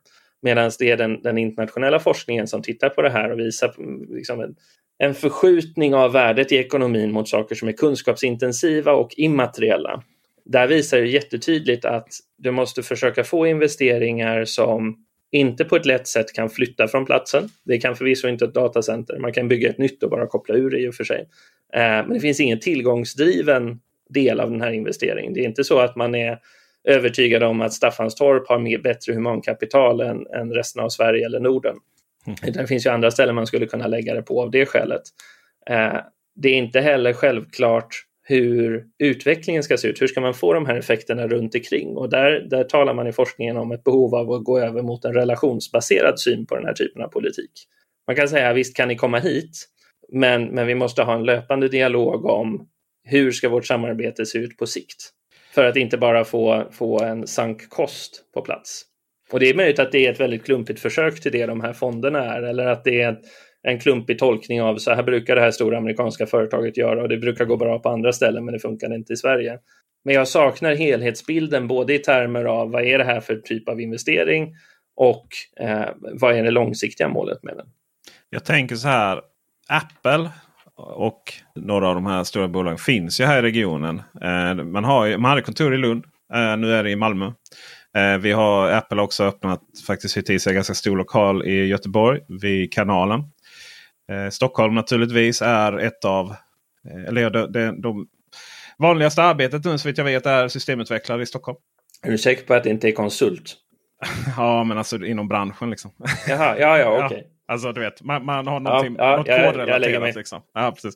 Medan 0.42 0.70
det 0.78 0.90
är 0.90 0.96
den, 0.96 1.22
den, 1.22 1.38
internationella 1.38 1.98
forskningen 1.98 2.46
som 2.46 2.62
tittar 2.62 2.88
på 2.88 3.02
det 3.02 3.10
här 3.10 3.32
och 3.32 3.38
visar 3.38 3.74
mm, 3.78 4.14
liksom 4.14 4.40
en, 4.40 4.54
en 5.02 5.14
förskjutning 5.14 5.94
av 5.94 6.12
värdet 6.12 6.52
i 6.52 6.56
ekonomin 6.56 7.12
mot 7.12 7.28
saker 7.28 7.54
som 7.54 7.68
är 7.68 7.72
kunskapsintensiva 7.72 8.92
och 8.92 9.14
immateriella. 9.16 10.02
Där 10.44 10.66
visar 10.66 11.00
det 11.00 11.06
jättetydligt 11.06 11.84
att 11.84 12.08
du 12.38 12.50
måste 12.50 12.82
försöka 12.82 13.24
få 13.24 13.46
investeringar 13.46 14.44
som 14.44 15.04
inte 15.30 15.64
på 15.64 15.76
ett 15.76 15.86
lätt 15.86 16.08
sätt 16.08 16.32
kan 16.32 16.50
flytta 16.50 16.88
från 16.88 17.06
platsen. 17.06 17.48
Det 17.64 17.78
kan 17.78 17.96
förvisso 17.96 18.28
inte 18.28 18.44
ett 18.44 18.54
datacenter. 18.54 19.18
Man 19.18 19.32
kan 19.32 19.48
bygga 19.48 19.70
ett 19.70 19.78
nytt 19.78 20.02
och 20.02 20.10
bara 20.10 20.26
koppla 20.26 20.54
ur 20.54 20.70
det 20.70 20.78
i 20.78 20.88
och 20.88 20.94
för 20.94 21.04
sig. 21.04 21.28
Eh, 21.74 21.80
men 21.80 22.12
det 22.12 22.20
finns 22.20 22.40
ingen 22.40 22.60
tillgångsdriven 22.60 23.80
del 24.08 24.40
av 24.40 24.50
den 24.50 24.60
här 24.60 24.72
investeringen. 24.72 25.34
Det 25.34 25.40
är 25.40 25.44
inte 25.44 25.64
så 25.64 25.78
att 25.78 25.96
man 25.96 26.14
är 26.14 26.38
övertygad 26.84 27.42
om 27.42 27.60
att 27.60 27.72
Staffanstorp 27.72 28.48
har 28.48 28.58
mer, 28.58 28.78
bättre 28.78 29.12
humankapital 29.12 30.00
än, 30.00 30.26
än 30.26 30.52
resten 30.52 30.82
av 30.82 30.88
Sverige 30.88 31.26
eller 31.26 31.40
Norden. 31.40 31.76
Mm. 32.26 32.52
Det 32.52 32.66
finns 32.66 32.86
ju 32.86 32.90
andra 32.90 33.10
ställen 33.10 33.34
man 33.34 33.46
skulle 33.46 33.66
kunna 33.66 33.86
lägga 33.86 34.14
det 34.14 34.22
på 34.22 34.42
av 34.42 34.50
det 34.50 34.66
skälet. 34.66 35.02
Eh, 35.70 35.96
det 36.34 36.48
är 36.48 36.54
inte 36.54 36.80
heller 36.80 37.12
självklart 37.12 38.04
hur 38.22 38.84
utvecklingen 38.98 39.62
ska 39.62 39.76
se 39.76 39.88
ut. 39.88 40.02
Hur 40.02 40.06
ska 40.06 40.20
man 40.20 40.34
få 40.34 40.52
de 40.52 40.66
här 40.66 40.76
effekterna 40.76 41.26
runt 41.28 41.54
omkring? 41.54 41.96
Och 41.96 42.10
där, 42.10 42.46
där 42.50 42.64
talar 42.64 42.94
man 42.94 43.06
i 43.06 43.12
forskningen 43.12 43.56
om 43.56 43.72
ett 43.72 43.84
behov 43.84 44.14
av 44.14 44.32
att 44.32 44.44
gå 44.44 44.58
över 44.58 44.82
mot 44.82 45.04
en 45.04 45.14
relationsbaserad 45.14 46.20
syn 46.20 46.46
på 46.46 46.56
den 46.56 46.64
här 46.64 46.72
typen 46.72 47.02
av 47.02 47.08
politik. 47.08 47.50
Man 48.06 48.16
kan 48.16 48.28
säga 48.28 48.52
visst 48.52 48.76
kan 48.76 48.88
ni 48.88 48.96
komma 48.96 49.18
hit, 49.18 49.66
men, 50.12 50.44
men 50.44 50.66
vi 50.66 50.74
måste 50.74 51.02
ha 51.02 51.14
en 51.14 51.24
löpande 51.24 51.68
dialog 51.68 52.24
om 52.24 52.68
hur 53.04 53.32
ska 53.32 53.48
vårt 53.48 53.66
samarbete 53.66 54.26
se 54.26 54.38
ut 54.38 54.56
på 54.56 54.66
sikt? 54.66 55.10
För 55.54 55.64
att 55.64 55.76
inte 55.76 55.98
bara 55.98 56.24
få, 56.24 56.68
få 56.72 57.02
en 57.02 57.26
sank 57.26 57.68
kost 57.68 58.24
på 58.34 58.42
plats. 58.42 58.82
Och 59.32 59.40
det 59.40 59.50
är 59.50 59.54
möjligt 59.54 59.78
att 59.78 59.92
det 59.92 60.06
är 60.06 60.12
ett 60.12 60.20
väldigt 60.20 60.44
klumpigt 60.44 60.80
försök 60.80 61.20
till 61.20 61.32
det 61.32 61.46
de 61.46 61.60
här 61.60 61.72
fonderna 61.72 62.24
är, 62.24 62.42
eller 62.42 62.66
att 62.66 62.84
det 62.84 63.00
är 63.00 63.18
en 63.62 63.78
klumpig 63.78 64.18
tolkning 64.18 64.62
av 64.62 64.76
så 64.76 64.94
här 64.94 65.02
brukar 65.02 65.34
det 65.36 65.40
här 65.40 65.50
stora 65.50 65.78
amerikanska 65.78 66.26
företaget 66.26 66.76
göra 66.76 67.02
och 67.02 67.08
det 67.08 67.18
brukar 67.18 67.44
gå 67.44 67.56
bra 67.56 67.78
på 67.78 67.88
andra 67.88 68.12
ställen 68.12 68.44
men 68.44 68.54
det 68.54 68.60
funkar 68.60 68.94
inte 68.94 69.12
i 69.12 69.16
Sverige. 69.16 69.58
Men 70.04 70.14
jag 70.14 70.28
saknar 70.28 70.74
helhetsbilden 70.74 71.68
både 71.68 71.94
i 71.94 71.98
termer 71.98 72.44
av 72.44 72.70
vad 72.70 72.84
är 72.84 72.98
det 72.98 73.04
här 73.04 73.20
för 73.20 73.36
typ 73.36 73.68
av 73.68 73.80
investering 73.80 74.54
och 74.96 75.26
eh, 75.60 75.88
vad 76.20 76.36
är 76.36 76.42
det 76.42 76.50
långsiktiga 76.50 77.08
målet 77.08 77.42
med 77.42 77.56
den? 77.56 77.66
Jag 78.30 78.44
tänker 78.44 78.76
så 78.76 78.88
här. 78.88 79.20
Apple 79.68 80.30
och 80.76 81.22
några 81.54 81.88
av 81.88 81.94
de 81.94 82.06
här 82.06 82.24
stora 82.24 82.48
bolagen 82.48 82.78
finns 82.78 83.20
ju 83.20 83.24
här 83.24 83.38
i 83.38 83.42
regionen. 83.42 84.02
Eh, 84.22 84.64
man, 84.64 84.84
har, 84.84 85.16
man 85.16 85.28
hade 85.28 85.42
kontor 85.42 85.74
i 85.74 85.78
Lund. 85.78 86.04
Eh, 86.34 86.56
nu 86.56 86.72
är 86.72 86.84
det 86.84 86.90
i 86.90 86.96
Malmö. 86.96 87.32
Eh, 87.96 88.18
vi 88.18 88.32
har 88.32 88.70
Apple 88.70 89.02
också 89.02 89.24
öppnat 89.24 89.60
faktiskt 89.86 90.16
hyrt 90.16 90.30
i 90.30 90.38
sig 90.38 90.54
ganska 90.54 90.74
stor 90.74 90.96
lokal 90.96 91.46
i 91.46 91.66
Göteborg 91.66 92.20
vid 92.28 92.72
kanalen. 92.72 93.20
Eh, 94.10 94.30
Stockholm 94.30 94.74
naturligtvis 94.74 95.42
är 95.42 95.78
ett 95.78 96.04
av 96.04 96.30
eh, 96.90 97.04
eller 97.08 97.30
det, 97.30 97.52
det, 97.52 97.82
de 97.82 98.06
vanligaste 98.78 99.22
arbetet 99.22 99.64
nu 99.64 99.78
så 99.78 99.88
vitt 99.88 99.98
jag 99.98 100.04
vet 100.04 100.26
är 100.26 100.48
systemutvecklare 100.48 101.22
i 101.22 101.26
Stockholm. 101.26 101.58
Är 102.02 102.10
du 102.10 102.18
säker 102.18 102.46
på 102.46 102.54
att 102.54 102.64
det 102.64 102.70
inte 102.70 102.88
är 102.88 102.92
konsult? 102.92 103.56
ja, 104.36 104.64
men 104.64 104.78
alltså 104.78 105.04
inom 105.04 105.28
branschen 105.28 105.70
liksom. 105.70 105.90
Jaha, 106.28 106.58
ja, 106.58 106.78
ja, 106.78 106.90
okej. 107.04 107.06
Okay. 107.06 107.18
Ja, 107.18 107.39
alltså 107.50 107.72
du 107.72 107.80
vet, 107.80 108.02
man, 108.02 108.24
man 108.24 108.46
har 108.46 108.60
någonting, 108.60 108.96
ja, 108.98 109.10
ja, 109.10 109.16
något 109.16 109.26
kodrelaterat. 109.26 110.16
Liksom. 110.16 110.42
Ja, 110.54 110.72
precis. 110.72 110.94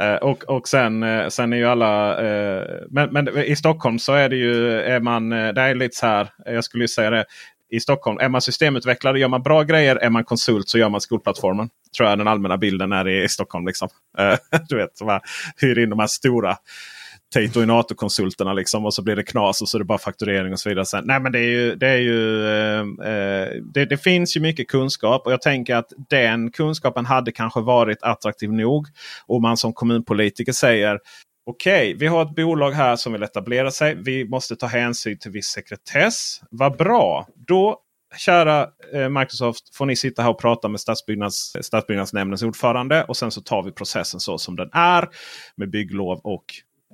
Eh, 0.00 0.14
och 0.14 0.44
och 0.44 0.68
sen, 0.68 1.02
eh, 1.02 1.28
sen 1.28 1.52
är 1.52 1.56
ju 1.56 1.64
alla... 1.64 2.22
Eh, 2.22 2.64
men, 2.90 3.12
men 3.12 3.38
i 3.38 3.56
Stockholm 3.56 3.98
så 3.98 4.12
är 4.12 4.28
det 4.28 4.36
ju... 4.36 4.80
Är 4.80 5.00
man, 5.00 5.32
eh, 5.32 5.52
det 5.52 5.60
är 5.60 5.74
lite 5.74 5.96
så 5.96 6.06
här, 6.06 6.28
jag 6.44 6.64
skulle 6.64 6.88
säga 6.88 7.10
det 7.10 7.24
i 7.70 7.80
Stockholm. 7.80 8.18
Är 8.20 8.28
man 8.28 8.40
systemutvecklare, 8.40 9.18
gör 9.18 9.28
man 9.28 9.42
bra 9.42 9.62
grejer. 9.62 9.96
Är 9.96 10.10
man 10.10 10.24
konsult 10.24 10.68
så 10.68 10.78
gör 10.78 10.88
man 10.88 11.00
skolplattformen. 11.00 11.68
Tror 11.96 12.08
jag 12.08 12.18
den 12.18 12.28
allmänna 12.28 12.56
bilden 12.56 12.92
är 12.92 13.08
i, 13.08 13.28
Stockholm. 13.28 13.66
Liksom. 13.66 13.88
Uh, 14.20 14.60
du 14.68 14.76
vet, 14.76 14.96
som 14.96 15.20
hyr 15.56 15.78
in 15.78 15.90
de 15.90 15.98
här 15.98 16.06
stora 16.06 16.56
Tato-konsulterna 17.34 18.52
liksom, 18.52 18.84
och 18.84 18.94
så 18.94 19.02
blir 19.02 19.16
det 19.16 19.22
knas 19.22 19.62
och 19.62 19.68
så 19.68 19.76
är 19.76 19.78
det 19.78 19.84
bara 19.84 19.98
fakturering 19.98 20.52
och 20.52 20.60
så 20.60 20.68
vidare. 20.68 20.86
Sen, 20.86 21.04
nej 21.06 21.20
men 21.20 21.32
det, 21.32 21.38
är 21.38 21.50
ju, 21.50 21.74
det, 21.74 21.88
är 21.88 21.98
ju, 21.98 22.46
eh, 22.46 22.80
eh 22.80 23.48
det, 23.74 23.84
det, 23.84 23.96
finns 23.96 24.36
ju 24.36 24.40
mycket 24.40 24.68
kunskap 24.68 25.26
och 25.26 25.32
jag 25.32 25.42
tänker 25.42 25.76
att 25.76 25.92
den 26.08 26.50
kunskapen 26.50 27.06
hade 27.06 27.32
kanske 27.32 27.60
varit 27.60 28.02
attraktiv 28.02 28.52
nog. 28.52 28.86
Om 29.26 29.42
man 29.42 29.56
som 29.56 29.72
kommunpolitiker 29.72 30.52
säger 30.52 30.98
Okej, 31.46 31.94
vi 31.98 32.06
har 32.06 32.22
ett 32.22 32.34
bolag 32.34 32.70
här 32.70 32.96
som 32.96 33.12
vill 33.12 33.22
etablera 33.22 33.70
sig. 33.70 33.94
Vi 33.94 34.28
måste 34.28 34.56
ta 34.56 34.66
hänsyn 34.66 35.18
till 35.18 35.30
viss 35.30 35.46
sekretess. 35.46 36.40
Vad 36.50 36.76
bra! 36.76 37.28
Då 37.46 37.80
kära 38.16 38.68
eh, 38.92 39.08
Microsoft 39.08 39.76
får 39.76 39.86
ni 39.86 39.96
sitta 39.96 40.22
här 40.22 40.30
och 40.30 40.40
prata 40.40 40.68
med 40.68 40.80
stadsbyggnads, 40.80 41.52
stadsbyggnadsnämndens 41.60 42.42
ordförande. 42.42 43.04
Och 43.04 43.16
sen 43.16 43.30
så 43.30 43.40
tar 43.40 43.62
vi 43.62 43.72
processen 43.72 44.20
så 44.20 44.38
som 44.38 44.56
den 44.56 44.70
är. 44.72 45.08
Med 45.56 45.70
bygglov 45.70 46.20
och 46.24 46.44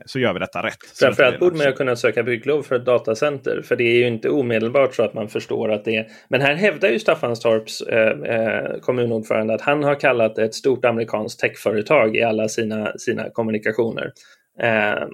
så 0.06 0.18
gör 0.18 0.32
vi 0.32 0.38
detta 0.38 0.62
rätt. 0.62 0.98
Framförallt 0.98 1.40
borde 1.40 1.56
man 1.56 1.66
ju 1.66 1.72
kunna 1.72 1.96
söka 1.96 2.22
bygglov 2.22 2.62
för 2.62 2.76
ett 2.76 2.84
datacenter. 2.84 3.62
För 3.62 3.76
det 3.76 3.84
är 3.84 3.94
ju 3.94 4.06
inte 4.06 4.30
omedelbart 4.30 4.94
så 4.94 5.02
att 5.02 5.14
man 5.14 5.28
förstår 5.28 5.72
att 5.72 5.84
det 5.84 5.96
är... 5.96 6.06
Men 6.28 6.40
här 6.40 6.54
hävdar 6.54 6.88
ju 6.88 6.98
Staffanstorps 6.98 7.80
eh, 7.80 8.36
eh, 8.36 8.80
kommunordförande 8.80 9.54
att 9.54 9.60
han 9.60 9.84
har 9.84 10.00
kallat 10.00 10.38
ett 10.38 10.54
stort 10.54 10.84
amerikanskt 10.84 11.40
techföretag 11.40 12.16
i 12.16 12.22
alla 12.22 12.48
sina, 12.48 12.92
sina 12.98 13.30
kommunikationer. 13.30 14.12
Eh, 14.60 15.08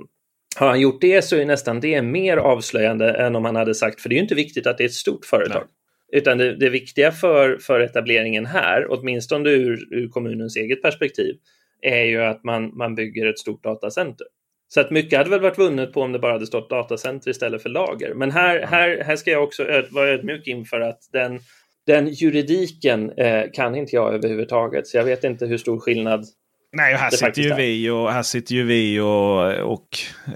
har 0.59 0.69
han 0.69 0.81
gjort 0.81 1.01
det 1.01 1.23
så 1.23 1.37
är 1.37 1.47
nästan 1.47 1.81
det 1.81 2.03
mer 2.03 2.37
avslöjande 2.37 3.11
än 3.11 3.37
om 3.37 3.45
han 3.45 3.57
hade 3.57 3.75
sagt, 3.75 4.01
för 4.01 4.09
det 4.09 4.13
är 4.13 4.17
ju 4.17 4.23
inte 4.23 4.35
viktigt 4.35 4.67
att 4.67 4.79
det 4.79 4.85
är 4.85 4.89
ett 4.89 4.93
stort 4.93 5.25
företag. 5.25 5.63
Nej. 5.63 6.21
Utan 6.21 6.39
det, 6.39 6.57
det 6.57 6.71
viktiga 6.71 7.13
för, 7.13 7.59
för 7.59 7.81
etableringen 7.81 8.47
här, 8.47 8.87
åtminstone 8.89 9.51
ur, 9.51 9.95
ur 9.95 10.09
kommunens 10.09 10.57
eget 10.57 10.83
perspektiv, 10.83 11.35
är 11.83 12.03
ju 12.03 12.23
att 12.23 12.45
man, 12.45 12.77
man 12.77 12.95
bygger 12.95 13.27
ett 13.27 13.39
stort 13.39 13.65
datacenter. 13.65 14.27
Så 14.69 14.81
att 14.81 14.91
mycket 14.91 15.19
hade 15.19 15.31
väl 15.31 15.41
varit 15.41 15.59
vunnet 15.59 15.93
på 15.93 16.03
om 16.03 16.13
det 16.13 16.19
bara 16.19 16.33
hade 16.33 16.47
stått 16.47 16.71
datacenter 16.71 17.31
istället 17.31 17.63
för 17.63 17.69
lager. 17.69 18.15
Men 18.15 18.31
här, 18.31 18.67
här, 18.67 19.03
här 19.07 19.17
ska 19.17 19.31
jag 19.31 19.45
också 19.45 19.65
vara 19.91 20.09
ödmjuk 20.09 20.47
inför 20.47 20.81
att 20.81 20.99
den, 21.13 21.41
den 21.87 22.09
juridiken 22.09 23.11
eh, 23.11 23.45
kan 23.53 23.75
inte 23.75 23.97
jag 23.97 24.15
överhuvudtaget. 24.15 24.87
Så 24.87 24.97
jag 24.97 25.05
vet 25.05 25.25
inte 25.25 25.47
hur 25.47 25.59
stor 25.59 25.81
skillnad 25.81 26.25
Nej, 26.73 26.95
här 26.95 27.11
sitter, 27.11 27.43
ju 27.43 27.55
vi 27.55 27.91
och, 27.91 28.13
här 28.13 28.23
sitter 28.23 28.55
ju 28.55 28.65
vi 28.65 29.01
och, 29.01 29.73
och 29.73 29.89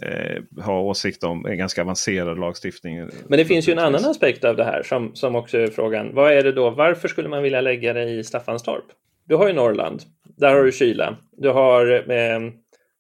eh, 0.02 0.42
har 0.64 0.80
åsikter 0.80 1.28
om 1.28 1.46
en 1.46 1.58
ganska 1.58 1.82
avancerad 1.82 2.38
lagstiftning. 2.38 2.98
Men 3.28 3.38
det 3.38 3.44
finns 3.44 3.68
ju 3.68 3.72
en 3.72 3.78
annan 3.78 4.04
aspekt 4.04 4.44
av 4.44 4.56
det 4.56 4.64
här 4.64 4.82
som, 4.82 5.14
som 5.14 5.36
också 5.36 5.58
är 5.58 5.66
frågan. 5.66 6.14
Vad 6.14 6.32
är 6.32 6.42
det 6.42 6.52
då? 6.52 6.70
Varför 6.70 7.08
skulle 7.08 7.28
man 7.28 7.42
vilja 7.42 7.60
lägga 7.60 7.92
det 7.92 8.10
i 8.10 8.24
Staffanstorp? 8.24 8.84
Du 9.28 9.36
har 9.36 9.46
ju 9.48 9.52
Norrland. 9.52 10.02
Där 10.36 10.54
har 10.54 10.62
du 10.62 10.72
kyla. 10.72 11.16
Du 11.36 11.48
har 11.48 12.10
eh, 12.10 12.40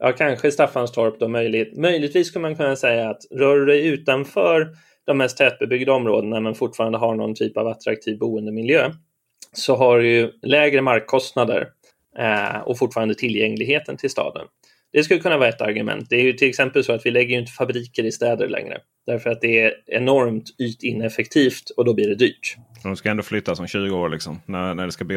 ja, 0.00 0.12
kanske 0.12 0.50
Staffanstorp 0.50 1.20
då 1.20 1.28
möjligt. 1.28 1.76
Möjligtvis 1.76 2.28
skulle 2.28 2.42
man 2.42 2.56
kunna 2.56 2.76
säga 2.76 3.10
att 3.10 3.20
rör 3.30 3.56
du 3.56 3.66
dig 3.66 3.86
utanför 3.86 4.68
de 5.06 5.18
mest 5.18 5.36
tätbebyggda 5.38 5.92
områdena 5.92 6.40
men 6.40 6.54
fortfarande 6.54 6.98
har 6.98 7.14
någon 7.14 7.34
typ 7.34 7.56
av 7.56 7.66
attraktiv 7.66 8.18
boendemiljö 8.18 8.90
så 9.52 9.76
har 9.76 9.98
du 9.98 10.08
ju 10.08 10.32
lägre 10.42 10.82
markkostnader 10.82 11.68
eh, 12.18 12.60
och 12.60 12.78
fortfarande 12.78 13.14
tillgängligheten 13.14 13.96
till 13.96 14.10
staden. 14.10 14.46
Det 14.92 15.02
skulle 15.02 15.20
kunna 15.20 15.38
vara 15.38 15.48
ett 15.48 15.60
argument. 15.60 16.06
Det 16.10 16.16
är 16.16 16.22
ju 16.22 16.32
till 16.32 16.48
exempel 16.48 16.84
så 16.84 16.92
att 16.92 17.06
vi 17.06 17.10
lägger 17.10 17.38
inte 17.38 17.52
fabriker 17.52 18.04
i 18.04 18.12
städer 18.12 18.48
längre 18.48 18.78
därför 19.06 19.30
att 19.30 19.40
det 19.40 19.60
är 19.60 19.72
enormt 19.86 20.44
ytineffektivt 20.60 21.70
och 21.76 21.84
då 21.84 21.94
blir 21.94 22.08
det 22.08 22.14
dyrt. 22.14 22.56
De 22.82 22.96
ska 22.96 23.10
ändå 23.10 23.22
flytta 23.22 23.56
som 23.56 23.66
20 23.66 23.96
år 23.96 24.08
liksom 24.08 24.40
när, 24.46 24.74
när 24.74 24.86
det 24.86 24.92
ska 24.92 25.04
bli 25.04 25.16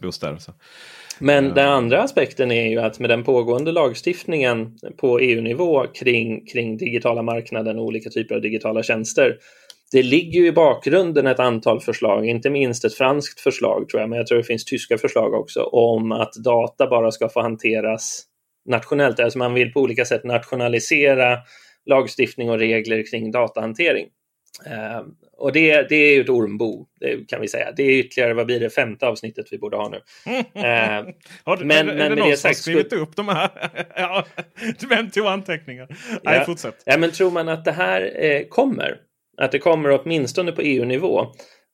bostäder. 0.00 0.36
Så. 0.36 0.52
Men 1.18 1.54
den 1.54 1.68
andra 1.68 2.02
aspekten 2.02 2.50
är 2.50 2.70
ju 2.70 2.78
att 2.78 2.98
med 2.98 3.10
den 3.10 3.24
pågående 3.24 3.72
lagstiftningen 3.72 4.78
på 4.96 5.18
EU-nivå 5.18 5.86
kring, 5.86 6.46
kring 6.46 6.76
digitala 6.76 7.22
marknaden 7.22 7.78
och 7.78 7.84
olika 7.84 8.10
typer 8.10 8.34
av 8.34 8.40
digitala 8.40 8.82
tjänster. 8.82 9.36
Det 9.92 10.02
ligger 10.02 10.40
ju 10.40 10.46
i 10.46 10.52
bakgrunden 10.52 11.26
ett 11.26 11.40
antal 11.40 11.80
förslag, 11.80 12.26
inte 12.26 12.50
minst 12.50 12.84
ett 12.84 12.94
franskt 12.94 13.40
förslag 13.40 13.88
tror 13.88 14.00
jag, 14.00 14.10
men 14.10 14.16
jag 14.16 14.26
tror 14.26 14.38
det 14.38 14.44
finns 14.44 14.64
tyska 14.64 14.98
förslag 14.98 15.34
också, 15.34 15.62
om 15.62 16.12
att 16.12 16.32
data 16.32 16.86
bara 16.86 17.10
ska 17.10 17.28
få 17.28 17.40
hanteras 17.40 18.22
nationellt. 18.68 19.20
Alltså 19.20 19.38
man 19.38 19.54
vill 19.54 19.72
på 19.72 19.80
olika 19.80 20.04
sätt 20.04 20.24
nationalisera 20.24 21.38
lagstiftning 21.86 22.50
och 22.50 22.58
regler 22.58 23.10
kring 23.10 23.30
datahantering. 23.30 24.06
Och 25.38 25.52
det, 25.52 25.88
det 25.88 25.96
är 25.96 26.14
ju 26.14 26.20
ett 26.20 26.28
ormbo, 26.28 26.86
det 27.00 27.28
kan 27.28 27.40
vi 27.40 27.48
säga. 27.48 27.72
Det 27.76 27.82
är 27.82 27.98
ytterligare, 27.98 28.34
vad 28.34 28.46
blir 28.46 28.60
det, 28.60 28.70
femte 28.70 29.06
avsnittet 29.06 29.46
vi 29.50 29.58
borde 29.58 29.76
ha 29.76 29.88
nu. 29.88 29.96
Uh, 29.96 30.02
har 31.44 31.56
du, 31.56 31.64
men, 31.64 31.88
är, 31.88 31.94
men 31.94 32.00
är 32.00 32.10
det 32.10 32.16
någon 32.16 32.36
som 32.36 32.48
har 32.48 32.54
skrivit 32.54 32.92
upp 32.92 33.16
de 33.16 33.28
här? 33.28 33.50
ja, 33.96 34.24
vem 34.88 35.10
tog 35.10 35.26
anteckningar? 35.26 35.86
Ja. 36.10 36.18
Nej, 36.24 36.44
fortsätt. 36.44 36.82
Ja, 36.84 36.98
men 36.98 37.12
tror 37.12 37.30
man 37.30 37.48
att 37.48 37.64
det 37.64 37.72
här 37.72 38.24
eh, 38.24 38.42
kommer? 38.48 38.96
Att 39.36 39.52
det 39.52 39.58
kommer 39.58 40.00
åtminstone 40.00 40.52
på 40.52 40.62
EU-nivå 40.62 41.20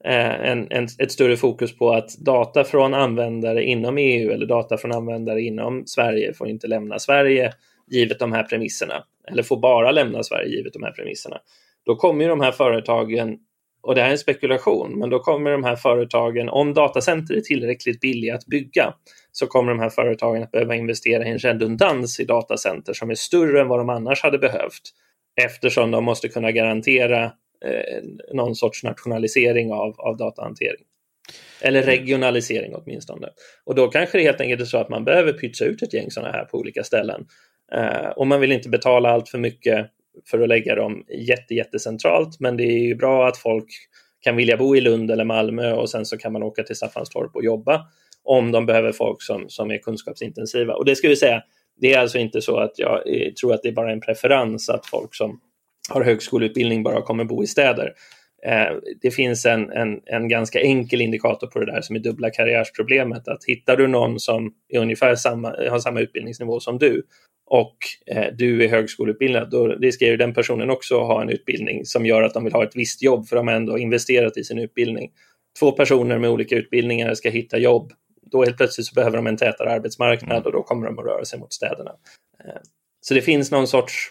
eh, 0.05 0.51
en, 0.51 0.67
en, 0.71 0.89
ett 0.99 1.13
större 1.13 1.37
fokus 1.37 1.79
på 1.79 1.91
att 1.91 2.19
data 2.19 2.65
från 2.65 2.95
användare 2.95 3.65
inom 3.65 3.99
EU 3.99 4.31
eller 4.31 4.47
data 4.47 4.77
från 4.77 4.93
användare 4.93 5.41
inom 5.41 5.87
Sverige 5.87 6.35
får 6.35 6.49
inte 6.49 6.67
lämna 6.67 6.99
Sverige 6.99 7.53
givet 7.91 8.19
de 8.19 8.33
här 8.33 8.43
premisserna. 8.43 9.05
Eller 9.29 9.43
får 9.43 9.57
bara 9.57 9.91
lämna 9.91 10.23
Sverige 10.23 10.57
givet 10.57 10.73
de 10.73 10.83
här 10.83 10.93
premisserna 10.93 11.39
då 11.87 11.97
kommer 11.97 12.25
ju 12.25 12.29
de 12.29 12.41
här 12.41 12.53
företagen, 12.53 13.39
och 13.83 13.95
det 13.95 14.01
här 14.01 14.09
är 14.09 14.13
en 14.13 14.19
spekulation, 14.19 14.99
men 14.99 15.11
då 15.11 15.19
kommer 15.19 15.51
de 15.51 15.65
här 15.65 15.77
företagen, 15.77 16.49
om 16.49 16.75
datacenter 16.75 17.35
är 17.35 17.41
tillräckligt 17.41 18.01
billiga 18.01 18.35
att 18.35 18.47
bygga, 18.47 18.95
så 19.33 19.47
kommer 19.47 19.73
de 19.73 19.81
här 19.81 19.91
företagen 19.91 20.43
att 20.43 20.51
behöva 20.51 20.75
investera 20.75 21.27
i 21.27 21.31
en 21.31 21.39
redundans 21.39 22.21
i 22.21 22.25
datacenter 22.25 22.93
som 22.93 23.11
är 23.11 23.15
större 23.15 23.61
än 23.61 23.69
vad 23.69 23.81
de 23.81 23.89
annars 23.89 24.23
hade 24.23 24.39
behövt, 24.39 24.83
eftersom 25.43 25.91
de 25.91 26.05
måste 26.05 26.29
kunna 26.29 26.53
garantera 26.53 27.25
eh, 27.65 28.03
någon 28.33 28.55
sorts 28.55 28.85
nationalisering 28.85 29.73
av, 29.73 30.01
av 30.01 30.17
datahantering. 30.17 30.85
Eller 31.61 31.83
regionalisering 31.83 32.75
åtminstone. 32.75 33.29
Och 33.65 33.75
då 33.75 33.89
kanske 33.89 34.19
det 34.19 34.25
helt 34.25 34.41
enkelt 34.41 34.61
är 34.61 34.65
så 34.65 34.79
att 34.79 34.89
man 34.89 35.05
behöver 35.05 35.33
pytsa 35.33 35.65
ut 35.65 35.83
ett 35.83 35.95
gäng 35.95 36.11
sådana 36.11 36.33
här 36.33 36.45
på 36.45 36.59
olika 36.59 36.85
ställen. 36.85 37.27
Eh, 37.75 38.09
och 38.09 38.27
man 38.27 38.41
vill 38.41 38.53
inte 38.53 38.69
betala 38.69 39.11
allt 39.11 39.29
för 39.29 39.39
mycket 39.39 39.91
för 40.31 40.41
att 40.41 40.49
lägga 40.49 40.75
dem 40.75 41.05
jätte, 41.09 41.55
jättecentralt. 41.55 42.41
Men 42.41 42.57
det 42.57 42.65
är 42.65 42.87
ju 42.87 42.95
bra 42.95 43.29
att 43.29 43.37
folk 43.37 43.67
kan 44.21 44.37
vilja 44.37 44.57
bo 44.57 44.77
i 44.77 44.81
Lund 44.81 45.11
eller 45.11 45.25
Malmö 45.25 45.73
och 45.73 45.91
sen 45.91 46.07
så 46.07 46.19
kan 46.19 46.33
man 46.33 46.43
åka 46.43 46.63
till 46.63 46.77
Staffanstorp 46.77 47.37
och 47.37 47.45
jobba 47.45 47.87
om 48.25 48.53
de 48.53 48.67
behöver 48.67 48.93
folk 48.93 49.23
som, 49.23 49.45
som 49.49 49.71
är 49.71 49.79
kunskapsintensiva. 49.79 50.75
Och 50.75 50.85
det 50.85 50.97
ska 50.97 51.09
vi 51.09 51.17
säga, 51.17 51.43
det 51.81 51.95
är 51.95 51.99
alltså 51.99 52.19
inte 52.19 52.41
så 52.41 52.57
att 52.57 52.79
jag 52.79 53.03
eh, 53.07 53.33
tror 53.33 53.55
att 53.55 53.63
det 53.63 53.69
är 53.69 53.73
bara 53.73 53.93
en 53.93 54.01
preferens 54.01 54.69
att 54.69 54.87
folk 54.87 55.15
som 55.15 55.41
har 55.89 56.03
högskoleutbildning 56.03 56.83
bara 56.83 57.03
kommer 57.03 57.25
bo 57.25 57.43
i 57.43 57.47
städer. 57.47 57.93
Eh, 58.47 58.77
det 59.03 59.11
finns 59.11 59.47
en, 59.47 59.71
en, 59.71 60.01
en 60.07 60.29
ganska 60.29 60.61
enkel 60.61 61.01
indikator 61.01 61.47
på 61.47 61.59
det 61.59 61.67
där 61.67 61.81
som 61.81 61.97
är 61.97 62.01
dubbla 62.01 62.31
karriärsproblemet. 62.31 63.29
Att 63.29 63.45
hittar 63.47 63.77
du 63.77 63.87
någon 63.87 64.21
som 64.21 64.53
är 64.69 64.79
ungefär 64.79 65.15
samma, 65.15 65.49
har 65.71 65.79
samma 65.79 66.01
utbildningsnivå 66.01 66.61
som 66.61 66.79
du 66.79 67.03
och 67.47 67.77
eh, 68.07 68.27
du 68.35 68.65
är 68.65 68.69
högskoleutbildad, 68.69 69.51
då 69.51 69.67
riskerar 69.67 70.17
den 70.17 70.35
personen 70.35 70.71
också 70.71 70.99
ha 70.99 71.23
en 71.23 71.29
utbildning 71.29 71.85
som 71.85 72.07
gör 72.07 72.23
att 72.23 72.35
de 72.35 72.45
vill 72.45 72.53
ha 72.53 72.65
ett 72.65 72.77
visst 72.77 73.03
jobb 73.03 73.27
för 73.29 73.37
de 73.37 73.49
har 73.49 73.55
ändå 73.55 73.79
investerat 73.79 74.37
i 74.37 74.45
sin 74.45 74.59
utbildning. 74.59 75.11
Två 75.61 75.73
personer 75.73 76.19
med 76.19 76.31
olika 76.31 76.57
utbildningar 76.57 77.15
ska 77.15 77.31
hitta 77.31 77.59
jobb. 77.59 77.93
Då 78.23 78.45
helt 78.45 78.57
plötsligt 78.57 78.87
så 78.87 78.95
behöver 78.95 79.17
de 79.17 79.27
en 79.27 79.37
tätare 79.37 79.71
arbetsmarknad 79.71 80.37
mm. 80.37 80.47
och 80.47 80.53
då 80.53 80.63
kommer 80.63 80.87
de 80.87 80.99
att 80.99 81.05
röra 81.05 81.25
sig 81.25 81.39
mot 81.39 81.53
städerna. 81.53 81.91
Eh, 82.45 82.61
så 83.01 83.15
det 83.15 83.23
finns 83.23 83.51
någon 83.51 83.67
sorts 83.67 84.11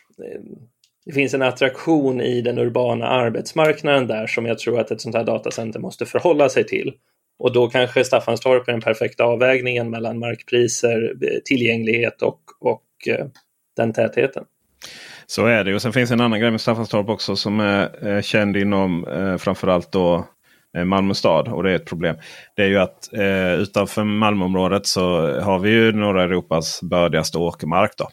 det 1.06 1.12
finns 1.12 1.34
en 1.34 1.42
attraktion 1.42 2.22
i 2.22 2.42
den 2.42 2.58
urbana 2.58 3.08
arbetsmarknaden 3.08 4.08
där 4.08 4.28
som 4.28 4.46
jag 4.46 4.60
tror 4.60 4.80
att 4.80 4.92
ett 4.92 5.02
sånt 5.02 5.16
här 5.16 5.24
datacenter 5.24 5.80
måste 5.80 6.06
förhålla 6.06 6.50
sig 6.50 6.64
till. 6.64 6.94
Och 7.40 7.54
då 7.54 7.68
kanske 7.68 8.04
Staffanstorp 8.04 8.68
är 8.68 8.72
den 8.72 8.82
perfekta 8.82 9.24
avvägningen 9.24 9.90
mellan 9.90 10.20
markpriser, 10.20 11.14
eh, 11.22 11.40
tillgänglighet 11.46 12.22
och, 12.22 12.40
och 12.60 12.84
eh, 13.08 13.26
den 13.78 13.94
tätheten. 13.94 14.44
Så 15.26 15.46
är 15.46 15.64
det. 15.64 15.76
Och 15.76 15.82
sen 15.82 15.94
finns 15.94 16.12
en 16.12 16.22
annan 16.22 16.40
grej 16.40 16.52
med 16.52 16.62
Staffanstorp 16.62 17.10
också 17.10 17.36
som 17.36 17.60
är 17.60 18.08
eh, 18.08 18.22
känd 18.22 18.58
inom 18.58 19.06
framförallt 19.40 19.92
då 19.92 20.26
Malmö 20.86 21.14
stad. 21.14 21.48
Och 21.48 21.64
det 21.64 21.72
är 21.72 21.76
ett 21.76 21.86
problem. 21.86 22.16
Det 22.56 22.62
är 22.62 22.68
ju 22.68 22.78
att 22.78 23.14
eh, 23.14 23.54
utanför 23.54 24.04
Malmöområdet 24.04 24.86
så 24.86 25.02
har 25.42 25.60
vi 25.60 25.70
ju 25.70 25.92
norra 25.92 26.24
Europas 26.24 26.80
bördigaste 26.82 27.38
åkermark. 27.38 27.92
Då. 27.98 28.10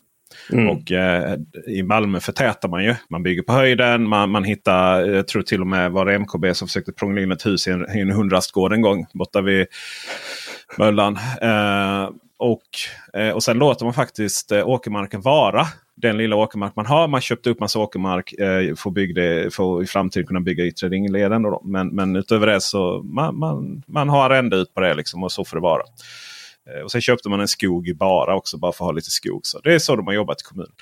Mm. 0.53 0.69
Och 0.69 0.93
eh, 0.93 1.39
I 1.67 1.83
Malmö 1.83 2.21
förtätar 2.21 2.69
man 2.69 2.85
ju. 2.85 2.95
Man 3.09 3.23
bygger 3.23 3.43
på 3.43 3.53
höjden. 3.53 4.09
Man, 4.09 4.31
man 4.31 4.45
hittar, 4.45 5.01
jag 5.01 5.29
tror 5.29 5.43
till 5.43 5.61
och 5.61 5.67
med 5.67 5.93
var 5.93 6.07
det 6.07 6.19
MKB 6.19 6.55
som 6.55 6.69
försökte 6.69 6.93
prångla 6.93 7.21
in 7.21 7.33
ett 7.33 7.47
hus 7.47 7.67
i 7.69 7.71
en, 7.71 7.97
i 7.97 8.01
en 8.01 8.11
hundrastgård 8.11 8.73
en 8.73 8.83
gång 8.83 9.07
borta 9.15 9.41
vid 9.41 9.67
Möllan. 10.79 11.19
Eh, 11.43 12.11
och, 12.39 12.63
eh, 13.21 13.31
och 13.31 13.43
sen 13.43 13.59
låter 13.59 13.85
man 13.85 13.95
faktiskt 13.95 14.53
eh, 14.53 14.69
åkermarken 14.69 15.21
vara 15.21 15.67
den 15.95 16.17
lilla 16.17 16.37
åkermark 16.37 16.77
man 16.77 16.87
har. 16.87 17.09
Man 17.09 17.21
köpte 17.21 17.51
upp 17.51 17.61
massa 17.61 17.79
åkermark 17.79 18.33
eh, 18.33 18.75
för, 18.75 18.91
bygga, 18.91 19.51
för 19.51 19.83
i 19.83 19.87
framtiden 19.87 20.27
kunna 20.27 20.41
bygga 20.41 20.65
yttre 20.65 20.89
ringleden. 20.89 21.45
Men, 21.65 21.89
men 21.89 22.17
utöver 22.17 22.47
det 22.47 22.61
så 22.61 23.03
man, 23.03 23.39
man, 23.39 23.83
man 23.87 24.09
har 24.09 24.31
arrende 24.31 24.57
ut 24.57 24.75
på 24.75 24.81
det 24.81 24.95
liksom, 24.95 25.25
och 25.25 25.33
så 25.33 25.45
får 25.45 25.57
det 25.57 25.63
vara. 25.63 25.83
Eh, 26.75 26.83
och 26.83 26.93
sen 26.93 27.01
köpte 27.01 27.29
man 27.29 27.41
en 27.41 27.49
skog 27.49 27.89
i 27.89 27.95
Bara 27.95 28.37
också 28.37 28.59
bara 28.59 28.73
för 28.73 28.85
att 28.85 28.89
ha 28.89 28.93
lite 28.93 29.11
skog. 29.11 29.41
Så 29.43 29.61
Det 29.61 29.75
är 29.75 29.79
så 29.79 29.97
de 29.97 30.07
har 30.07 30.15
jobbat 30.15 30.41
i 30.41 30.45
kommunen. 30.45 30.73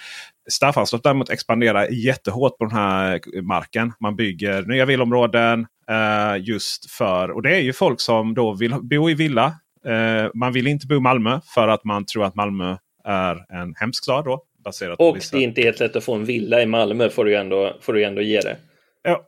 Staffanstorp 0.51 1.03
däremot 1.03 1.31
expanderar 1.31 1.89
jättehårt 1.91 2.59
på 2.59 2.65
den 2.65 2.77
här 2.77 3.43
marken. 3.43 3.93
Man 4.01 4.17
bygger 4.17 4.63
nya 4.63 4.85
villområden 4.85 5.67
eh, 5.91 6.43
just 6.45 6.91
för, 6.91 7.31
och 7.31 7.43
det 7.43 7.57
är 7.57 7.61
ju 7.61 7.73
folk 7.73 8.01
som 8.01 8.35
då 8.35 8.55
vill 8.55 8.75
bo 8.83 9.11
i 9.11 9.15
villa. 9.15 9.55
Eh, 9.87 10.31
man 10.35 10.53
vill 10.53 10.67
inte 10.67 10.87
bo 10.87 10.95
i 10.95 11.01
Malmö 11.01 11.41
för 11.55 11.69
att 11.69 11.85
man 11.85 12.05
tror 12.05 12.25
att 12.25 12.35
Malmö 12.35 12.77
är 13.05 13.61
en 13.61 13.75
hemsk 13.75 14.05
stad. 14.05 14.25
Då. 14.25 14.43
Baserat 14.65 14.99
och 14.99 15.19
det 15.33 15.39
är 15.39 15.43
inte 15.43 15.63
helt 15.63 15.81
lätt 15.81 15.97
att 15.97 16.05
få 16.05 16.15
en 16.15 16.25
villa 16.25 16.63
i 16.63 16.67
Malmö 16.67 17.11
får 17.11 17.25
du 17.25 17.37
ändå, 17.37 17.77
får 17.81 17.93
du 17.93 18.05
ändå 18.05 18.23
ge 18.23 18.41
det. 18.41 18.57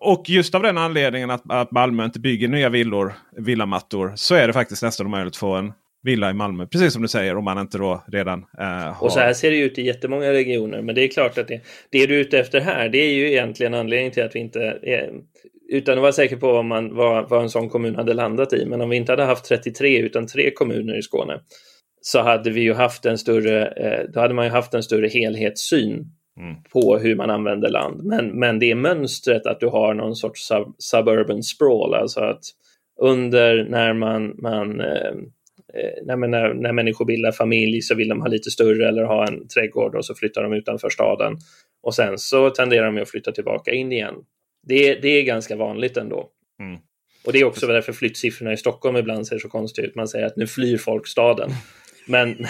Och 0.01 0.25
just 0.29 0.55
av 0.55 0.63
den 0.63 0.79
anledningen 0.79 1.31
att, 1.31 1.43
att 1.49 1.71
Malmö 1.71 2.05
inte 2.05 2.21
bygger 2.21 2.49
nya 2.49 2.69
villor, 2.69 3.15
villamattor, 3.37 4.13
så 4.17 4.35
är 4.35 4.47
det 4.47 4.53
faktiskt 4.53 4.83
nästan 4.83 5.07
omöjligt 5.07 5.33
att 5.33 5.37
få 5.37 5.55
en 5.55 5.73
villa 6.03 6.30
i 6.30 6.34
Malmö. 6.34 6.66
Precis 6.66 6.92
som 6.92 7.03
du 7.03 7.09
säger, 7.09 7.36
om 7.36 7.44
man 7.44 7.59
inte 7.59 7.78
då 7.78 8.05
redan 8.07 8.44
eh, 8.59 8.66
har... 8.66 9.05
Och 9.05 9.12
så 9.12 9.20
här 9.20 9.32
ser 9.32 9.51
det 9.51 9.59
ut 9.59 9.78
i 9.78 9.82
jättemånga 9.82 10.32
regioner. 10.32 10.82
Men 10.82 10.94
det 10.94 11.05
är 11.05 11.09
klart 11.09 11.38
att 11.38 11.49
det, 11.49 11.61
det 11.90 12.07
du 12.07 12.16
är 12.16 12.20
ute 12.20 12.38
efter 12.38 12.61
här, 12.61 12.88
det 12.88 12.99
är 12.99 13.12
ju 13.12 13.28
egentligen 13.28 13.74
anledningen 13.74 14.12
till 14.12 14.24
att 14.24 14.34
vi 14.34 14.40
inte 14.40 14.61
är, 14.82 15.11
utan 15.72 15.94
att 15.94 16.03
vara 16.03 16.12
säker 16.12 16.36
på 16.36 16.53
vad, 16.53 16.64
man, 16.64 16.94
vad, 16.94 17.28
vad 17.28 17.42
en 17.42 17.51
sån 17.51 17.68
kommun 17.68 17.96
hade 17.96 18.14
landat 18.14 18.53
i. 18.53 18.66
Men 18.66 18.80
om 18.80 18.90
vi 18.90 18.96
inte 18.96 19.12
hade 19.12 19.24
haft 19.24 19.44
33 19.44 19.99
utan 19.99 20.26
tre 20.26 20.51
kommuner 20.51 20.99
i 20.99 21.03
Skåne 21.03 21.40
så 22.01 22.22
hade 22.22 22.51
vi 22.51 22.61
ju 22.61 22.74
haft 22.74 23.07
en 23.07 23.18
större, 23.18 23.66
eh, 23.66 24.11
då 24.14 24.20
hade 24.20 24.34
man 24.34 24.44
ju 24.44 24.51
haft 24.51 24.74
en 24.74 24.82
större 24.82 25.09
helhetssyn 25.09 26.07
Mm. 26.38 26.57
på 26.72 26.99
hur 26.99 27.16
man 27.16 27.30
använder 27.30 27.70
land. 27.70 28.05
Men, 28.05 28.38
men 28.38 28.59
det 28.59 28.70
är 28.70 28.74
mönstret 28.74 29.46
att 29.46 29.61
du 29.61 29.66
har 29.66 29.94
någon 29.94 30.16
sorts 30.16 30.46
sub 30.46 30.74
suburban 30.78 31.42
sprawl, 31.42 31.94
alltså 31.94 32.20
att 32.20 32.42
under 33.01 33.64
när 33.64 33.92
man, 33.92 34.34
man 34.42 34.80
eh, 34.80 35.14
när, 36.05 36.16
när, 36.16 36.55
när 36.55 36.73
människor 36.73 37.05
bildar 37.05 37.33
familj 37.33 37.83
så 37.83 37.95
vill 37.95 38.09
de 38.09 38.21
ha 38.21 38.29
lite 38.29 38.51
större 38.51 38.89
eller 38.89 39.03
ha 39.05 39.27
en 39.27 39.49
trädgård 39.49 39.95
och 39.95 40.05
så 40.05 40.14
flyttar 40.14 40.43
de 40.43 40.53
utanför 40.53 40.91
staden. 40.91 41.37
Och 41.83 41.95
sen 41.95 42.19
så 42.19 42.51
tenderar 42.51 42.93
de 42.93 43.03
att 43.03 43.11
flytta 43.11 43.33
tillbaka 43.33 43.71
in 43.71 43.93
igen. 43.93 44.14
Det, 44.66 44.95
det 44.95 45.09
är 45.09 45.23
ganska 45.23 45.57
vanligt 45.57 45.97
ändå. 45.97 46.29
Mm. 46.61 46.81
Och 47.27 47.33
det 47.33 47.39
är 47.39 47.45
också 47.45 47.66
därför 47.66 47.93
flyttsiffrorna 47.93 48.53
i 48.53 48.57
Stockholm 48.57 48.97
ibland 48.97 49.27
ser 49.27 49.39
så 49.39 49.49
konstiga 49.49 49.87
ut. 49.87 49.95
Man 49.95 50.09
säger 50.09 50.27
att 50.27 50.37
nu 50.37 50.47
flyr 50.47 50.77
folk 50.77 51.07
staden. 51.07 51.51
Men 52.07 52.37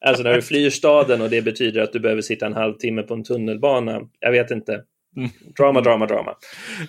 alltså 0.00 0.22
när 0.22 0.34
du 0.34 0.42
flyr 0.42 0.70
staden 0.70 1.20
och 1.20 1.30
det 1.30 1.42
betyder 1.42 1.80
att 1.82 1.92
du 1.92 2.00
behöver 2.00 2.22
sitta 2.22 2.46
en 2.46 2.52
halvtimme 2.52 3.02
på 3.02 3.14
en 3.14 3.24
tunnelbana. 3.24 4.08
Jag 4.20 4.32
vet 4.32 4.50
inte. 4.50 4.82
Drama, 5.56 5.80
drama, 5.80 6.06
drama. 6.06 6.34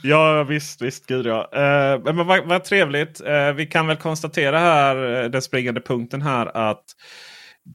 Ja 0.03 0.43
visst, 0.43 0.81
visst, 0.81 1.05
gud 1.05 1.25
ja. 1.25 1.49
Eh, 1.53 2.01
men 2.03 2.27
vad, 2.27 2.47
vad 2.47 2.63
trevligt. 2.63 3.21
Eh, 3.21 3.53
vi 3.53 3.65
kan 3.65 3.87
väl 3.87 3.97
konstatera 3.97 4.59
här, 4.59 5.23
eh, 5.23 5.29
den 5.29 5.41
springande 5.41 5.81
punkten 5.81 6.21
här, 6.21 6.57
att 6.57 6.83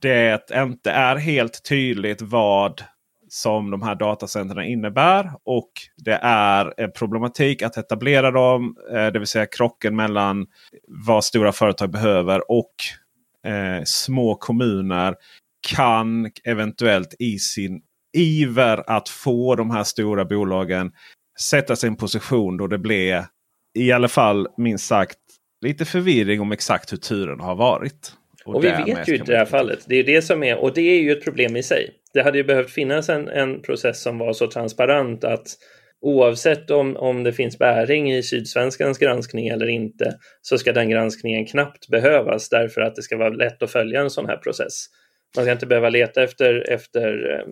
det 0.00 0.50
inte 0.54 0.90
är 0.90 1.16
helt 1.16 1.64
tydligt 1.68 2.22
vad 2.22 2.82
som 3.28 3.70
de 3.70 3.82
här 3.82 3.94
datacentren 3.94 4.64
innebär. 4.64 5.32
Och 5.44 5.70
det 5.96 6.18
är 6.22 6.80
en 6.80 6.92
problematik 6.92 7.62
att 7.62 7.76
etablera 7.76 8.30
dem. 8.30 8.76
Eh, 8.92 9.06
det 9.06 9.18
vill 9.18 9.28
säga 9.28 9.46
krocken 9.46 9.96
mellan 9.96 10.46
vad 11.06 11.24
stora 11.24 11.52
företag 11.52 11.90
behöver 11.90 12.50
och 12.50 12.74
eh, 13.46 13.82
små 13.84 14.34
kommuner 14.34 15.14
kan 15.68 16.30
eventuellt 16.44 17.14
i 17.18 17.38
sin 17.38 17.82
iver 18.12 18.90
att 18.90 19.08
få 19.08 19.56
de 19.56 19.70
här 19.70 19.84
stora 19.84 20.24
bolagen 20.24 20.92
sätta 21.40 21.76
sig 21.76 21.88
en 21.88 21.96
position 21.96 22.56
då 22.56 22.66
det 22.66 22.78
blir 22.78 23.24
i 23.78 23.92
alla 23.92 24.08
fall 24.08 24.48
minst 24.56 24.86
sagt 24.86 25.18
lite 25.60 25.84
förvirring 25.84 26.40
om 26.40 26.52
exakt 26.52 26.92
hur 26.92 26.96
turen 26.96 27.40
har 27.40 27.54
varit. 27.54 28.12
Och, 28.44 28.54
och 28.54 28.64
vi 28.64 28.68
vet 28.68 29.08
ju 29.08 29.14
i 29.14 29.18
det 29.18 29.36
här 29.36 29.44
fallet. 29.44 29.84
Det 29.86 29.96
är 29.96 30.04
det 30.04 30.22
som 30.22 30.42
är, 30.42 30.58
och 30.58 30.74
det 30.74 30.80
är 30.80 31.00
ju 31.00 31.12
ett 31.12 31.24
problem 31.24 31.56
i 31.56 31.62
sig. 31.62 31.90
Det 32.14 32.22
hade 32.22 32.38
ju 32.38 32.44
behövt 32.44 32.70
finnas 32.70 33.08
en, 33.08 33.28
en 33.28 33.62
process 33.62 34.02
som 34.02 34.18
var 34.18 34.32
så 34.32 34.46
transparent 34.46 35.24
att 35.24 35.46
oavsett 36.00 36.70
om, 36.70 36.96
om 36.96 37.22
det 37.22 37.32
finns 37.32 37.58
bäring 37.58 38.12
i 38.12 38.22
Sydsvenskans 38.22 38.98
granskning 38.98 39.48
eller 39.48 39.66
inte 39.66 40.18
så 40.42 40.58
ska 40.58 40.72
den 40.72 40.90
granskningen 40.90 41.46
knappt 41.46 41.88
behövas 41.88 42.48
därför 42.48 42.80
att 42.80 42.94
det 42.94 43.02
ska 43.02 43.16
vara 43.16 43.28
lätt 43.28 43.62
att 43.62 43.70
följa 43.70 44.00
en 44.00 44.10
sån 44.10 44.26
här 44.26 44.36
process. 44.36 44.86
Man 45.36 45.44
ska 45.44 45.52
inte 45.52 45.66
behöva 45.66 45.88
leta 45.88 46.22
efter, 46.22 46.70
efter 46.70 47.34
eh, 47.34 47.46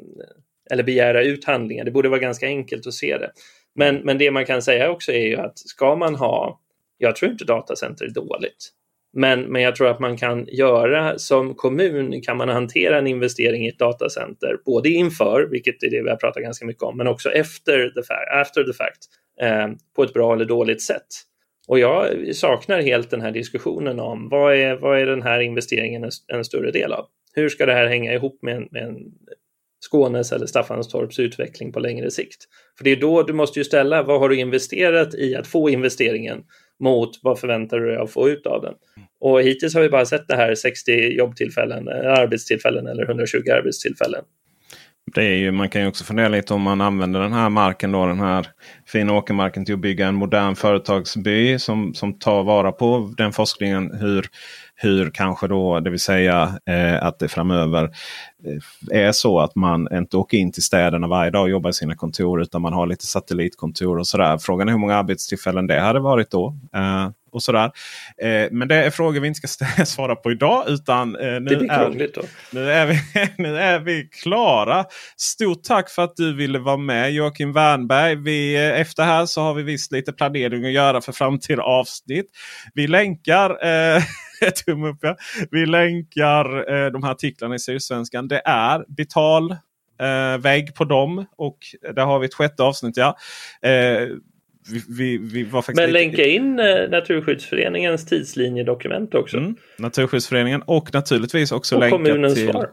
eller 0.71 0.83
begära 0.83 1.23
ut 1.23 1.45
handlingar. 1.45 1.85
Det 1.85 1.91
borde 1.91 2.09
vara 2.09 2.21
ganska 2.21 2.47
enkelt 2.47 2.87
att 2.87 2.95
se 2.95 3.19
det. 3.19 3.31
Men, 3.75 3.97
men 3.97 4.19
det 4.19 4.31
man 4.31 4.47
kan 4.47 4.63
säga 4.63 4.91
också 4.91 5.13
är 5.13 5.27
ju 5.27 5.37
att 5.37 5.59
ska 5.59 5.97
man 5.97 6.15
ha, 6.15 6.61
jag 6.99 7.17
tror 7.17 7.31
inte 7.31 7.45
datacenter 7.45 8.05
är 8.05 8.11
dåligt, 8.11 8.73
men, 9.13 9.41
men 9.41 9.63
jag 9.63 9.77
tror 9.77 9.89
att 9.89 10.01
man 10.01 10.17
kan 10.17 10.47
göra 10.47 11.19
som 11.19 11.55
kommun 11.55 12.23
kan 12.23 12.37
man 12.37 12.49
hantera 12.49 12.99
en 12.99 13.07
investering 13.07 13.67
i 13.67 13.69
ett 13.69 13.79
datacenter 13.79 14.57
både 14.65 14.89
inför, 14.89 15.49
vilket 15.51 15.83
är 15.83 15.91
det 15.91 16.03
vi 16.03 16.11
har 16.11 16.17
pratat 16.17 16.43
ganska 16.43 16.67
mycket 16.67 16.83
om, 16.83 16.97
men 16.97 17.07
också 17.07 17.31
efter 17.31 17.91
the 17.91 18.03
fact, 18.03 18.33
after 18.33 18.65
the 18.65 18.73
fact 18.73 19.07
eh, 19.41 19.69
på 19.97 20.03
ett 20.03 20.13
bra 20.13 20.35
eller 20.35 20.45
dåligt 20.45 20.83
sätt. 20.83 21.07
Och 21.69 21.79
jag 21.79 22.35
saknar 22.37 22.83
helt 22.83 23.11
den 23.11 23.21
här 23.21 23.31
diskussionen 23.31 24.01
om 24.01 24.29
vad 24.29 24.55
är, 24.55 24.77
vad 24.77 24.99
är 24.99 25.07
den 25.07 25.23
här 25.23 25.41
investeringen 25.41 26.05
en, 26.05 26.11
en 26.27 26.45
större 26.45 26.71
del 26.71 26.93
av? 26.93 27.07
Hur 27.35 27.49
ska 27.49 27.67
det 27.67 27.73
här 27.73 27.87
hänga 27.87 28.15
ihop 28.15 28.43
med 28.43 28.57
en, 28.57 28.69
med 28.71 28.83
en 28.83 28.97
Skånes 29.81 30.33
eller 30.33 30.47
Staffanstorps 30.47 31.19
utveckling 31.19 31.73
på 31.73 31.81
längre 31.81 32.11
sikt? 32.11 32.45
För 32.79 32.85
det 32.85 32.91
är 32.91 32.97
då 32.97 33.23
du 33.23 33.33
måste 33.33 33.61
ju 33.61 33.65
ställa 33.65 34.03
vad 34.03 34.21
har 34.21 34.29
du 34.29 34.37
investerat 34.37 35.15
i 35.15 35.37
att 35.37 35.47
få 35.47 35.71
investeringen 35.71 36.43
mot 36.81 37.11
vad 37.23 37.39
förväntar 37.39 37.79
du 37.79 37.87
dig 37.87 37.97
att 37.97 38.11
få 38.11 38.29
ut 38.29 38.47
av 38.47 38.63
den? 38.63 38.75
Och 39.21 39.43
hittills 39.43 39.75
har 39.75 39.83
vi 39.83 39.89
bara 39.89 40.07
sett 40.07 40.29
det 40.29 40.37
här 40.37 40.55
60 40.55 40.93
jobbtillfällen, 41.19 41.89
eh, 41.89 42.13
arbetstillfällen 42.13 42.87
eller 42.87 43.07
120 43.07 43.51
arbetstillfällen. 43.51 44.25
Det 45.15 45.25
är 45.25 45.37
ju, 45.37 45.51
man 45.51 45.69
kan 45.69 45.83
ju 45.83 45.89
också 45.89 46.05
fundera 46.05 46.29
lite 46.29 46.55
om 46.55 46.63
man 46.63 46.81
använder 46.81 47.21
den 47.21 47.33
här 47.33 47.49
marken, 47.49 47.93
då, 47.93 48.07
den 48.07 48.21
här 48.21 48.47
fina 48.87 49.13
åkermarken 49.13 49.65
till 49.65 49.75
att 49.75 49.81
bygga 49.81 50.07
en 50.07 50.15
modern 50.15 50.57
företagsby 50.57 51.59
som, 51.59 51.95
som 51.95 52.19
tar 52.19 52.43
vara 52.43 52.73
på 52.73 53.15
den 53.17 53.33
forskningen. 53.33 53.95
Hur, 53.95 54.27
hur 54.81 55.11
kanske 55.11 55.49
då, 55.49 55.81
det 55.81 55.91
vill 55.91 56.01
säga 56.01 56.59
eh, 56.67 57.03
att 57.03 57.19
det 57.19 57.29
framöver 57.29 57.91
eh, 58.45 59.07
är 59.07 59.13
så 59.13 59.41
att 59.41 59.55
man 59.55 59.89
inte 59.93 60.17
åker 60.17 60.39
in 60.39 60.53
till 60.53 60.63
städerna 60.63 61.07
varje 61.07 61.31
dag 61.31 61.43
och 61.43 61.51
jobbar 61.51 61.71
i 61.71 61.73
sina 61.73 61.97
kontor 61.97 62.43
utan 62.43 62.63
man 62.63 62.73
har 62.73 62.87
lite 62.87 63.07
satellitkontor 63.07 63.99
och 63.99 64.07
sådär. 64.07 64.39
Frågan 64.39 64.69
är 64.69 64.73
hur 64.73 64.79
många 64.79 64.97
arbetstillfällen 64.97 65.67
det 65.67 65.81
hade 65.81 66.01
varit 66.01 66.31
då. 66.31 66.57
Eh, 66.75 67.09
och 67.31 67.43
sådär. 67.43 67.71
Eh, 68.23 68.49
men 68.51 68.69
det 68.69 68.75
är 68.75 68.91
frågor 68.91 69.21
vi 69.21 69.29
inte 69.29 69.49
ska 69.49 69.85
svara 69.85 70.17
på 70.17 70.31
idag. 70.31 70.65
Utan, 70.69 71.17
eh, 71.17 71.41
nu, 71.41 72.11
då. 72.15 72.23
Nu 72.53 72.71
är, 72.71 72.87
vi, 72.87 72.99
nu 73.43 73.59
är 73.59 73.79
vi 73.79 74.09
klara. 74.23 74.85
Stort 75.17 75.63
tack 75.63 75.91
för 75.91 76.05
att 76.05 76.17
du 76.17 76.35
ville 76.35 76.59
vara 76.59 76.77
med 76.77 77.13
Joakim 77.13 77.53
Wernberg. 77.53 78.15
Vi, 78.15 78.55
eh, 78.57 78.81
efter 78.81 79.03
här 79.03 79.27
så 79.27 79.43
har 79.43 79.55
vi 79.55 79.63
visst 79.63 79.93
lite 79.93 80.13
planering 80.13 80.65
att 80.65 80.73
göra 80.73 81.01
för 81.01 81.13
framtida 81.13 81.63
avsnitt. 81.63 82.27
Vi 82.75 82.87
länkar 82.87 83.51
eh, 83.51 84.03
tumme 84.67 84.89
upp, 84.89 84.99
ja. 85.03 85.17
Vi 85.51 85.67
länkar 85.67 86.73
eh, 86.73 86.91
de 86.91 87.03
här 87.03 87.11
artiklarna 87.11 87.55
i 87.55 87.59
Sydsvenskan. 87.59 88.29
Det 88.29 88.43
är 88.45 88.85
betal 88.89 89.51
eh, 89.51 90.65
på 90.77 90.85
dem. 90.85 91.27
Och 91.37 91.59
där 91.95 92.05
har 92.05 92.19
vi 92.19 92.27
ett 92.27 92.35
sjätte 92.35 92.63
avsnitt. 92.63 92.97
Ja. 92.97 93.17
Eh, 93.63 94.09
vi, 94.71 94.83
vi, 94.89 95.19
vi 95.19 95.45
var 95.45 95.63
faktiskt 95.63 95.87
Men 95.87 95.93
länka 95.93 96.25
in 96.25 96.59
eh, 96.59 96.91
Naturskyddsföreningens 96.91 98.07
tidslinjedokument 98.07 99.15
också. 99.15 99.37
Mm, 99.37 99.57
Naturskyddsföreningen 99.79 100.63
och 100.63 100.95
naturligtvis 100.95 101.53
också 101.53 101.75
och 101.75 101.81
länka 101.81 101.97
kommunens 101.97 102.35
till... 102.35 102.51
svar. 102.51 102.71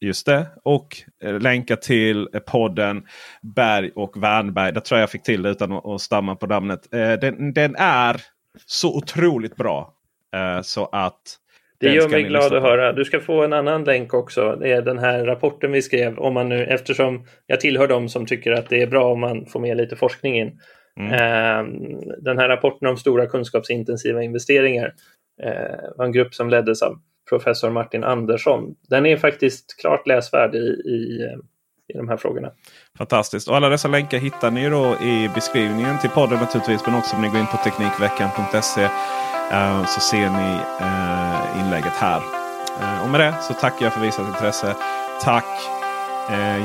Just 0.00 0.26
det. 0.26 0.46
Och 0.64 0.96
eh, 1.22 1.40
länka 1.40 1.76
till 1.76 2.28
podden 2.46 3.02
Berg 3.42 3.90
och 3.94 4.22
Wernberg. 4.22 4.72
Där 4.72 4.80
tror 4.80 4.98
jag 4.98 5.02
jag 5.02 5.10
fick 5.10 5.22
till 5.22 5.42
det 5.42 5.50
utan 5.50 5.72
att 5.72 6.00
stamma 6.00 6.36
på 6.36 6.46
namnet. 6.46 6.94
Eh, 6.94 7.12
den, 7.12 7.52
den 7.52 7.76
är 7.78 8.20
så 8.66 8.96
otroligt 8.96 9.56
bra. 9.56 9.94
Eh, 10.36 10.60
så 10.62 10.86
att 10.92 11.36
det 11.80 11.92
gör 11.92 12.08
mig 12.08 12.22
glad 12.22 12.54
att 12.54 12.62
höra. 12.62 12.92
Du 12.92 13.04
ska 13.04 13.20
få 13.20 13.44
en 13.44 13.52
annan 13.52 13.84
länk 13.84 14.14
också. 14.14 14.56
Det 14.56 14.72
är 14.72 14.82
den 14.82 14.98
här 14.98 15.24
rapporten 15.24 15.72
vi 15.72 15.82
skrev. 15.82 16.18
Om 16.18 16.34
man 16.34 16.48
nu, 16.48 16.64
eftersom 16.64 17.26
jag 17.46 17.60
tillhör 17.60 17.88
dem 17.88 18.08
som 18.08 18.26
tycker 18.26 18.52
att 18.52 18.68
det 18.68 18.82
är 18.82 18.86
bra 18.86 19.12
om 19.12 19.20
man 19.20 19.46
får 19.46 19.60
med 19.60 19.76
lite 19.76 19.96
forskning 19.96 20.38
in. 20.38 20.58
Mm. 21.00 21.12
Ehm, 21.12 22.00
den 22.22 22.38
här 22.38 22.48
rapporten 22.48 22.88
om 22.88 22.96
stora 22.96 23.26
kunskapsintensiva 23.26 24.22
investeringar 24.22 24.94
eh, 25.42 25.90
var 25.96 26.04
en 26.04 26.12
grupp 26.12 26.34
som 26.34 26.50
leddes 26.50 26.82
av 26.82 26.98
professor 27.28 27.70
Martin 27.70 28.04
Andersson. 28.04 28.74
Den 28.88 29.06
är 29.06 29.16
faktiskt 29.16 29.80
klart 29.80 30.06
läsvärd 30.06 30.54
i, 30.54 30.66
i, 30.68 31.26
i 31.94 31.96
de 31.96 32.08
här 32.08 32.16
frågorna. 32.16 32.48
Fantastiskt. 32.98 33.48
Och 33.48 33.56
alla 33.56 33.68
dessa 33.68 33.88
länkar 33.88 34.18
hittar 34.18 34.50
ni 34.50 34.68
då 34.68 34.96
i 35.00 35.30
beskrivningen 35.34 35.98
till 35.98 36.10
podden 36.10 36.38
naturligtvis. 36.38 36.86
Men 36.86 36.94
också 36.94 37.16
om 37.16 37.22
ni 37.22 37.28
går 37.28 37.40
in 37.40 37.46
på 37.46 37.56
Teknikveckan.se 37.56 38.82
eh, 39.52 39.84
så 39.84 40.00
ser 40.00 40.30
ni 40.30 40.60
eh, 40.80 41.60
inlägget 41.60 41.92
här. 41.92 42.22
Eh, 42.80 43.04
och 43.04 43.10
med 43.10 43.20
det 43.20 43.34
så 43.42 43.54
tackar 43.54 43.86
jag 43.86 43.92
för 43.92 44.00
visat 44.00 44.26
intresse. 44.26 44.76
Tack 45.22 45.44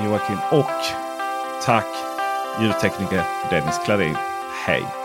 Joakim 0.06 0.38
och 0.52 0.72
tack 1.66 1.86
ljudtekniker 2.62 3.24
Dennis 3.50 3.80
Klarin. 3.86 4.18
Hej! 4.66 5.05